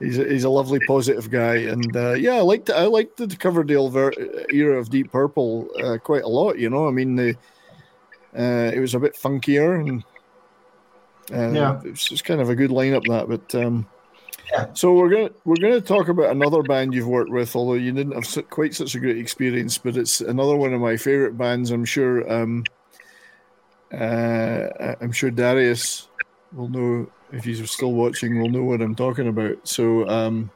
[0.00, 1.56] he's a, he's a lovely, positive guy.
[1.56, 4.12] And uh, yeah, I liked I liked the Coverdale ver-
[4.50, 6.58] era of Deep Purple uh, quite a lot.
[6.58, 7.36] You know, I mean, the
[8.38, 10.04] uh, it was a bit funkier, and
[11.32, 11.80] uh, Yeah.
[11.84, 13.28] it was just kind of a good lineup that.
[13.28, 13.86] But um,
[14.74, 18.12] so we're gonna we're gonna talk about another band you've worked with, although you didn't
[18.12, 19.78] have quite such a great experience.
[19.78, 21.70] But it's another one of my favorite bands.
[21.70, 22.30] I'm sure.
[22.32, 22.64] Um,
[23.92, 26.08] uh, I'm sure Darius
[26.52, 28.40] will know if he's still watching.
[28.40, 29.66] Will know what I'm talking about.
[29.66, 30.50] So um,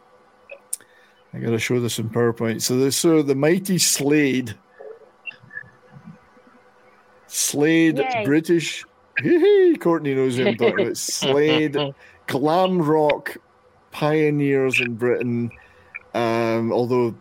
[1.32, 2.62] I got to show this in PowerPoint.
[2.62, 4.54] So this so the mighty Slade.
[7.26, 8.24] Slade, Yay.
[8.24, 8.84] British.
[9.80, 10.96] Courtney knows who I'm talking about.
[10.96, 11.76] Slade,
[12.26, 13.36] glam rock
[13.92, 15.50] pioneers in Britain.
[16.14, 17.14] Um, although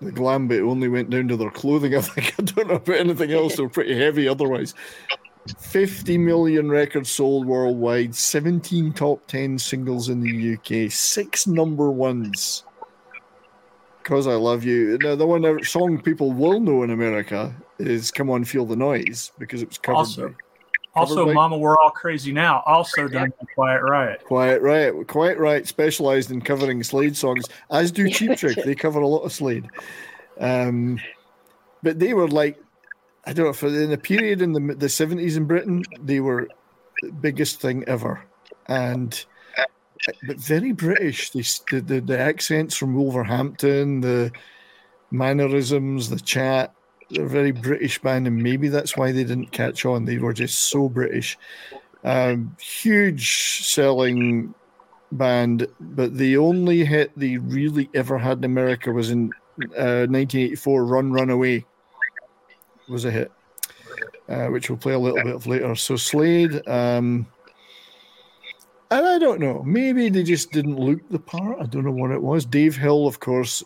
[0.00, 2.34] the glam bit only went down to their clothing, I think.
[2.38, 3.56] I don't know about anything else.
[3.56, 4.74] They're pretty heavy otherwise.
[5.58, 12.64] 50 million records sold worldwide, 17 top 10 singles in the UK, six number ones.
[14.02, 14.98] Cause I Love You.
[15.02, 19.32] Now, the one song people will know in America is Come On Feel the Noise
[19.38, 20.34] because it was covered Also, by
[20.94, 22.62] also, covered by- Mama, we're all crazy now.
[22.66, 24.24] Also done by Quiet Riot.
[24.24, 25.06] Quiet Riot.
[25.06, 28.58] Quiet Riot specialized in covering Slade songs, as do Cheap Trick.
[28.64, 29.68] They cover a lot of Slade.
[30.38, 30.98] Um,
[31.82, 32.60] but they were like,
[33.26, 36.48] I don't know, for in a period in the the seventies in Britain, they were
[37.02, 38.22] the biggest thing ever,
[38.66, 39.24] and
[40.26, 41.30] but very British.
[41.30, 44.32] The, the the accents from Wolverhampton, the
[45.10, 46.74] mannerisms, the chat.
[47.10, 50.04] They're a very British band, and maybe that's why they didn't catch on.
[50.04, 51.36] They were just so British.
[52.04, 54.54] Um, huge selling
[55.12, 59.30] band, but the only hit they really ever had in America was in
[59.76, 60.84] uh, 1984.
[60.86, 61.66] Run, Run Away
[62.90, 63.32] was a hit,
[64.28, 65.74] uh, which we'll play a little bit of later.
[65.74, 67.26] So Slade, um,
[68.90, 71.58] and I don't know, maybe they just didn't look the part.
[71.60, 72.44] I don't know what it was.
[72.44, 73.62] Dave Hill, of course,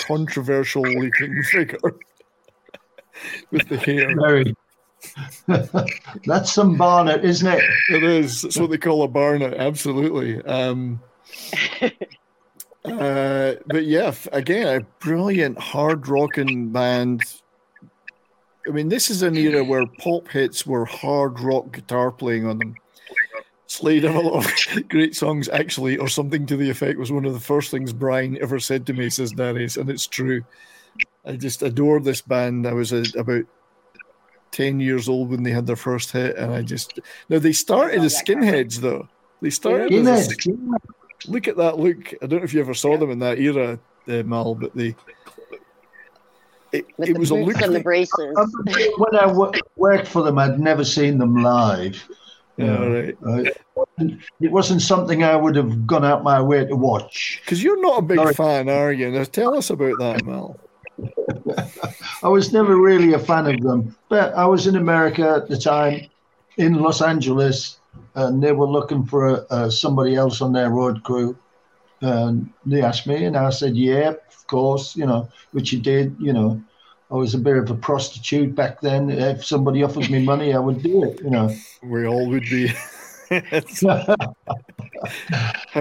[0.00, 1.78] controversial looking figure
[3.50, 4.14] with the hair.
[4.18, 4.54] Very.
[6.26, 7.62] That's some barnet, isn't it?
[7.90, 8.42] It is.
[8.42, 9.54] That's what they call a barnet.
[9.54, 10.42] Absolutely.
[10.44, 11.00] Um,
[12.84, 17.22] uh, but yeah, again, a brilliant hard rocking band.
[18.66, 22.58] I mean, this is an era where pop hits were hard rock guitar playing on
[22.58, 22.74] them.
[23.68, 27.24] Slade have a lot of great songs, actually, or something to the effect was one
[27.24, 30.44] of the first things Brian ever said to me, says Darius, and it's true.
[31.24, 32.66] I just adore this band.
[32.66, 33.44] I was uh, about
[34.52, 37.00] 10 years old when they had their first hit, and I just.
[37.28, 39.08] Now, they started as skinheads, though.
[39.42, 40.32] They started as.
[40.32, 40.50] a
[41.26, 42.14] Look at that look.
[42.22, 43.78] I don't know if you ever saw them in that era,
[44.08, 44.94] uh, Mal, but they.
[46.72, 47.60] It, it was a look.
[47.62, 48.34] and the braces.
[48.98, 49.32] When I
[49.76, 52.06] worked for them, I'd never seen them live.
[52.56, 53.56] Yeah, know, right.
[53.98, 54.04] uh,
[54.40, 57.40] it wasn't something I would have gone out my way to watch.
[57.44, 58.34] Because you're not a big Sorry.
[58.34, 59.10] fan, are you?
[59.10, 60.56] Now, tell us about that, Mel.
[62.22, 65.58] I was never really a fan of them, but I was in America at the
[65.58, 66.08] time,
[66.56, 67.78] in Los Angeles,
[68.14, 71.36] and they were looking for a, uh, somebody else on their road crew.
[72.00, 76.16] And they asked me, and I said, "Yeah, of course," you know, which you did.
[76.18, 76.62] You know,
[77.10, 79.10] I was a bit of a prostitute back then.
[79.10, 81.20] If somebody offered me money, I would do it.
[81.22, 81.54] You know.
[81.82, 82.72] We all would be.
[83.30, 83.40] How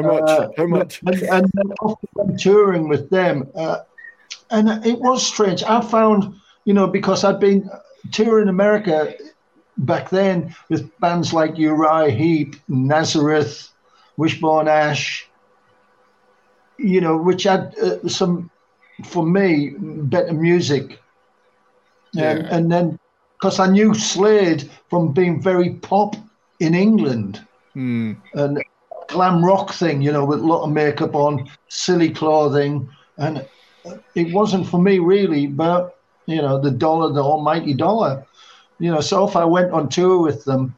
[0.02, 0.30] much?
[0.30, 1.02] Uh, How much?
[1.06, 3.80] And, and then after touring with them, uh,
[4.50, 5.64] and it was strange.
[5.64, 6.36] I found,
[6.66, 7.70] you know, because I'd been
[8.12, 9.16] touring America
[9.78, 13.70] back then with bands like Uriah Heep, Nazareth,
[14.18, 15.28] Wishbone Ash,
[16.78, 18.50] you know, which had uh, some,
[19.04, 21.00] for me, better music.
[22.18, 22.50] And, Yeah.
[22.50, 22.98] and then,
[23.40, 26.16] because I knew Slade from being very pop
[26.60, 27.40] in England
[27.74, 28.12] Hmm.
[28.34, 28.62] and
[29.10, 33.46] glam rock thing, you know, with a lot of makeup on, silly clothing, and
[34.16, 35.48] it wasn't for me really.
[35.48, 35.92] But
[36.28, 38.24] you know, the dollar, the almighty dollar,
[38.80, 39.02] you know.
[39.02, 40.76] So if I went on tour with them,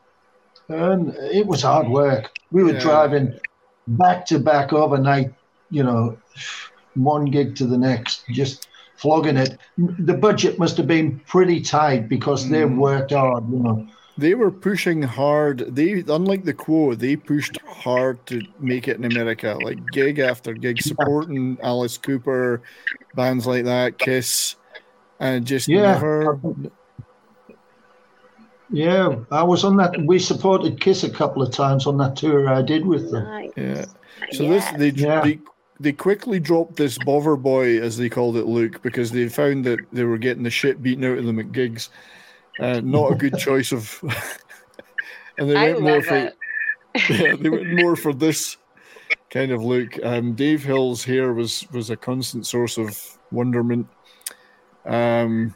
[0.70, 2.30] and it was hard work.
[2.52, 2.74] We were Yeah.
[2.74, 3.34] driving
[3.88, 5.28] back to back overnight,
[5.70, 6.18] you know,
[6.98, 9.58] one gig to the next, just flogging it.
[9.78, 12.78] The budget must have been pretty tight because they mm.
[12.78, 13.88] worked hard, you know.
[14.18, 15.60] They were pushing hard.
[15.76, 20.54] They, unlike the Quo, they pushed hard to make it in America, like gig after
[20.54, 22.64] gig, supporting Alice Cooper,
[23.14, 24.56] bands like that, Kiss,
[25.20, 25.94] and just Yeah.
[25.94, 26.40] never.
[28.70, 29.96] Yeah, I was on that.
[30.04, 33.52] We supported Kiss a couple of times on that tour I did with them.
[33.56, 33.86] Yeah.
[34.32, 35.40] So this they, they
[35.80, 39.80] they quickly dropped this bover boy as they called it, Luke, because they found that
[39.92, 41.90] they were getting the shit beaten out of them at gigs.
[42.60, 44.00] Uh, not a good choice of.
[45.38, 46.16] and they I went more for
[47.10, 48.58] yeah, they went more for this
[49.30, 50.04] kind of look.
[50.04, 53.00] Um, Dave Hill's hair was was a constant source of
[53.32, 53.88] wonderment.
[54.86, 55.54] Um,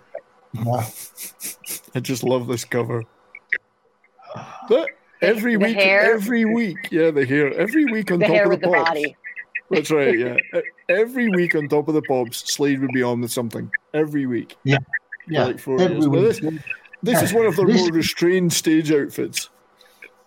[1.95, 3.03] I just love this cover.
[4.69, 4.89] But
[5.21, 6.13] every The week, hair.
[6.13, 7.53] every week, yeah, the hair.
[7.53, 9.15] Every week on The top of the the body.
[9.71, 10.17] That's right.
[10.17, 10.37] Yeah,
[10.89, 13.71] every week on top of the pops, Slade would be on with something.
[13.93, 14.55] Every week.
[14.63, 14.77] Yeah,
[15.25, 16.41] For yeah, like four every years.
[16.41, 16.61] Week.
[17.03, 19.49] this, this is one of their This- more restrained stage outfits.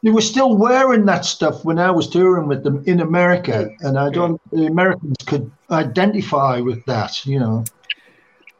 [0.02, 3.98] They were still wearing that stuff when I was touring with them in America, and
[3.98, 4.38] I don't.
[4.50, 7.64] The Americans could identify with that, you know.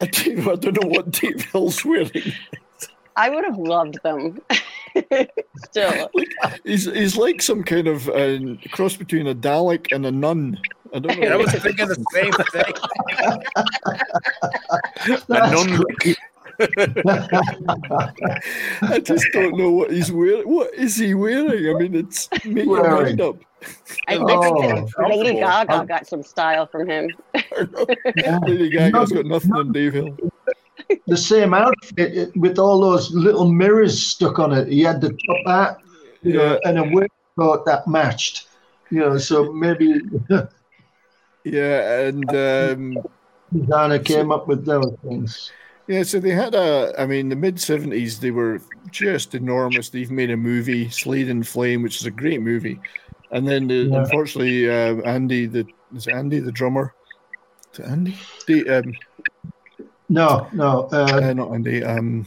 [0.01, 2.11] I don't, I don't know what Dave Hill's wearing.
[3.16, 4.40] I would have loved them.
[5.64, 6.10] Still.
[6.64, 8.38] He's he's like some kind of uh,
[8.72, 10.58] cross between a Dalek and a nun.
[10.94, 11.26] I don't know.
[11.32, 12.74] I was thinking the same thing.
[15.28, 15.84] That's nun-
[18.82, 20.42] I just don't know what he's wearing.
[20.48, 21.74] What is he wearing?
[21.74, 23.36] I mean, it's make your mind up.
[24.08, 24.86] I, I think Oh.
[24.98, 27.10] that Lady Gaga got some style from him.
[28.46, 30.16] Lady Gaga's got nothing on Dave Hill.
[31.06, 34.69] The same outfit with all those little mirrors stuck on it.
[34.69, 35.78] He had the top hat,
[36.23, 38.48] you know, and a waistcoat that matched.
[38.90, 40.01] You know, so maybe
[41.44, 43.05] Yeah, and um,
[43.52, 45.52] designer came up with those things.
[45.86, 46.94] yeah, so they had a.
[46.98, 49.90] I mean, the mid seventies, they were just enormous.
[49.90, 52.81] They've made a movie, Slade and Flame, which is a great movie.
[53.31, 53.98] And then, the, Yeah.
[53.98, 56.94] unfortunately, uh, Andy, the is it Andy the drummer?
[57.85, 58.15] Andy?
[58.47, 58.97] The, um,
[60.09, 61.82] No, no, uh, uh, not Andy.
[61.82, 62.26] Um,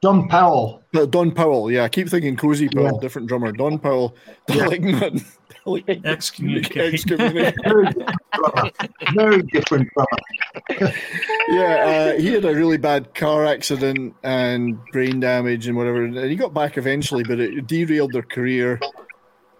[0.00, 0.82] Don Powell.
[0.92, 1.70] no, Don Powell.
[1.70, 3.00] Yeah, I keep thinking Cozy Powell, Yeah.
[3.00, 3.52] different drummer.
[3.52, 4.16] Don Powell,
[4.48, 5.24] Dalingman.
[6.04, 6.92] Excommunicate.
[6.94, 7.54] Excommunicate.
[7.64, 8.70] Very different drummer.
[9.14, 10.92] Very different drummer.
[11.48, 16.16] yeah, uh, he had a really bad car accident and brain damage and whatever, and
[16.16, 18.78] he got back eventually, but it derailed their career,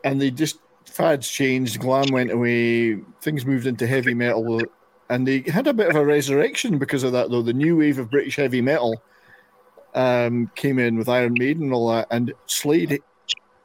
[0.05, 4.61] and they just fads changed, glam went away, things moved into heavy metal,
[5.11, 7.31] and they had a bit of a resurrection because of that.
[7.31, 9.03] Though the new wave of British heavy metal
[9.95, 13.01] um, came in with Iron Maiden and all that, and Slade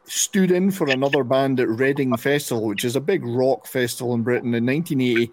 [0.05, 4.23] stood in for another band at Reading Festival, which is a big rock festival in
[4.23, 5.31] Britain in 1980.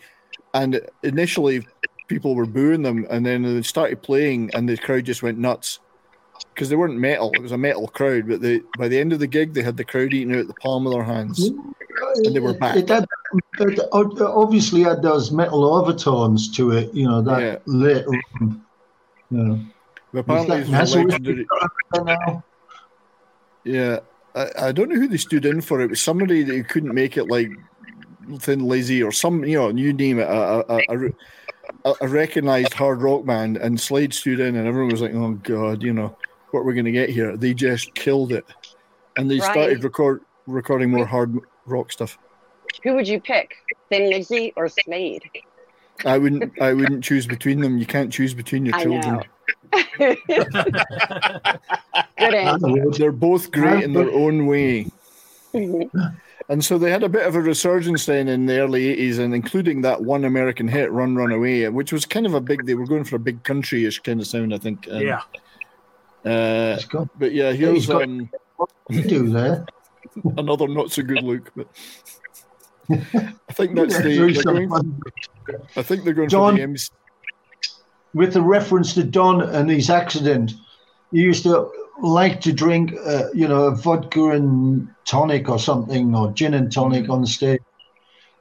[0.54, 1.66] And initially,
[2.08, 5.80] people were booing them, and then they started playing, and the crowd just went nuts
[6.54, 7.30] because they weren't metal.
[7.34, 9.76] It was a metal crowd, but they by the end of the gig, they had
[9.76, 11.50] the crowd eating out the palm of their hands,
[12.24, 12.76] and they were back.
[12.76, 13.06] It, had,
[13.58, 17.58] it obviously had those metal overtones to it, you know, that Yeah.
[17.66, 18.22] later on.
[18.40, 18.66] Um,
[19.30, 19.60] you know.
[20.14, 21.46] Apparently, Is it that was a Nazareth legendary.
[22.04, 22.44] now?
[23.64, 23.98] Yeah,
[24.34, 25.80] I, I don't know who they stood in for.
[25.80, 27.50] It was somebody that who couldn't make it, like
[28.38, 31.10] Thin Lizzy or some, you know, you name it, a, a, a,
[31.84, 33.56] a, a recognized hard rock band.
[33.56, 36.16] And Slade stood in, and everyone was like, "Oh God, you know,
[36.52, 38.46] what we're going to get here?" They just killed it,
[39.16, 39.50] and they Right.
[39.50, 41.36] started record recording more hard
[41.66, 42.18] rock stuff.
[42.82, 43.54] Who would you pick,
[43.90, 45.22] Thin Lizzy or Slade?
[46.04, 47.78] I wouldn't, I wouldn't choose between them.
[47.78, 49.22] You can't choose between your I children.
[52.18, 52.90] Good answer.
[52.98, 54.86] They're both great in their own way.
[56.48, 59.34] And so they had a bit of a resurgence then in the early 80s, and
[59.34, 62.74] including that one American hit, Run, Run Away, which was kind of a big, they
[62.74, 64.86] were going for a big country ish kind of sound, I think.
[64.90, 65.20] Um, Yeah.
[66.24, 66.78] Uh,
[67.18, 68.28] but yeah, Yeah, here's he's got- um,
[68.90, 69.64] do there.
[70.36, 71.52] another not so good look.
[71.54, 71.68] But
[72.90, 74.42] I think that's the.
[74.44, 75.00] Going,
[75.76, 76.90] I think they're going John- for the MC.
[78.14, 80.54] with the reference to Don and his accident,
[81.12, 81.70] he used to
[82.02, 86.70] like to drink, uh, you know, a vodka and tonic or something, or gin and
[86.70, 87.60] tonic on stage.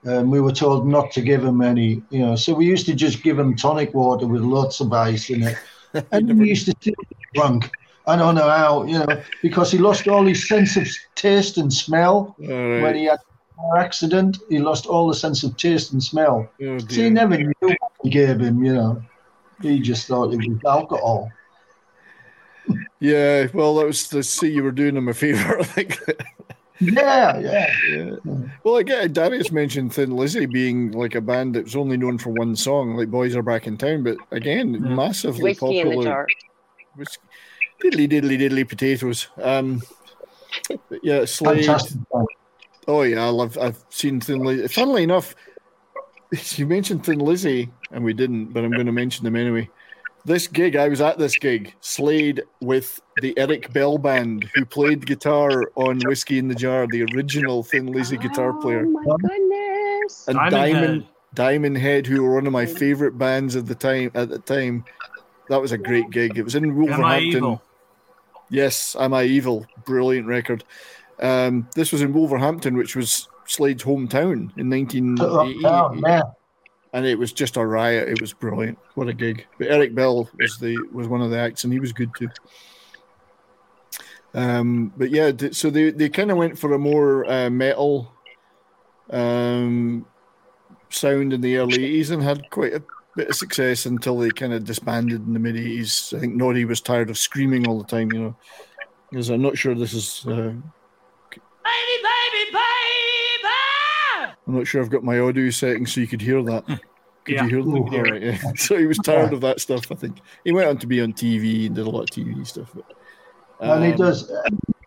[0.03, 2.35] And we were told not to give him any, you know.
[2.35, 5.57] So we used to just give him tonic water with lots of ice in it,
[6.11, 6.93] and he used to still
[7.33, 7.71] drunk.
[8.07, 11.71] I don't know how, you know, because he lost all his sense of taste and
[11.73, 13.19] smell All when he had
[13.57, 14.37] an accident.
[14.49, 16.47] He lost all the sense of taste and smell.
[16.61, 19.01] Oh, So he never knew what he gave him, you know.
[19.61, 21.31] He just thought it was alcohol.
[22.99, 25.99] Yeah, well, that was to see you were doing him a favor, I think.
[26.79, 27.73] Yeah, yeah.
[27.91, 28.15] Yeah.
[28.63, 32.31] Well, again, Darius mentioned Thin Lizzy being like a band that was only known for
[32.31, 34.95] one song, like Boys Are Back in Town, but again, mm.
[34.95, 36.03] massively Whiskey in popular.
[36.03, 36.27] the jar.
[36.95, 37.17] Whis-
[37.83, 39.27] Diddly diddly diddly potatoes.
[39.41, 39.81] Um,
[41.03, 41.65] yeah, Slade.
[41.65, 41.97] Fantastic.
[42.87, 43.57] Oh yeah, I love.
[43.57, 44.67] I've seen Thin Lizzy.
[44.67, 45.35] Funnily enough,
[46.55, 49.69] you mentioned Thin Lizzy, and we didn't, but I'm going to mention them anyway.
[50.23, 55.05] This gig, I was at this gig, Slade with the Eric Bell band, who played
[55.05, 60.27] guitar on Whiskey in the Jar, the original Thin Lizzy guitar player, Oh my goodness.
[60.27, 61.09] and Diamond Diamond Head.
[61.35, 64.09] Diamond Head, who were one of my favorite bands at the time.
[64.15, 64.85] At the time,
[65.49, 66.37] that was a great gig.
[66.37, 67.27] It was in Am I Wolverhampton.
[67.27, 67.61] evil?
[68.49, 69.65] Yes, Am I Evil?
[69.85, 70.63] Brilliant record.
[71.19, 75.61] Um, this was in Wolverhampton, which was Slade's hometown in 1980.
[75.65, 76.21] Oh, yeah.
[76.93, 78.07] And it was just a riot.
[78.07, 78.77] It was brilliant.
[78.93, 79.45] What a gig!
[79.57, 82.29] But Eric Bell was the was one of the acts, and he was good too.
[84.33, 88.11] Um, but yeah, so they, they kind of went for a more uh, metal
[89.09, 90.05] um,
[90.89, 92.83] sound in the early 80s and had quite a
[93.15, 96.15] bit of success until they kind of disbanded in the mid 80s.
[96.15, 98.35] I think Noddy was tired of screaming all the time, you know.
[99.09, 100.25] Because I'm not sure this is.
[100.27, 100.53] Uh,
[101.65, 104.33] Baby, baby, baby!
[104.47, 106.63] I'm not sure I've got my audio settings so you could hear that.
[106.67, 106.79] Could
[107.27, 107.45] Yeah.
[107.45, 107.89] you hear that?
[107.91, 108.51] Yeah, right, yeah.
[108.55, 110.19] So he was tired of that stuff, I think.
[110.43, 112.69] He went on to be on TV and did a lot of TV stuff.
[112.75, 112.85] But,
[113.61, 114.31] and he um, does.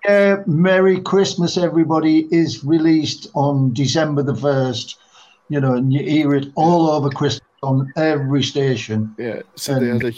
[0.08, 4.94] Uh, Merry Christmas, everybody is released on December the 1st,
[5.48, 9.14] you know, and you hear it all over Christmas on every station.
[9.18, 10.12] Yeah, so they had a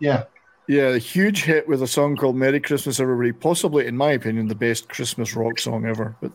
[0.00, 0.24] Yeah.
[0.66, 4.48] Yeah, a huge hit with a song called "Merry Christmas, Everybody." Possibly, in my opinion,
[4.48, 6.16] the best Christmas rock song ever.
[6.22, 6.32] But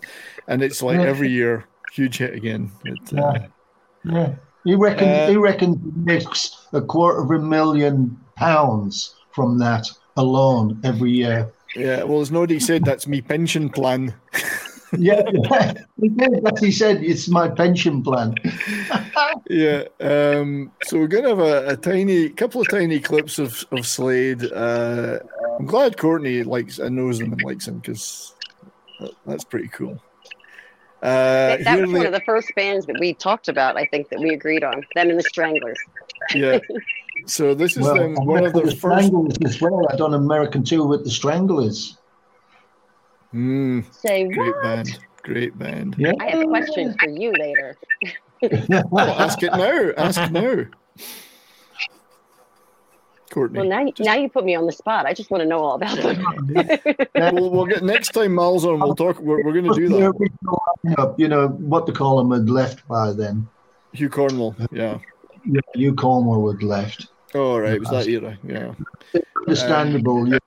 [0.47, 2.71] and it's like every year, huge hit again.
[2.85, 3.47] It, uh, Yeah.
[4.03, 4.35] Yeah.
[4.65, 9.87] He reckons Uh, he reckons he makes a quarter of a million pounds from that
[10.15, 11.49] alone every year.
[11.75, 14.13] yeah, well, as Noddy said, that's me pension plan.
[14.97, 15.73] Yeah, yeah.
[16.01, 18.35] He did, as he said, it's my pension plan.
[19.49, 19.83] yeah.
[19.99, 23.85] Um, so we're going to have a, a tiny, couple of tiny clips of, of
[23.85, 24.43] Slade.
[24.51, 25.19] Uh,
[25.59, 28.33] I'm glad Courtney likes and knows them and likes them because
[29.25, 30.01] that's pretty cool.
[31.01, 33.77] Uh, that here was one of the first bands that we talked about.
[33.77, 35.77] I think that we agreed on them and the Stranglers.
[36.33, 36.59] yeah.
[37.25, 39.07] So this is Well, them, one of the the first.
[39.07, 39.85] Stranglers as well.
[39.91, 41.97] I done American tour with the Stranglers.
[43.33, 44.63] Mm, Say great what?
[44.63, 44.99] band.
[45.23, 45.95] Great band.
[45.97, 46.13] Yeah.
[46.19, 47.75] I have questions for you later.
[48.89, 49.91] Well, ask it now.
[49.97, 50.65] Ask now.
[53.29, 53.59] Courtney.
[53.59, 55.05] Well, now you, now you put me on the spot.
[55.05, 57.35] I just want to know all about them.
[57.35, 58.79] we'll, we'll get next time Miles on.
[58.79, 59.19] We'll talk.
[59.19, 61.15] We're, we're going to do that.
[61.17, 63.47] You know what the call them had left by then.
[63.93, 64.55] Hugh Cornwell.
[64.71, 64.97] Yeah.
[65.45, 67.07] Yeah, Hugh Cornwell had left.
[67.35, 68.37] Oh right, was that era.
[68.43, 68.73] Yeah.
[69.41, 70.27] Understandable.
[70.27, 70.39] yeah.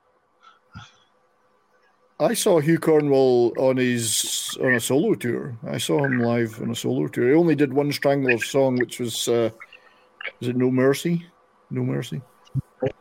[2.19, 5.57] I saw Hugh Cornwell on his on a solo tour.
[5.67, 7.29] I saw him live on a solo tour.
[7.29, 9.49] He only did one Strangler song, which was uh,
[10.39, 11.25] was it No Mercy?
[11.69, 12.21] No Mercy.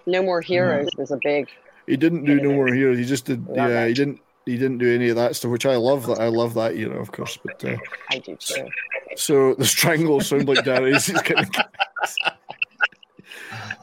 [0.06, 1.48] No More Heroes was a big.
[1.86, 2.98] He didn't do No More Heroes.
[2.98, 3.46] He just did.
[3.48, 3.88] Love yeah, it.
[3.88, 4.20] he didn't.
[4.46, 6.06] He didn't do any of that stuff, which I love.
[6.06, 7.38] That I love that era, of course.
[7.44, 7.76] But uh,
[8.10, 8.66] I do too.
[9.16, 11.12] so the Strangles sound like Darius.
[11.22, 11.50] Kind of.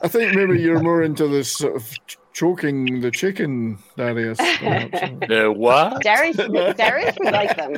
[0.01, 1.89] I think maybe you're more into this sort of
[2.34, 4.38] choking the chicken, Darius.
[4.60, 4.99] perhaps.
[5.27, 6.01] The what?
[6.01, 6.38] Darius,
[6.77, 7.77] Darius would like them.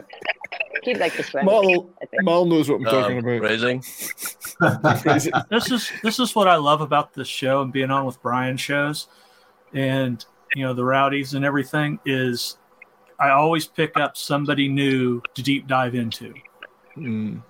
[0.84, 1.66] He'd like the Stranglers.
[1.68, 1.90] Mal,
[2.24, 3.42] Mal knows what I'm talking Um, about.
[3.42, 3.80] Raising.
[5.50, 8.58] this is this is what I love about this show and being on with Brian
[8.58, 9.08] shows,
[9.74, 10.24] and
[10.56, 12.58] you know the rowdies and everything is,
[13.20, 16.34] I always pick up somebody new to deep dive into.
[16.98, 17.42] Mm.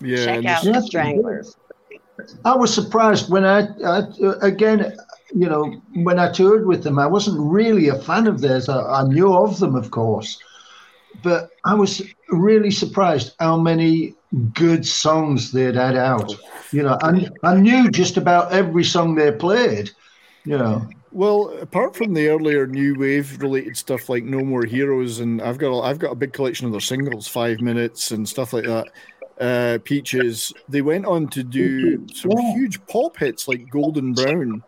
[0.00, 1.56] Yeah, Check out the Stranglers.
[2.44, 4.02] I was surprised when I, I
[4.42, 4.96] again,
[5.32, 8.68] you know, when I toured with them, I wasn't really a fan of theirs.
[8.68, 10.38] I, I knew of them, of course,
[11.22, 14.14] but I was really surprised how many
[14.54, 16.34] good songs they'd had out.
[16.72, 19.90] You know, I, I knew just about every song they played.
[20.44, 25.18] You know, Well, apart from the earlier new wave related stuff like No More Heroes,
[25.20, 28.28] and I've got a, I've got a big collection of their singles, Five Minutes and
[28.28, 28.88] stuff like that.
[29.40, 30.52] Uh, Peaches.
[30.68, 34.62] They went on to do some huge pop hits like Golden Brown,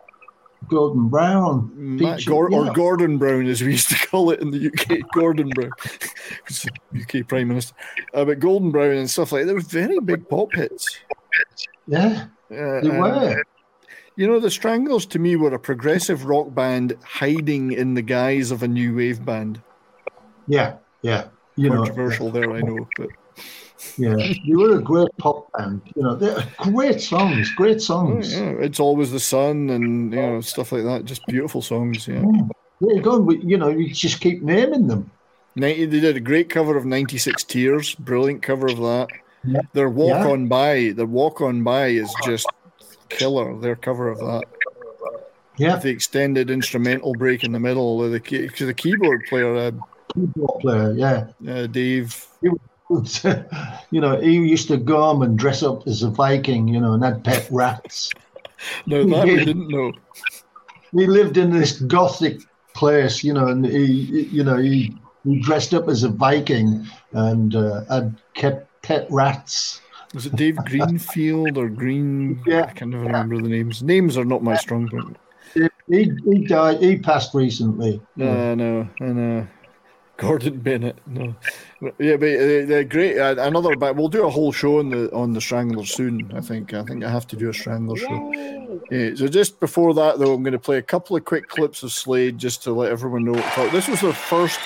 [0.69, 2.71] Golden Brown, Matt Peaches, Gor- or.
[2.73, 4.99] Gordon Brown, as we used to call it in the UK.
[5.13, 5.71] Gordon Brown,
[7.01, 7.75] UK Prime Minister.
[8.13, 9.47] Uh, but Golden Brown and stuff like that.
[9.47, 10.97] They were very big pop hits.
[11.87, 13.43] yeah, Uh, they were.
[14.15, 18.51] You know, the Stranglers to me were a progressive rock band hiding in the guise
[18.51, 19.59] of a new wave band.
[20.47, 21.29] Yeah, yeah.
[21.55, 23.09] You know, Controversial there, I know, but
[23.97, 24.15] yeah,
[24.47, 25.81] they were a great pop band.
[25.95, 28.33] You know, they're great songs, great songs.
[28.33, 31.05] yeah, it's always the sun and you know stuff like that.
[31.05, 32.07] Just beautiful songs.
[32.07, 32.23] Yeah,
[32.81, 33.29] There you go.
[33.31, 35.09] You know, you just keep naming them.
[35.55, 37.93] 90, they did a great cover of ninety six Tears.
[37.95, 39.07] Brilliant cover of that.
[39.45, 39.59] Yeah.
[39.73, 40.31] Their Walk Yeah.
[40.31, 42.47] On By, the Walk On By is just
[43.09, 43.59] killer.
[43.59, 44.43] Their cover of that.
[45.57, 47.99] Yeah, The extended instrumental break in the middle.
[47.99, 49.71] The the keyboard player, uh,
[50.15, 50.93] keyboard player.
[50.93, 51.27] Yeah.
[51.47, 52.25] uh, Dave.
[53.91, 56.93] you know, he used to go home and dress up as a Viking, you know,
[56.93, 58.11] and had pet rats.
[58.85, 59.91] No, that we didn't know.
[60.93, 62.39] He lived in this gothic
[62.73, 64.95] place, you know, and he, you know, he,
[65.25, 69.81] he dressed up as a Viking and uh, had kept pet rats.
[70.13, 72.41] Was it Dave Greenfield or Green?
[72.45, 72.67] Yeah.
[72.69, 73.83] I can never remember the names.
[73.83, 75.17] Names are not my strong point.
[75.89, 76.81] He, he died.
[76.81, 78.01] He passed recently.
[78.15, 79.47] No, no, I know.
[80.23, 80.97] Gordon Bennett.
[81.05, 81.35] No,
[81.99, 83.19] yeah, but uh, they're great.
[83.19, 86.31] Uh, another, but we'll do a whole show on the on the Stranglers soon.
[86.33, 86.73] I think.
[86.73, 88.81] I think I have to do a Strangler show.
[88.89, 91.83] Yeah, so just before that, though, I'm going to play a couple of quick clips
[91.83, 93.33] of Slade just to let everyone know.
[93.33, 94.59] What this was their first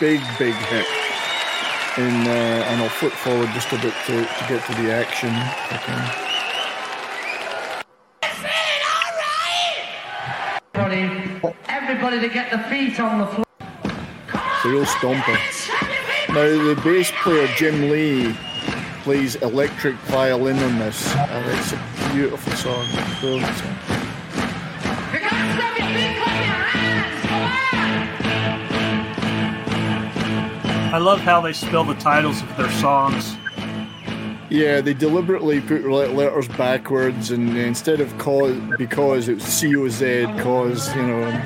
[0.00, 0.86] big, big hit.
[1.96, 5.28] In, uh, and I'll flip forward just a bit to, to get to the action.
[5.28, 6.24] if I can.
[10.74, 13.43] Everybody, everybody to get the feet on the floor.
[14.64, 15.36] It's real stomper.
[16.30, 18.34] Now, the bass player Jim Lea
[19.02, 22.86] plays electric violin on this, oh, and it's a beautiful song.
[23.20, 23.76] Brilliant song.
[30.94, 33.36] I love how they spell the titles of their songs.
[34.48, 39.88] Yeah, they deliberately put letters backwards, and instead of cause because it was C O
[39.90, 41.42] Z cause, you know.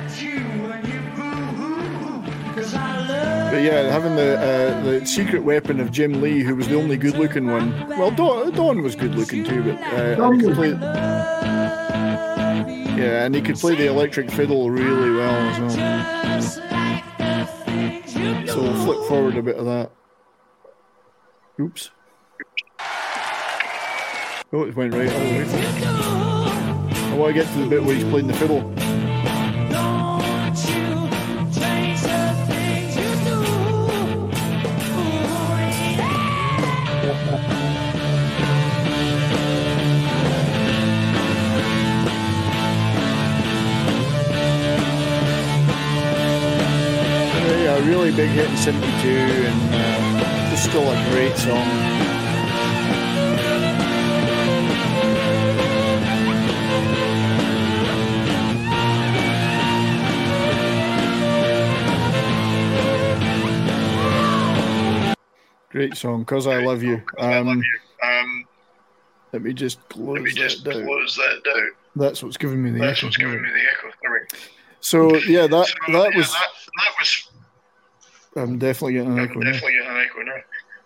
[3.51, 6.97] But yeah, having the uh, the secret weapon of Jim Lea, who was the only
[6.97, 7.73] good-looking one.
[7.89, 10.69] Well, Don, Don was good-looking too, but uh, and he could play.
[12.95, 15.69] Yeah, and he could play the electric fiddle really well as well.
[18.47, 19.91] So we'll flip forward a bit of that.
[21.59, 21.89] Oops.
[24.51, 25.21] Oh, it went right all.
[27.11, 28.73] I want to get to the bit where he's playing the fiddle.
[48.19, 51.89] Big hit in 72 and uh, just still a great song.
[65.69, 67.01] Great song, Cause I Love You.
[67.19, 67.61] Um,
[68.01, 68.45] Um,
[69.31, 70.85] let me just close, let me just that down.
[70.85, 71.69] close that down.
[71.95, 73.07] That's what's giving me the That's echo.
[73.07, 73.95] what's giving me the echo.
[74.03, 74.21] Sorry.
[74.79, 76.31] So yeah, that So, that yeah, was.
[76.33, 76.47] that,
[76.77, 77.28] that was
[78.35, 79.51] I'm definitely getting an echo now.
[79.51, 80.33] definitely getting an echo now.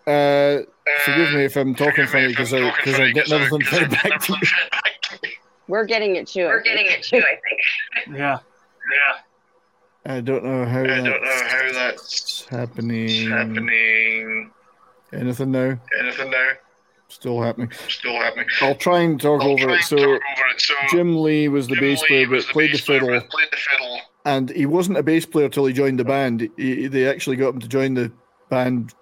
[0.06, 0.62] Uh,
[1.06, 4.32] forgive me if I'm talking funny because I because I'm getting everything fed back to
[4.34, 4.40] me.
[5.68, 6.46] We're getting it too.
[6.46, 8.18] We're getting it too, I think.
[8.18, 8.40] Yeah.
[8.92, 10.12] Yeah.
[10.14, 13.30] I don't know how I don't that's know how that's happening.
[13.30, 14.52] happening.
[15.14, 15.80] Anything now?
[16.00, 16.50] Anything now?
[17.08, 17.72] Still happening.
[17.88, 18.48] Still happening.
[18.62, 19.76] I'll try and talk I'll over try it.
[19.76, 20.20] and So, talk over
[20.54, 20.60] it.
[20.62, 23.08] So Jim Lea was the Jim bass player, but played the bass fiddle.
[23.08, 24.00] played the fiddle.
[24.26, 26.50] And he wasn't a bass player till he joined the band.
[26.58, 28.12] He, they actually got him to join the
[28.50, 28.94] band,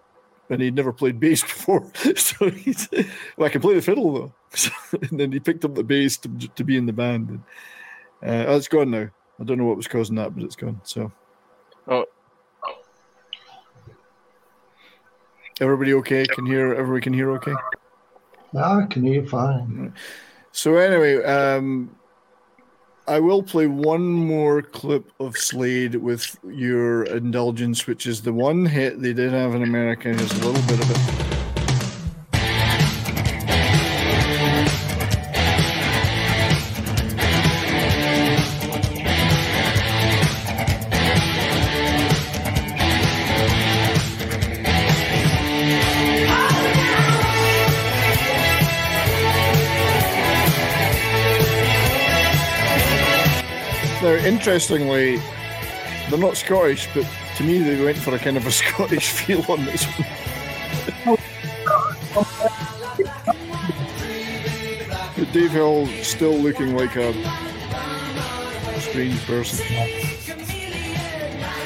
[0.49, 1.91] and he'd never played bass before.
[2.15, 2.89] So he's,
[3.38, 4.34] well, I can play the fiddle though.
[4.53, 4.72] So,
[5.10, 7.30] and then he picked up the bass to, to be in the band.
[7.30, 7.41] And,
[8.23, 9.10] uh, oh, it's gone now.
[9.39, 10.81] I don't know what was causing that, but it's gone.
[10.84, 11.11] So,
[11.88, 12.06] Oh,
[15.60, 16.26] everybody okay?
[16.26, 16.73] Can hear?
[16.73, 17.53] Everybody can hear okay?
[18.53, 19.93] No, I can hear fine.
[20.52, 21.95] So anyway, um,
[23.07, 28.65] I will play one more clip of Slade with your indulgence, which is the one
[28.65, 30.10] hit they did have in America.
[30.10, 31.31] Here's a little bit of it.
[54.42, 55.18] Interestingly,
[56.10, 57.06] they're not Scottish, but
[57.38, 61.18] to me, they went for a kind of a Scottish feel on this one.
[65.16, 67.14] But Dave Hill still looking like a
[68.80, 69.64] strange person.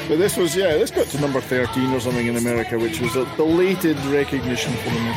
[0.06, 3.16] But this was, yeah, this got to number 13 or something in America, which was
[3.16, 5.14] a belated recognition for them.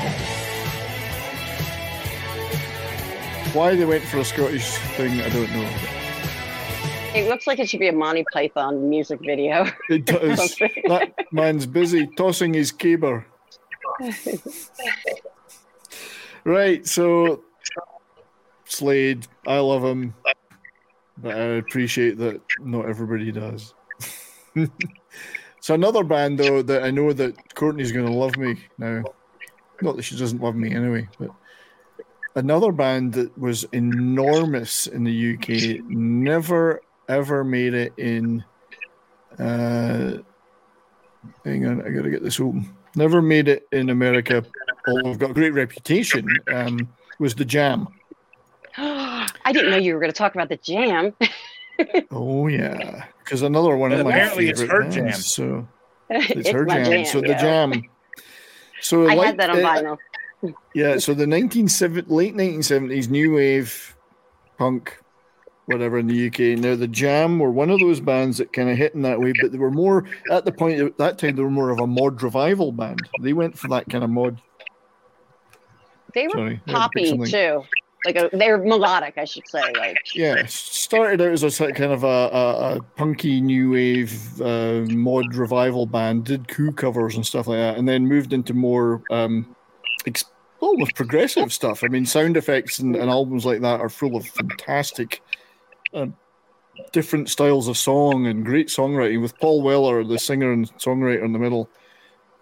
[3.53, 5.98] Why they went for a Scottish thing, I don't know.
[7.15, 9.67] It looks like it should be a Monty Python music video.
[9.89, 10.55] It does.
[10.87, 13.25] that man's busy tossing his caber.
[16.43, 17.43] Right, so
[18.65, 20.13] Slade, I love him,
[21.17, 23.73] but I appreciate that not everybody does.
[25.59, 29.03] so another band though that I know that Courtney's going to love me now.
[29.81, 31.31] Not that she doesn't love me anyway, but
[32.35, 38.43] another band that was enormous in the UK never ever made it in.
[39.37, 40.19] Uh,
[41.43, 42.69] hang on, I gotta get this open.
[42.95, 44.43] Never made it in America.
[44.87, 46.27] Although I've got a great reputation.
[46.51, 46.87] Um,
[47.19, 47.87] was the Jam?
[48.77, 51.13] I didn't know you were going to talk about the jam.
[52.11, 55.13] Oh yeah, because another one of my Apparently it's favorite her jam.
[55.13, 55.65] So
[56.09, 56.85] It's it's her jam.
[56.85, 57.27] jam, So the.
[57.27, 57.83] Jam.
[58.81, 59.97] So I like, had that on uh,
[60.43, 60.53] vinyl.
[60.73, 63.95] Yeah, so the 1970, late 1970s new wave
[64.57, 64.99] punk,
[65.69, 66.59] whatever in the UK.
[66.59, 69.33] Now the Jam were one of those bands that kind of hit in that way,
[69.41, 71.87] but they were more at the point at that time they were more of a
[71.87, 73.01] mod revival band.
[73.21, 74.41] They went for that kind of mod.
[76.13, 77.63] They were Sorry, I had to pick poppy too.
[78.05, 79.61] Like a, they were melodic, I should say.
[79.77, 83.71] Like Yeah, started out as a sort of kind of a, a, a punky new
[83.71, 88.31] wave uh, mod revival band, did cool covers and stuff like that, and then moved
[88.31, 89.53] into more um,
[90.05, 90.23] ex-
[90.61, 91.83] almost progressive stuff.
[91.83, 95.21] I mean, sound effects and, and albums like that are full of fantastic,
[95.93, 96.07] uh,
[96.91, 99.21] different styles of song and great songwriting.
[99.21, 101.69] With Paul Weller, the singer and songwriter in the middle,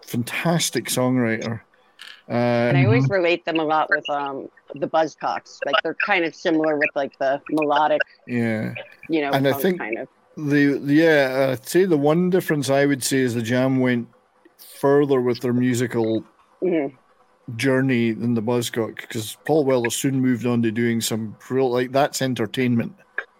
[0.01, 1.61] fantastic songwriter.
[2.29, 5.59] Um, And I always relate them a lot with um the Buzzcocks.
[5.65, 8.73] Like they're kind of similar with like the melodic, yeah.
[9.09, 10.07] you know, And I think kind of.
[10.35, 14.09] the yeah, I'd say the one difference I would say is the Jam went
[14.57, 16.23] further with their musical
[16.61, 16.93] Mhm.
[17.55, 21.93] journey than the Buzzcock because Paul Weller soon moved on to doing some brill like
[21.93, 22.93] that's entertainment.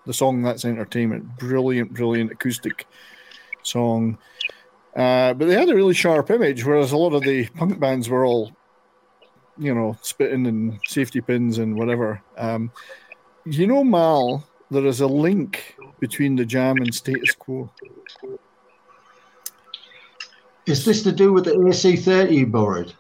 [0.08, 2.88] The song that's entertainment, brilliant, brilliant acoustic
[3.62, 4.18] song.
[4.96, 8.08] Uh, but they had a really sharp image, whereas a lot of the punk bands
[8.08, 8.54] were all,
[9.58, 12.22] you know, spitting and safety pins and whatever.
[12.38, 12.72] Um,
[13.46, 17.70] you know, Mal, there is a link between the Jam and Status Quo.
[20.66, 22.94] Is this to do with the AC30 you borrowed?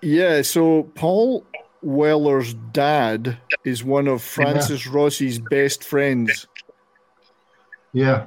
[0.00, 1.44] Yeah, so Paul
[1.82, 6.46] Weller's dad is one of Francis Rossi's best friends.
[7.92, 8.26] Yeah.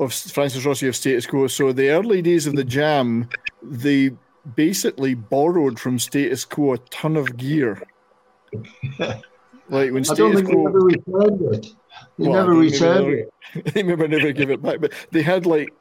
[0.00, 1.46] Of Francis Rossi of Status Quo.
[1.46, 3.28] So the early days of the Jam,
[3.62, 4.10] they
[4.56, 7.80] basically borrowed from Status Quo a ton of gear.
[8.98, 11.66] like when I don't Status think they Quo ever returned it.
[12.18, 13.64] They Well, never returned never- it.
[13.74, 15.72] they maybe never give it back, but they had like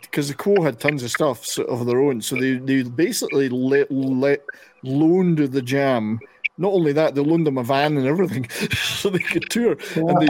[0.00, 3.90] because the Quo had tons of stuff of their own, so they they basically let,
[3.90, 4.40] let
[4.82, 6.20] loaned the Jam.
[6.56, 9.76] Not only that, they loaned them a van and everything, so they could tour.
[9.96, 10.28] And they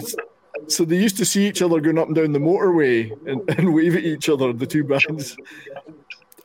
[0.68, 3.74] so they used to see each other going up and down the motorway and, and
[3.74, 4.52] wave at each other.
[4.52, 5.36] The two bands.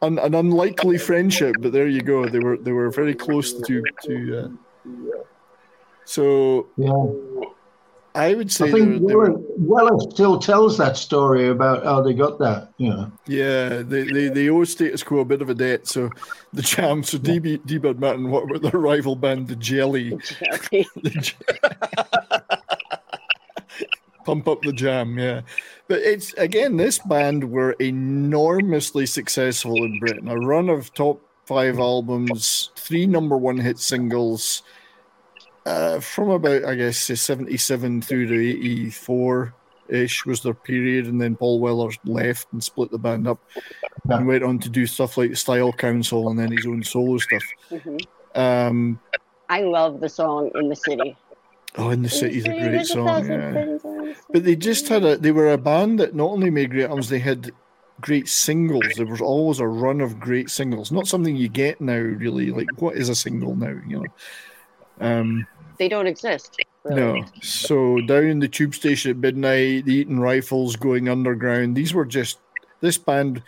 [0.02, 2.28] An, an unlikely friendship, but there you go.
[2.30, 4.40] They were they were very close to to.
[4.40, 5.22] Uh,
[6.06, 7.50] so yeah,
[8.14, 11.84] I would say I they were- they were- Weller, Weller still tells that story about
[11.84, 12.70] how they got that.
[12.78, 13.12] You know.
[13.26, 15.88] Yeah, they, they, they owe status quo a bit of a debt.
[15.88, 16.10] So
[16.54, 20.12] the jam, so DB, D-Bird Martin, what about their rival band, the Jelly?
[20.12, 22.58] The J-
[24.28, 25.42] Pump up the jam, yeah.
[25.88, 30.28] But it's again, this band were enormously successful in Britain.
[30.28, 34.64] A run of top five albums, three number one hit singles,
[35.66, 39.54] uh, from about I guess seventy seven through to eighty four
[39.88, 43.40] ish was their period, and then Paul Weller left and split the band up,
[44.10, 47.44] and went on to do stuff like Style Council and then his own solo stuff.
[47.72, 48.06] Mhm.
[48.36, 49.00] Um,
[49.48, 51.16] I love the song "In the City."
[51.78, 53.26] Oh, in the city's a great a song.
[53.30, 54.14] Yeah.
[54.32, 57.10] But they just had a they were a band that not only made great albums,
[57.10, 57.52] they had
[58.02, 58.86] great singles.
[58.96, 60.92] There was always a run of great singles.
[60.92, 62.52] Not something you get now, really.
[62.52, 64.06] Like what is a single now, you know?
[65.00, 65.48] Um
[65.78, 66.58] They don't exist.
[66.84, 67.02] Really.
[67.02, 67.26] no.
[67.42, 71.76] So down in the tube station at midnight, the Eton Rifles going underground.
[71.76, 72.40] These were just
[72.82, 73.44] this band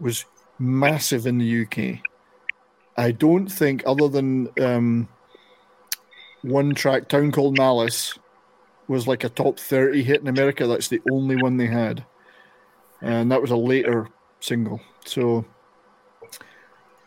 [0.00, 0.24] was
[0.58, 2.00] massive in the UK.
[2.96, 5.08] I don't think other than um
[6.42, 8.18] one track, Town Called Malice,
[8.88, 10.66] was like a top 30 hit in America.
[10.66, 12.04] That's the only one they had.
[13.02, 14.08] And that was a later
[14.40, 14.80] single.
[15.04, 15.44] So,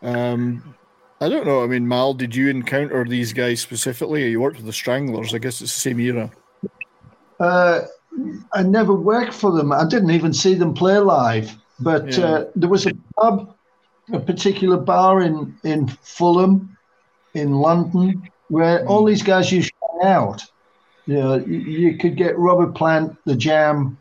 [0.02, 0.74] um,
[1.20, 1.62] I don't know.
[1.62, 4.28] I mean, Mal, did you encounter these guys specifically?
[4.28, 5.34] You worked with the Stranglers.
[5.34, 6.30] I guess it's the same era.
[7.38, 7.82] Uh,
[8.52, 9.72] I never worked for them.
[9.72, 11.56] I didn't even see them play live.
[11.80, 12.24] But Yeah.
[12.24, 13.54] uh, there was a pub,
[14.12, 16.76] a particular bar in, in Fulham,
[17.34, 18.22] in London,
[18.52, 20.42] where all these guys used to hang out.
[21.06, 23.96] You know, you, you could get Robert Plant, The Jam,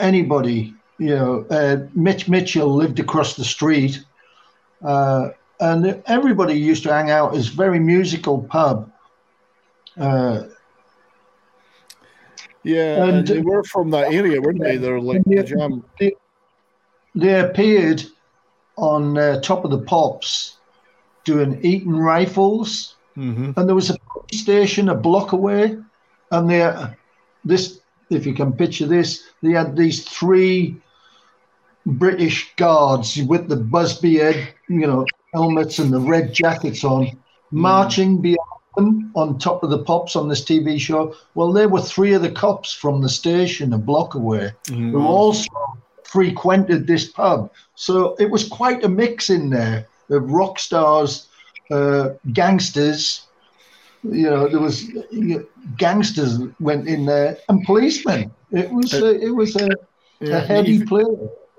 [0.00, 0.72] anybody.
[0.96, 4.02] You know, uh, Mitch Mitchell lived across the street.
[4.82, 5.28] Uh,
[5.60, 7.36] and everybody used to hang out.
[7.36, 8.90] It's very musical pub.
[9.98, 10.44] Uh,
[12.62, 14.78] Yeah, and, And- they were from that area, weren't they?
[14.78, 15.84] They're like the jam.
[16.00, 16.14] they,
[17.14, 18.02] they appeared
[18.76, 20.56] on uh, Top of the Pops
[21.24, 23.52] doing Eton Rifles, Mm-hmm.
[23.56, 25.78] and there was a police station a block away,
[26.30, 26.72] and they
[27.44, 27.80] this
[28.10, 30.76] if you can picture this, they had these three
[31.86, 37.16] British guards with the Busby head, you know, helmets and the red jackets on,
[37.50, 38.38] marching behind
[38.76, 41.14] them on top of the pops on this TV show.
[41.34, 45.50] Well, there were three of the cops from the station a block away who also
[46.04, 47.50] frequented this pub.
[47.74, 51.28] So it was quite a mix in there of rock stars,
[51.70, 53.26] uh, gangsters.
[54.02, 58.30] You know, there was you gangsters went in there and policemen.
[58.50, 59.68] It was a, it was a,
[60.20, 61.04] Yeah, a heavy even- play.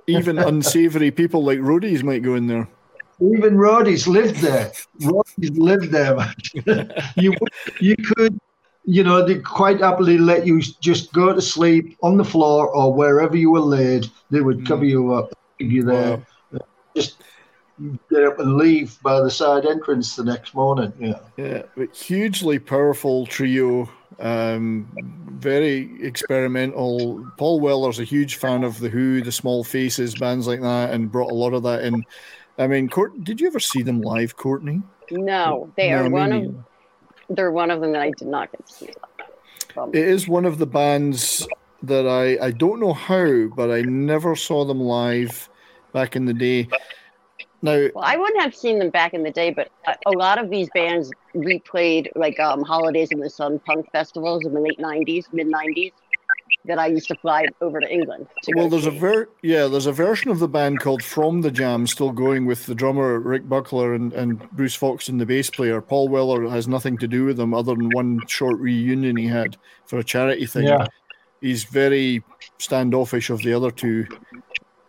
[0.07, 2.67] Even unsavory people like roadies might go in there.
[3.19, 4.71] Even roadies lived there.
[5.01, 6.15] roadies lived there.
[7.15, 7.33] You
[7.79, 8.39] you could,
[8.83, 12.93] you know, they quite happily let you just go to sleep on the floor or
[12.93, 14.05] wherever you were laid.
[14.29, 16.21] They would cover you up, leave you there.
[16.95, 17.17] Just
[18.09, 20.93] get up and leave by the side entrance the next morning.
[20.99, 21.19] Yeah.
[21.37, 23.89] Yeah, but hugely powerful trio.
[24.19, 24.87] Um,
[25.31, 27.25] very experimental.
[27.37, 31.11] Paul Weller's a huge fan of the Who, the Small Faces, bands like that, and
[31.11, 32.05] brought a lot of that in.
[32.57, 34.81] I mean, Court, did you ever see them live, Courtney?
[35.11, 36.47] No, they No, are me one neither.
[36.47, 36.55] of
[37.29, 38.89] they're one of them that I did not get to see.
[39.77, 41.45] Um, It is one of the bands
[41.83, 45.49] that I I don't know how, but I never saw them live
[45.91, 46.69] back in the day.
[47.65, 50.37] Now, Well, I wouldn't have seen them back in the day, but a, a lot
[50.37, 54.77] of these bands replayed like um, Holidays in the Sun punk festivals in the late
[54.77, 55.91] '90s, mid '90s.
[56.65, 58.27] That I used to fly over to England.
[58.43, 61.41] To well, go there's a ver yeah, there's a version of the band called From
[61.41, 65.49] the Jam still going with the drummer Rick Buckler and, and Bruce Foxton, the bass
[65.49, 65.81] player.
[65.81, 69.57] Paul Weller has nothing to do with them other than one short reunion he had
[69.85, 70.67] for a charity thing.
[70.67, 70.85] Yeah.
[71.41, 72.23] He's very
[72.57, 74.07] standoffish of the other two.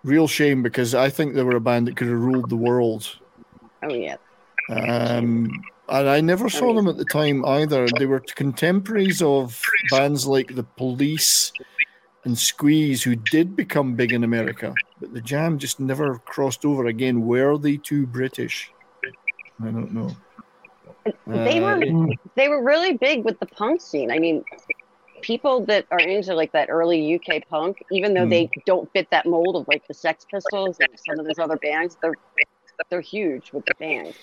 [0.07, 3.19] Real shame because I think they were a band that could have ruled the world.
[3.83, 4.17] Oh yeah.
[4.71, 5.51] Um,
[5.89, 7.89] and I never saw them at the time either.
[7.99, 9.61] They were contemporaries of
[9.91, 11.53] bands like The Police
[12.23, 16.87] and Squeeze, who did become big in America, but the Jam just never crossed over
[16.87, 17.27] again.
[17.27, 18.71] Were they too British?
[19.61, 20.17] I don't know.
[21.27, 22.07] they were Uh,
[22.37, 24.13] they were really big with the punk scene.
[24.13, 24.45] I mean,
[25.23, 28.31] people that are into like that early UK punk, even though Hmm.
[28.31, 31.57] they don't fit that mold of like the Sex Pistols and some of those other
[31.57, 32.15] bands, they're
[32.91, 34.15] they're huge with the fans.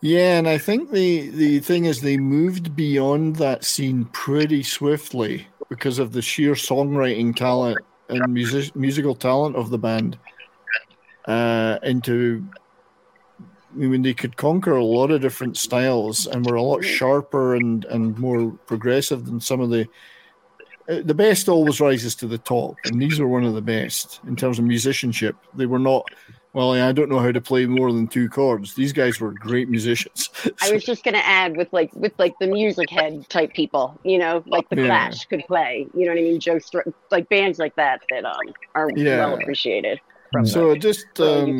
[0.00, 5.46] Yeah, and I think the the thing is they moved beyond that scene pretty swiftly
[5.68, 10.18] because of the sheer songwriting talent and music, musical talent of the band
[11.26, 12.44] uh, into
[13.76, 17.54] I mean they could conquer a lot of different styles and were a lot sharper
[17.56, 19.86] and and more progressive than some of the
[20.88, 24.20] uh, the best always rises to the top and these were one of the best
[24.26, 26.04] in terms of musicianship they were not
[26.52, 29.68] well i don't know how to play more than two chords these guys were great
[29.68, 30.30] musicians
[30.62, 34.18] I was just gonna add with like with like the music head type people, you
[34.18, 34.86] know, like the Yeah.
[34.86, 35.86] Clash could play.
[35.94, 36.40] You know what I mean?
[36.40, 38.38] Joe Str- like bands like that that um
[38.74, 39.18] are Yeah.
[39.18, 40.00] well appreciated.
[40.32, 41.58] From so just um.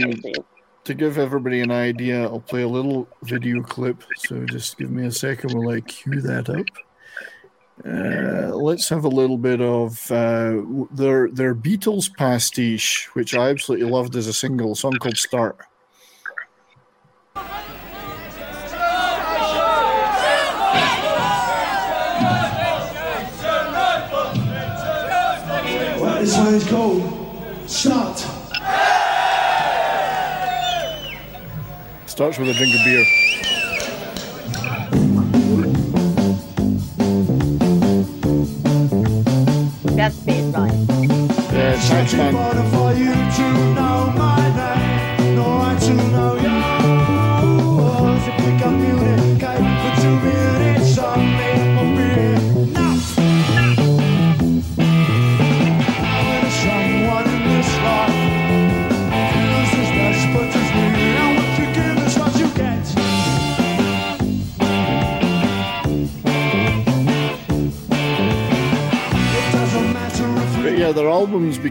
[0.86, 5.04] To give everybody an idea i'll play a little video clip so just give me
[5.06, 6.66] a second while i cue that up
[7.84, 13.90] uh, let's have a little bit of uh, their their Beatles pastiche, which I absolutely
[13.90, 15.58] loved as a single, a song called "Start."
[26.26, 28.35] This one is called Start.
[32.16, 33.04] Starts with a drink of beer.
[39.94, 40.88] That's baseline.
[41.52, 42.56] Yeah, it's Tax Man.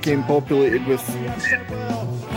[0.06, 1.02] Became populated with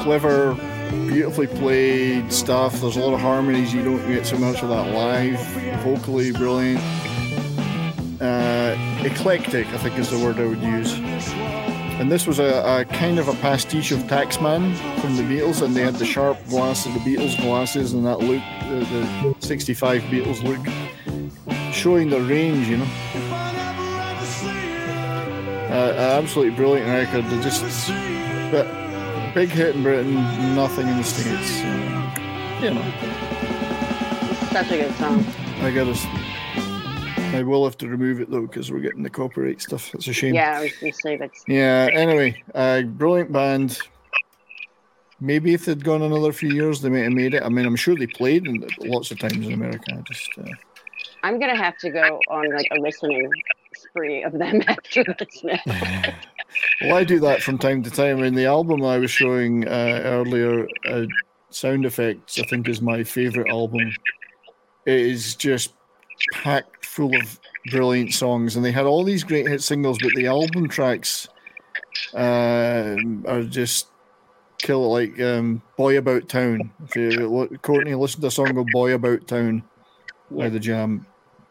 [0.00, 0.54] clever,
[0.90, 2.80] beautifully played stuff.
[2.80, 5.38] There's a lot of harmonies you don't get so much of that live.
[5.82, 6.80] Vocally brilliant.
[8.22, 8.74] Uh,
[9.04, 10.94] eclectic, I think is the word I would use.
[12.00, 15.76] And this was a, a kind of a pastiche of Taxman from the Beatles, and
[15.76, 20.42] they had the sharp glasses, the Beatles glasses, and that look, the, the 65 Beatles
[20.42, 22.88] look, showing the range, you know.
[26.18, 27.24] Absolutely brilliant record.
[27.26, 27.62] They just
[28.50, 28.66] but
[29.34, 30.14] big hit in Britain,
[30.54, 31.48] nothing in the states.
[31.60, 32.82] So, you know,
[34.50, 35.24] such a good song.
[35.60, 35.90] I gotta.
[35.92, 36.06] s-
[37.34, 39.94] I will have to remove it though because we're getting the copyright stuff.
[39.94, 40.34] It's a shame.
[40.34, 41.88] Yeah, I was say that's Yeah.
[41.92, 43.78] Anyway, uh, brilliant band.
[45.20, 47.42] Maybe if they'd gone another few years, they might have made it.
[47.42, 49.92] I mean, I'm sure they played in, lots of times in America.
[49.92, 50.44] I just uh,
[51.22, 53.30] I'm gonna have to go on like a listening
[53.78, 55.58] spree of them after this now.
[56.82, 58.22] Well, I do that from time to time.
[58.22, 61.06] In the album I was showing uh, earlier, uh,
[61.50, 63.90] Sound Effects, I think, is my favorite album.
[64.86, 65.74] It is just
[66.32, 67.38] packed full of
[67.70, 71.28] brilliant songs, and they had all these great hit singles, but the album tracks
[72.14, 72.96] uh,
[73.26, 73.88] are just
[74.58, 76.72] kill it like um, Boy About Town.
[76.84, 79.62] If you, look- Courtney, listen to a song called Boy About Town
[80.30, 81.06] by The Jam.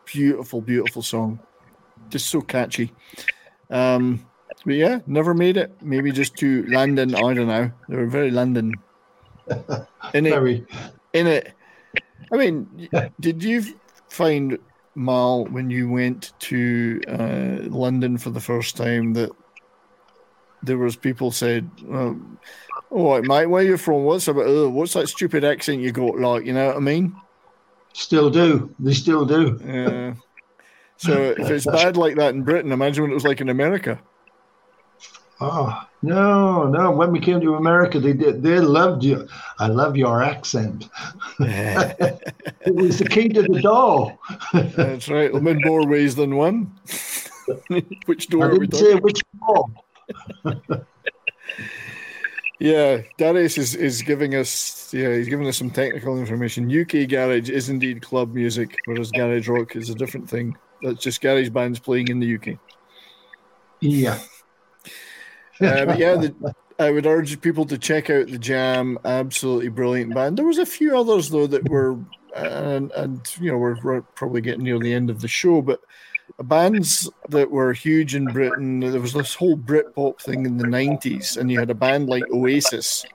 [0.05, 1.39] Beautiful, beautiful song.
[2.09, 2.93] Just so catchy.
[3.69, 4.25] Um,
[4.65, 5.75] but yeah, never made it.
[5.81, 7.15] Maybe just to London.
[7.15, 7.71] I don't know.
[7.89, 8.73] They were very London.
[10.13, 10.65] In it, Very.
[11.13, 11.53] in it.
[12.33, 12.89] I mean,
[13.19, 13.63] did you
[14.09, 14.57] find
[14.95, 19.29] Mal when you went to uh, London for the first time that
[20.63, 22.19] there was people said, "Oh,
[22.91, 24.03] "Oh, mate, where you from?
[24.03, 24.47] What's about?
[24.47, 26.19] Oh, what's that stupid accent you got?
[26.19, 27.15] Like, you know what I mean?"
[27.93, 28.73] Still do.
[28.79, 29.59] They still do.
[29.65, 30.13] Yeah.
[30.97, 33.99] So if it's bad like that in Britain, imagine what it was like in America.
[35.39, 36.89] Oh no, no!
[36.89, 38.41] When we came to America, they did.
[38.41, 39.27] They loved you.
[39.59, 40.89] I love your accent.
[41.39, 44.17] it was the key to the door.
[44.51, 45.31] That's right.
[45.31, 46.75] I'm in more ways than one.
[48.05, 49.67] which door I didn't say which door.
[52.59, 56.65] Yeah, Darius is, is giving us yeah he's giving us some technical information.
[56.65, 60.57] UK garage is indeed club music, whereas garage rock is a different thing.
[60.81, 62.59] That's just garage bands playing in the UK.
[63.79, 64.19] Yeah.
[65.59, 68.99] Uh, but yeah, the, I would urge people to check out the Jam.
[69.03, 70.37] Absolutely brilliant band.
[70.37, 71.97] There was a few others though that were,
[72.35, 75.79] and, and you know we're, we're probably getting near the end of the show, but
[76.43, 78.79] bands that were huge in Britain.
[78.79, 82.23] There was this whole Britpop thing in the '90s, and you had a band like
[82.31, 83.05] Oasis.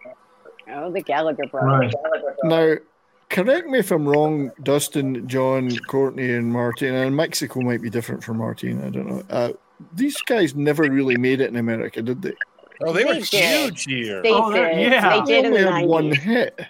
[0.69, 1.93] Oh, the Gallagher brothers.
[1.93, 2.35] Right.
[2.45, 2.75] Now,
[3.33, 6.95] correct me if I'm wrong, Dustin, John, Courtney, and Martin.
[6.95, 8.85] And Mexico might be different for Martin.
[8.85, 9.23] I don't know.
[9.29, 9.53] Uh,
[9.95, 12.35] these guys never really made it in America, did they?
[12.85, 13.25] Oh, they, They were did.
[13.25, 14.23] huge here.
[14.23, 14.79] They Oh, did.
[14.79, 15.21] yeah.
[15.21, 16.61] They did in only the had one hit.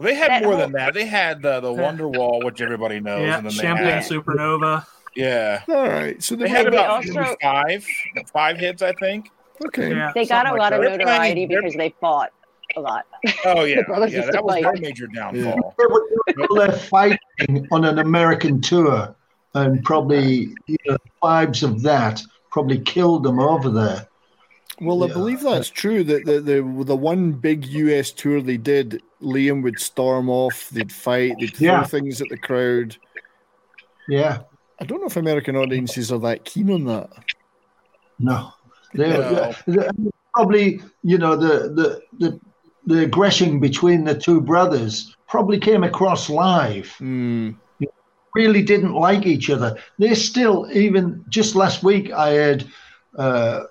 [0.00, 0.94] They had That more whole- than that.
[0.94, 4.86] They had uh, the Wonderwall, which everybody knows, Yeah, and then Champagne they had, Supernova.
[5.14, 6.20] yeah, All right.
[6.22, 7.86] So they they, had they about also- five,
[8.32, 9.28] five hits, I think.
[9.66, 9.90] okay.
[9.90, 12.32] Yeah, They got a lot like of notoriety because they fought
[12.76, 13.06] a lot.
[13.44, 13.76] Oh yeah,
[14.08, 14.62] yeah, that was fight.
[14.64, 15.74] their major downfall.
[15.78, 19.14] They were fighting on an American tour,
[19.54, 24.06] and probably you know, vibes of that probably killed them over there.
[24.80, 26.02] Well, I believe that's true.
[26.04, 30.90] That the, the the one big US tour they did, Liam would storm off, they'd
[30.90, 31.84] fight, they'd throw Yeah.
[31.84, 32.96] things at the crowd.
[34.08, 34.40] Yeah,
[34.80, 37.10] I don't know if American audiences are that keen on that.
[38.18, 38.52] no,
[38.94, 39.52] they, No.
[39.66, 39.88] they-
[40.34, 42.40] probably you know the, the the
[42.86, 46.92] the aggression between the two brothers probably came across live.
[46.98, 47.50] Hmm.
[48.34, 49.76] Really didn't like each other.
[49.98, 52.64] They're still, even just last week, I heard
[53.18, 53.64] uh,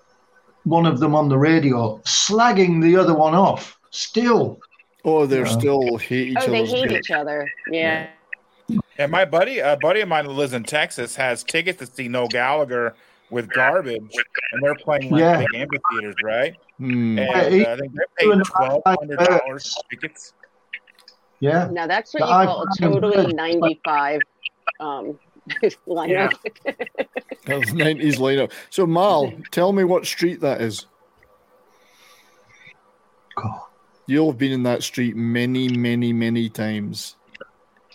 [0.65, 3.77] one of them on the radio slagging the other one off.
[3.89, 4.59] Still,
[5.03, 5.57] Oh, they're Yeah.
[5.57, 6.45] still hate each other.
[6.47, 7.09] Oh, they hate guts.
[7.09, 7.51] each other.
[7.71, 8.07] Yeah.
[8.99, 12.07] And my buddy, a buddy of mine that lives in Texas, has tickets to see
[12.07, 12.93] Noel Gallagher
[13.31, 14.13] with Garbage,
[14.51, 15.37] and they're playing like Yeah.
[15.39, 16.55] big amphitheaters, right?
[16.77, 17.17] Hmm.
[17.17, 20.33] And uh, I think they're paying twelve hundred dollars tickets.
[21.39, 21.67] yeah.
[21.71, 22.77] Now that's what The you call a
[23.09, 24.19] totally 95
[24.79, 25.17] um,
[25.87, 26.33] lineup.
[27.45, 28.51] That's 90s lineup.
[28.69, 30.85] So, Mal, tell me what street that is.
[33.35, 33.61] God.
[34.07, 37.15] You'll have been in that street many, many, many times.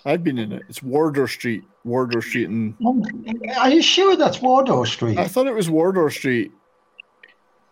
[0.06, 0.62] I've been in it.
[0.68, 1.64] It's Wardour Street.
[1.84, 2.48] Wardour Street.
[2.48, 2.74] And
[3.58, 5.18] Are you sure that's Wardour Street?
[5.18, 6.52] I thought it was Wardour Street.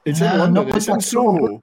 [0.04, 0.68] It's Yeah, in London.
[0.68, 1.62] no, it's in Soho.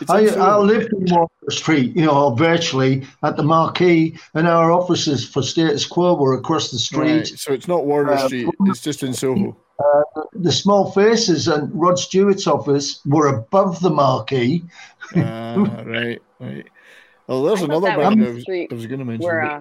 [0.00, 4.48] It's I, in I lived in Wardour Street, you know, virtually at the marquee, and
[4.48, 7.10] our offices for Status Quo were across the street.
[7.16, 8.48] Right, So it's not Wardour Uh, Street.
[8.62, 9.56] It's just in Soho.
[10.32, 14.64] The Small Faces and Rod Stewart's office were above the marquee.
[15.16, 16.66] Ah, right, right.
[17.28, 19.24] Oh, there's I another that band I was, I was going to mention.
[19.26, 19.60] Where uh,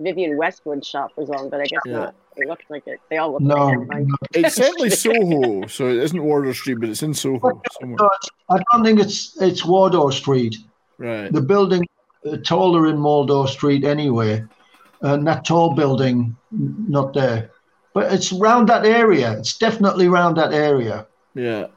[0.00, 1.92] Vivienne Westwood's shop was on, but I guess Yeah.
[1.98, 2.14] not.
[2.36, 2.98] It looked like it.
[3.10, 4.06] They all look No, like it.
[4.08, 4.14] no.
[4.34, 8.08] It's certainly Soho, so it isn't Wardour Street, but it's in Soho somewhere.
[8.50, 10.56] I don't think it's it's Wardour Street.
[10.98, 11.32] Right.
[11.32, 11.86] The building
[12.26, 14.42] uh, taller in Wardour Street anyway,
[15.02, 17.50] and that tall building not there.
[17.92, 19.38] But it's around that area.
[19.38, 21.06] It's definitely around that area.
[21.36, 21.68] Yeah.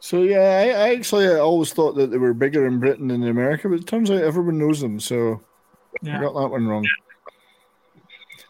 [0.00, 0.38] So yeah,
[0.78, 3.68] I, I actually I always thought that they were bigger in Britain than in America,
[3.68, 5.00] but it turns out everyone knows them.
[5.00, 5.42] So
[6.02, 6.86] I got that one wrong.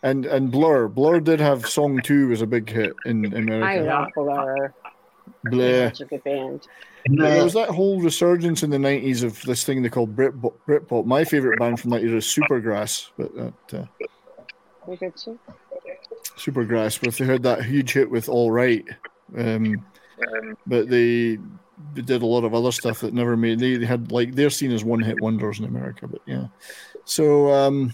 [0.06, 3.82] And and Blur, Blur did have song two was a big hit in I America.
[3.84, 4.74] love Blur.
[5.50, 5.88] Blur.
[5.88, 6.68] Such a good band.
[7.06, 10.54] There was that whole resurgence in the nineties of this thing they called Britpop.
[10.68, 11.06] Britpop.
[11.06, 13.86] My favorite band from that era is Supergrass, but that uh,
[14.86, 15.40] We good too.
[16.36, 18.84] Supergrass, but they had that huge hit with All Right.
[19.36, 19.84] Um,
[20.68, 21.38] but they,
[21.94, 23.58] they did a lot of other stuff that never made.
[23.58, 26.46] They, they had like they're seen as one hit wonders in America, but yeah.
[27.04, 27.92] So um,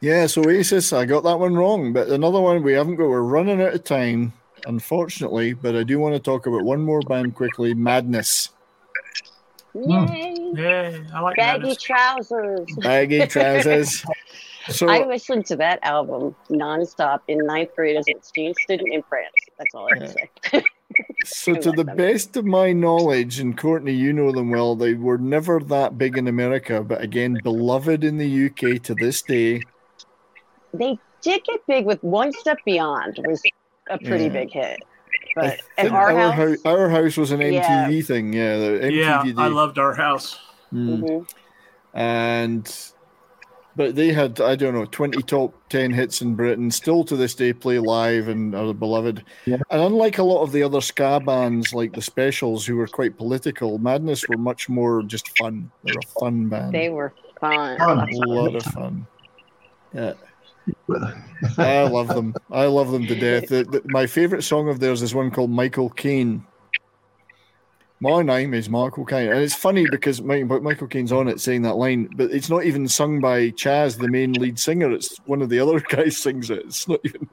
[0.00, 3.08] yeah, so Oasis, I got that one wrong, but another one we haven't got.
[3.08, 4.32] We're running out of time,
[4.66, 5.52] unfortunately.
[5.52, 7.74] But I do want to talk about one more band quickly.
[7.74, 8.50] Madness,
[9.72, 9.90] hmm.
[9.90, 10.52] Yay!
[10.54, 11.04] Yay!
[11.12, 11.82] I like Baggy Madness.
[11.82, 12.66] trousers.
[12.78, 14.04] baggy trousers.
[14.68, 19.02] So I listened to that album nonstop in ninth grade as an exchange student in
[19.02, 19.28] France.
[19.58, 20.64] That's all I have to say.
[21.24, 25.18] So, to the best of my knowledge, and Courtney, you know them well, they were
[25.18, 29.62] never that big in America, but again, beloved in the UK to this day.
[30.74, 33.42] They did get big with One Step Beyond was
[33.90, 34.30] a pretty Yeah.
[34.30, 34.82] big hit.
[35.36, 37.52] But and think our, our, house, hou- our house was an MTV
[37.98, 38.02] Yeah.
[38.02, 38.56] thing, yeah.
[38.58, 40.38] The MTV Yeah, I loved our house.
[40.72, 41.00] Mm.
[41.02, 41.28] Mhm.
[41.94, 42.92] And
[43.76, 47.34] But they had, I don't know, 20 top 10 hits in Britain, still to this
[47.36, 49.24] day play live and are beloved.
[49.46, 53.16] And unlike a lot of the other ska bands like the Specials, who were quite
[53.16, 55.70] political, Madness were much more just fun.
[55.84, 56.74] They're a fun band.
[56.74, 57.80] They were fun.
[57.80, 59.06] a lot of fun.
[59.94, 60.14] Yeah.
[61.58, 62.34] I love them.
[62.50, 63.48] I love them to death.
[63.48, 66.44] The, the, my favorite song of theirs is one called Michael Caine.
[68.00, 69.30] My name is Michael Caine.
[69.30, 72.64] And it's funny because Mi- Michael Caine's on it saying that line, but it's not
[72.64, 74.90] even sung by Chaz, the main lead singer.
[74.90, 76.64] It's one of the other guys sings it.
[76.64, 77.28] It's not even.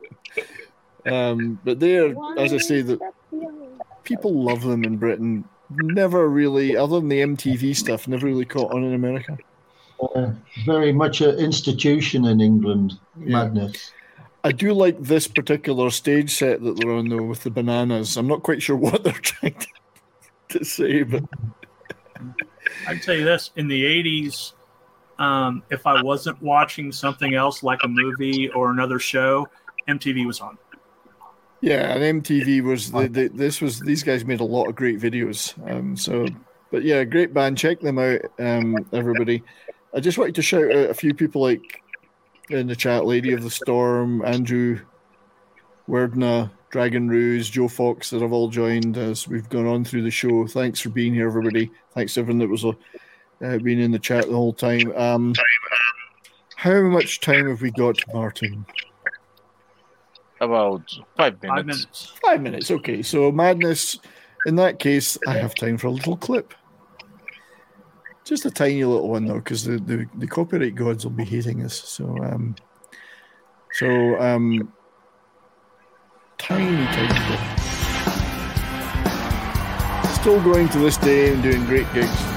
[1.05, 2.99] Um, but they're, as I say, that
[4.03, 5.45] people love them in Britain.
[5.69, 9.37] Never really, other than the MTV stuff, never really caught on in America.
[9.99, 10.31] Uh,
[10.65, 12.99] very much an institution in England.
[13.15, 13.91] Madness.
[14.43, 18.15] I do like this particular stage set that they're on though with the bananas.
[18.15, 19.67] I'm not quite sure what they're trying to,
[20.59, 21.23] to say, but
[22.87, 24.53] I'd say this in the 80s,
[25.19, 29.47] um, if I wasn't watching something else like a movie or another show,
[29.87, 30.57] MTV was on.
[31.61, 34.99] yeah, and MTV was the, the this was these guys made a lot of great
[34.99, 35.55] videos.
[35.69, 36.25] Um, so,
[36.71, 37.57] but yeah, great band.
[37.57, 39.43] Check them out, um, everybody.
[39.93, 41.81] I just wanted to shout out a few people like
[42.49, 44.79] in the chat, Lady of the Storm, Andrew
[45.87, 50.11] Werdna, Dragon Ruse, Joe Fox that have all joined as we've gone on through the
[50.11, 50.45] show.
[50.47, 51.71] Thanks for being here, everybody.
[51.93, 52.73] Thanks to everyone that was uh,
[53.39, 54.91] been in the chat the whole time.
[54.95, 55.33] Um,
[56.55, 58.65] how much time have we got, Martin?
[60.39, 60.83] About
[61.15, 61.55] five minutes.
[61.55, 62.13] Five minutes.
[62.25, 62.71] Five minutes.
[62.71, 63.97] Okay, so madness.
[64.45, 66.53] In that case, I have time for a little clip.
[68.27, 71.63] Just a tiny little one though, because the, the, the copyright gods will be hating
[71.63, 71.75] us.
[71.75, 72.55] So um,
[73.71, 74.73] so um,
[76.37, 77.37] tiny tiny.
[80.15, 82.36] Still going to this day and doing great gigs.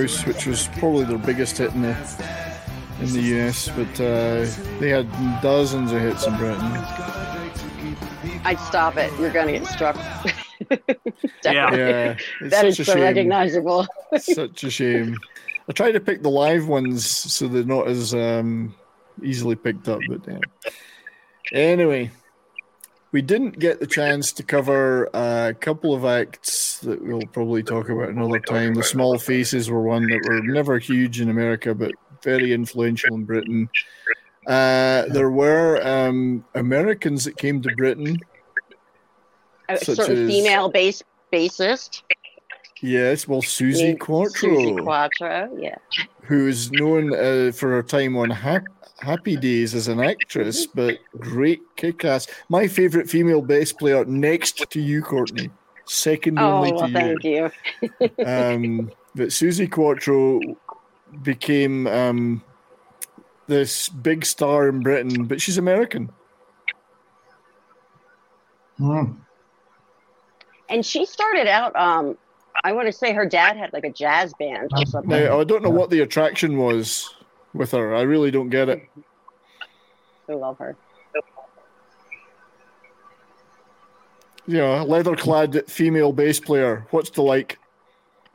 [0.00, 1.96] House, which was probably their biggest hit in the
[3.00, 4.46] in the US, but uh,
[4.80, 5.08] they had
[5.40, 6.72] dozens of hits in Britain.
[8.44, 9.12] I'd stop it.
[9.20, 9.96] You're going to get struck.
[11.44, 13.02] Yeah, it's that is such a so shame.
[13.02, 13.86] recognizable.
[14.18, 15.16] Such a shame.
[15.68, 18.74] I try to pick the live ones so they're not as um,
[19.22, 20.40] easily picked up, but yeah.
[21.52, 22.10] Anyway,
[23.12, 27.88] we didn't get the chance to cover a couple of acts that we'll probably talk
[27.88, 28.74] about another time.
[28.74, 33.24] The Small Faces were one that were never huge in America, but very influential in
[33.24, 33.68] Britain.
[34.46, 38.18] Uh, there were um, Americans that came to Britain.
[39.68, 41.02] A Such certain as- female bass
[41.32, 42.02] bassist.
[42.80, 44.50] Yes, well, Suzi Quatro.
[44.50, 45.76] Suzi Quatro, yeah.
[46.28, 48.66] Who is known uh, for her time on Hap-
[49.00, 52.26] Happy Days as an actress, but great kick ass.
[52.50, 55.50] My favorite female bass player next to you, Courtney.
[55.86, 57.50] Second Oh, only well, to thank you.
[57.80, 58.10] you.
[58.26, 60.40] um, but Suzi Quatro
[61.22, 62.44] became um,
[63.46, 66.10] this big star in Britain, but she's American.
[70.68, 72.18] And she started out, um,
[72.64, 75.10] I want to say her dad had like a jazz band or something.
[75.10, 77.14] Now, I don't know what the attraction was
[77.54, 77.94] with her.
[77.94, 78.82] I really don't get it.
[80.28, 80.76] I love her.
[84.46, 86.86] You know, leather clad female bass player.
[86.90, 87.58] What's to like?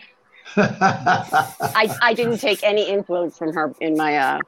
[0.56, 4.40] I, I didn't take any influence from her in my uh,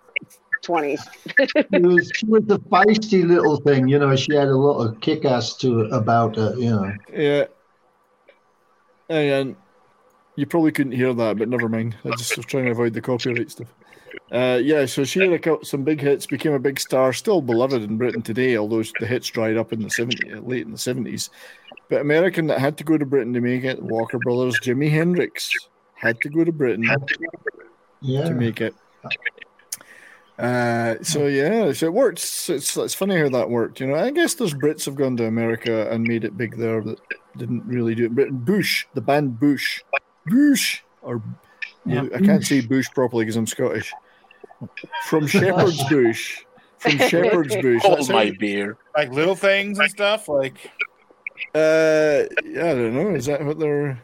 [0.64, 1.02] 20s.
[1.74, 4.16] She was, she was a feisty little thing, you know.
[4.16, 6.94] She had a lot of kick ass to about her, you know.
[7.12, 7.46] Yeah.
[9.10, 9.56] And
[10.36, 11.96] you probably couldn't hear that, but never mind.
[12.06, 13.68] I just was trying to avoid the copyright stuff.
[14.32, 17.42] Uh, yeah, so she had a, cou- some big hits, became a big star, still
[17.42, 20.78] beloved in Britain today, although the hits dried up in the 70s, late in the
[20.78, 21.30] 70s.
[21.90, 25.52] But American that had to go to Britain to make it, Walker Brothers, Jimi Hendrix
[25.94, 26.90] had to go to Britain
[28.02, 28.24] Yeah.
[28.24, 28.74] to make it.
[30.38, 32.50] Uh, so yeah, so it works.
[32.50, 33.80] It's, it's funny how that worked.
[33.80, 36.82] You know, I guess those Brits have gone to America and made it big there
[36.82, 37.00] that
[37.38, 38.16] didn't really do it.
[38.16, 39.82] Britain, Bush, the band Bush,
[40.26, 41.22] Bush, or
[41.86, 42.04] Yeah.
[42.14, 43.92] I can't say Bush properly because I'm Scottish.
[45.08, 46.44] From Shepherd's Bush,
[46.80, 47.82] from Shepherd's Bush.
[47.84, 48.78] Hold That's Oh, my how- beer.
[48.96, 50.28] Like little things and stuff.
[50.28, 50.72] Like
[51.54, 53.16] Uh, yeah, I don't know.
[53.16, 54.02] Is that what they're?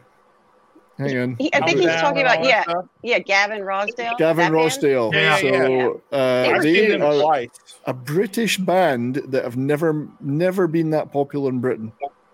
[0.98, 1.36] Hang on.
[1.38, 2.84] He, I think he's talking about, yeah, stuff.
[3.02, 4.16] yeah, Gavin Rossdale.
[4.18, 5.12] Gavin Rossdale.
[5.12, 5.86] Yeah, so yeah, yeah.
[6.16, 7.48] Uh, They were they are twice.
[7.86, 11.92] a British band that have never never been that popular in Britain.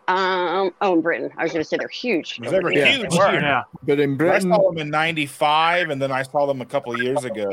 [0.09, 2.39] Um, oh, in Britain, I was going to say they're huge.
[2.39, 2.87] They were Yeah.
[2.87, 3.11] huge.
[3.11, 3.31] They were.
[3.41, 3.65] here.
[3.83, 6.95] But in Britain, I saw them in '95, and then I saw them a couple
[6.95, 7.51] of years ago.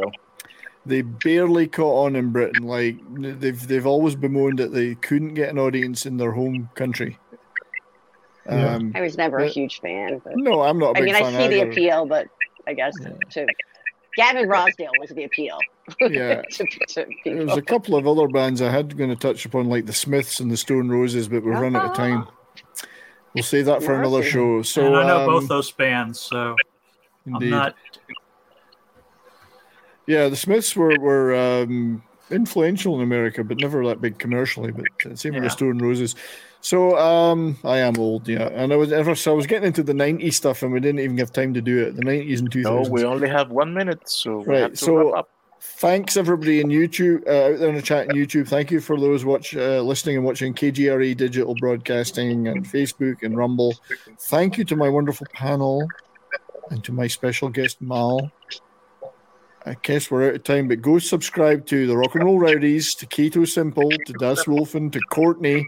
[0.88, 2.64] they barely caught on in Britain.
[2.64, 2.98] Like
[3.40, 7.18] they've they've always bemoaned that they couldn't get an audience in their home country.
[8.48, 8.76] Yeah.
[8.76, 10.22] Um, I was never a huge fan.
[10.24, 12.28] But No, I'm not a I big mean, I fan see the appeal, but
[12.68, 12.94] I guess
[13.32, 13.48] to
[14.16, 15.58] Gavin Rossdale was the appeal.
[16.00, 16.42] Yeah.
[16.52, 17.54] to, to There's people.
[17.58, 20.50] a couple of other bands I had going to touch upon, like the Smiths and
[20.52, 22.28] the Stone Roses, but we've run out of time.
[23.36, 24.62] We'll save that for another show.
[24.64, 26.56] So and I know um, both those bands, so
[27.26, 27.46] Indeed.
[27.46, 27.76] I'm not.
[30.08, 34.72] Yeah, the Smiths were were um, influential in America, but never that big commercially.
[34.72, 35.52] But uh, same with the Yeah.
[35.52, 36.16] Stone Roses.
[36.62, 39.84] So um, I am old, yeah, and I was ever so I was getting into
[39.84, 41.96] the '90s stuff, and we didn't even have time to do it.
[41.96, 42.64] The '90s and 2000s.
[42.86, 45.30] No, we only have one minute, so we Right, have to so- wrap up.
[45.68, 48.48] Thanks everybody in YouTube uh, out there in the chat in YouTube.
[48.48, 53.36] Thank you for those watch uh, listening and watching KGRE Digital Broadcasting and Facebook and
[53.36, 53.74] Rumble.
[54.20, 55.86] Thank you to my wonderful panel
[56.70, 58.32] and to my special guest Mal.
[59.66, 62.94] I guess we're out of time, but go subscribe to the Rock and Roll Rowdies,
[62.96, 65.68] to Keto Simple, to Das Wolfen, to Courtney.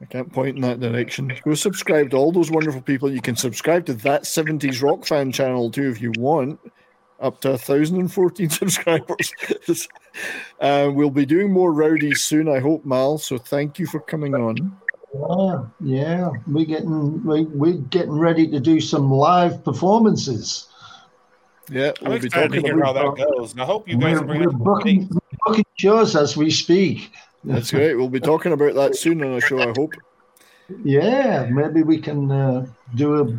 [0.00, 1.32] I can't point in that direction.
[1.44, 3.12] Go subscribe to all those wonderful people.
[3.12, 6.58] You can subscribe to that 70s Rock Fan channel too if you want
[7.20, 9.34] up to 1,014 subscribers.
[10.60, 13.18] uh, we'll be doing more rowdies soon, I hope, Mal.
[13.18, 14.76] So thank you for coming on.
[15.12, 20.68] Yeah, yeah, we're getting we, we're getting ready to do some live performances.
[21.68, 23.52] Yeah, I'm we'll be excited to talking hear how about that goes.
[23.52, 26.36] And I hope you guys We're, are bringing we're up booking, we're booking shows as
[26.36, 27.12] we speak.
[27.42, 27.94] That's great.
[27.94, 29.94] We'll be talking about that soon on the show, I hope.
[30.84, 33.38] Yeah, maybe we can uh, do a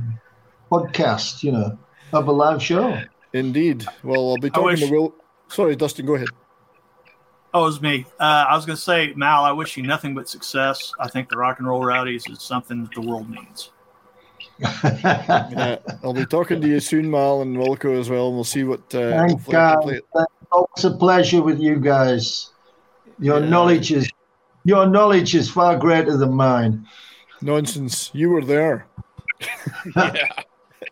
[0.70, 1.42] podcast.
[1.42, 1.80] You know,
[2.12, 3.02] of a live show.
[3.34, 3.86] Indeed.
[4.04, 5.16] Well, I'll be talking wish- to Will.
[5.48, 6.30] Sorry, Dustin, go ahead.
[7.54, 8.06] Oh, it was me.
[8.18, 10.94] Uh, I was going to say, Mal, I wish you nothing but success.
[11.02, 13.72] I think the Rock and Roll Rowdies is something that the world needs.
[14.60, 18.64] Yeah, I'll be talking to you soon, Mal and Wilco as well, and we'll see
[18.64, 18.80] what.
[18.96, 19.82] Uh, Thank hopefully God.
[19.82, 20.06] play it.
[20.76, 22.52] It's a pleasure with you guys.
[23.20, 23.50] Your Yeah.
[23.50, 24.10] knowledge is
[24.64, 26.88] your knowledge is far greater than mine.
[27.42, 28.12] Nonsense.
[28.14, 28.88] You were there.
[29.96, 30.28] Yeah.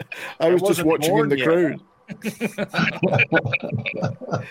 [0.40, 1.48] I was just watching in the yet.
[1.48, 1.82] crowd.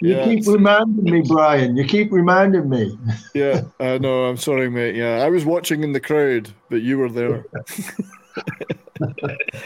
[0.00, 1.76] You Yeah, keep reminding me, Brian.
[1.76, 2.96] You keep reminding me.
[3.34, 4.94] Yeah, uh, no, I'm sorry, mate.
[4.94, 7.44] Yeah, I was watching in the crowd, but you were there.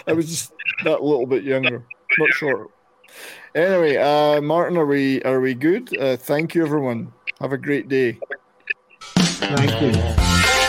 [0.07, 0.53] I was just
[0.85, 1.85] that little bit younger,
[2.19, 2.71] not short.
[3.55, 5.95] Anyway, uh, Martin, are we are we good?
[5.99, 7.13] Uh, thank you, everyone.
[7.41, 8.19] Have a great day.
[9.17, 10.62] Thank you.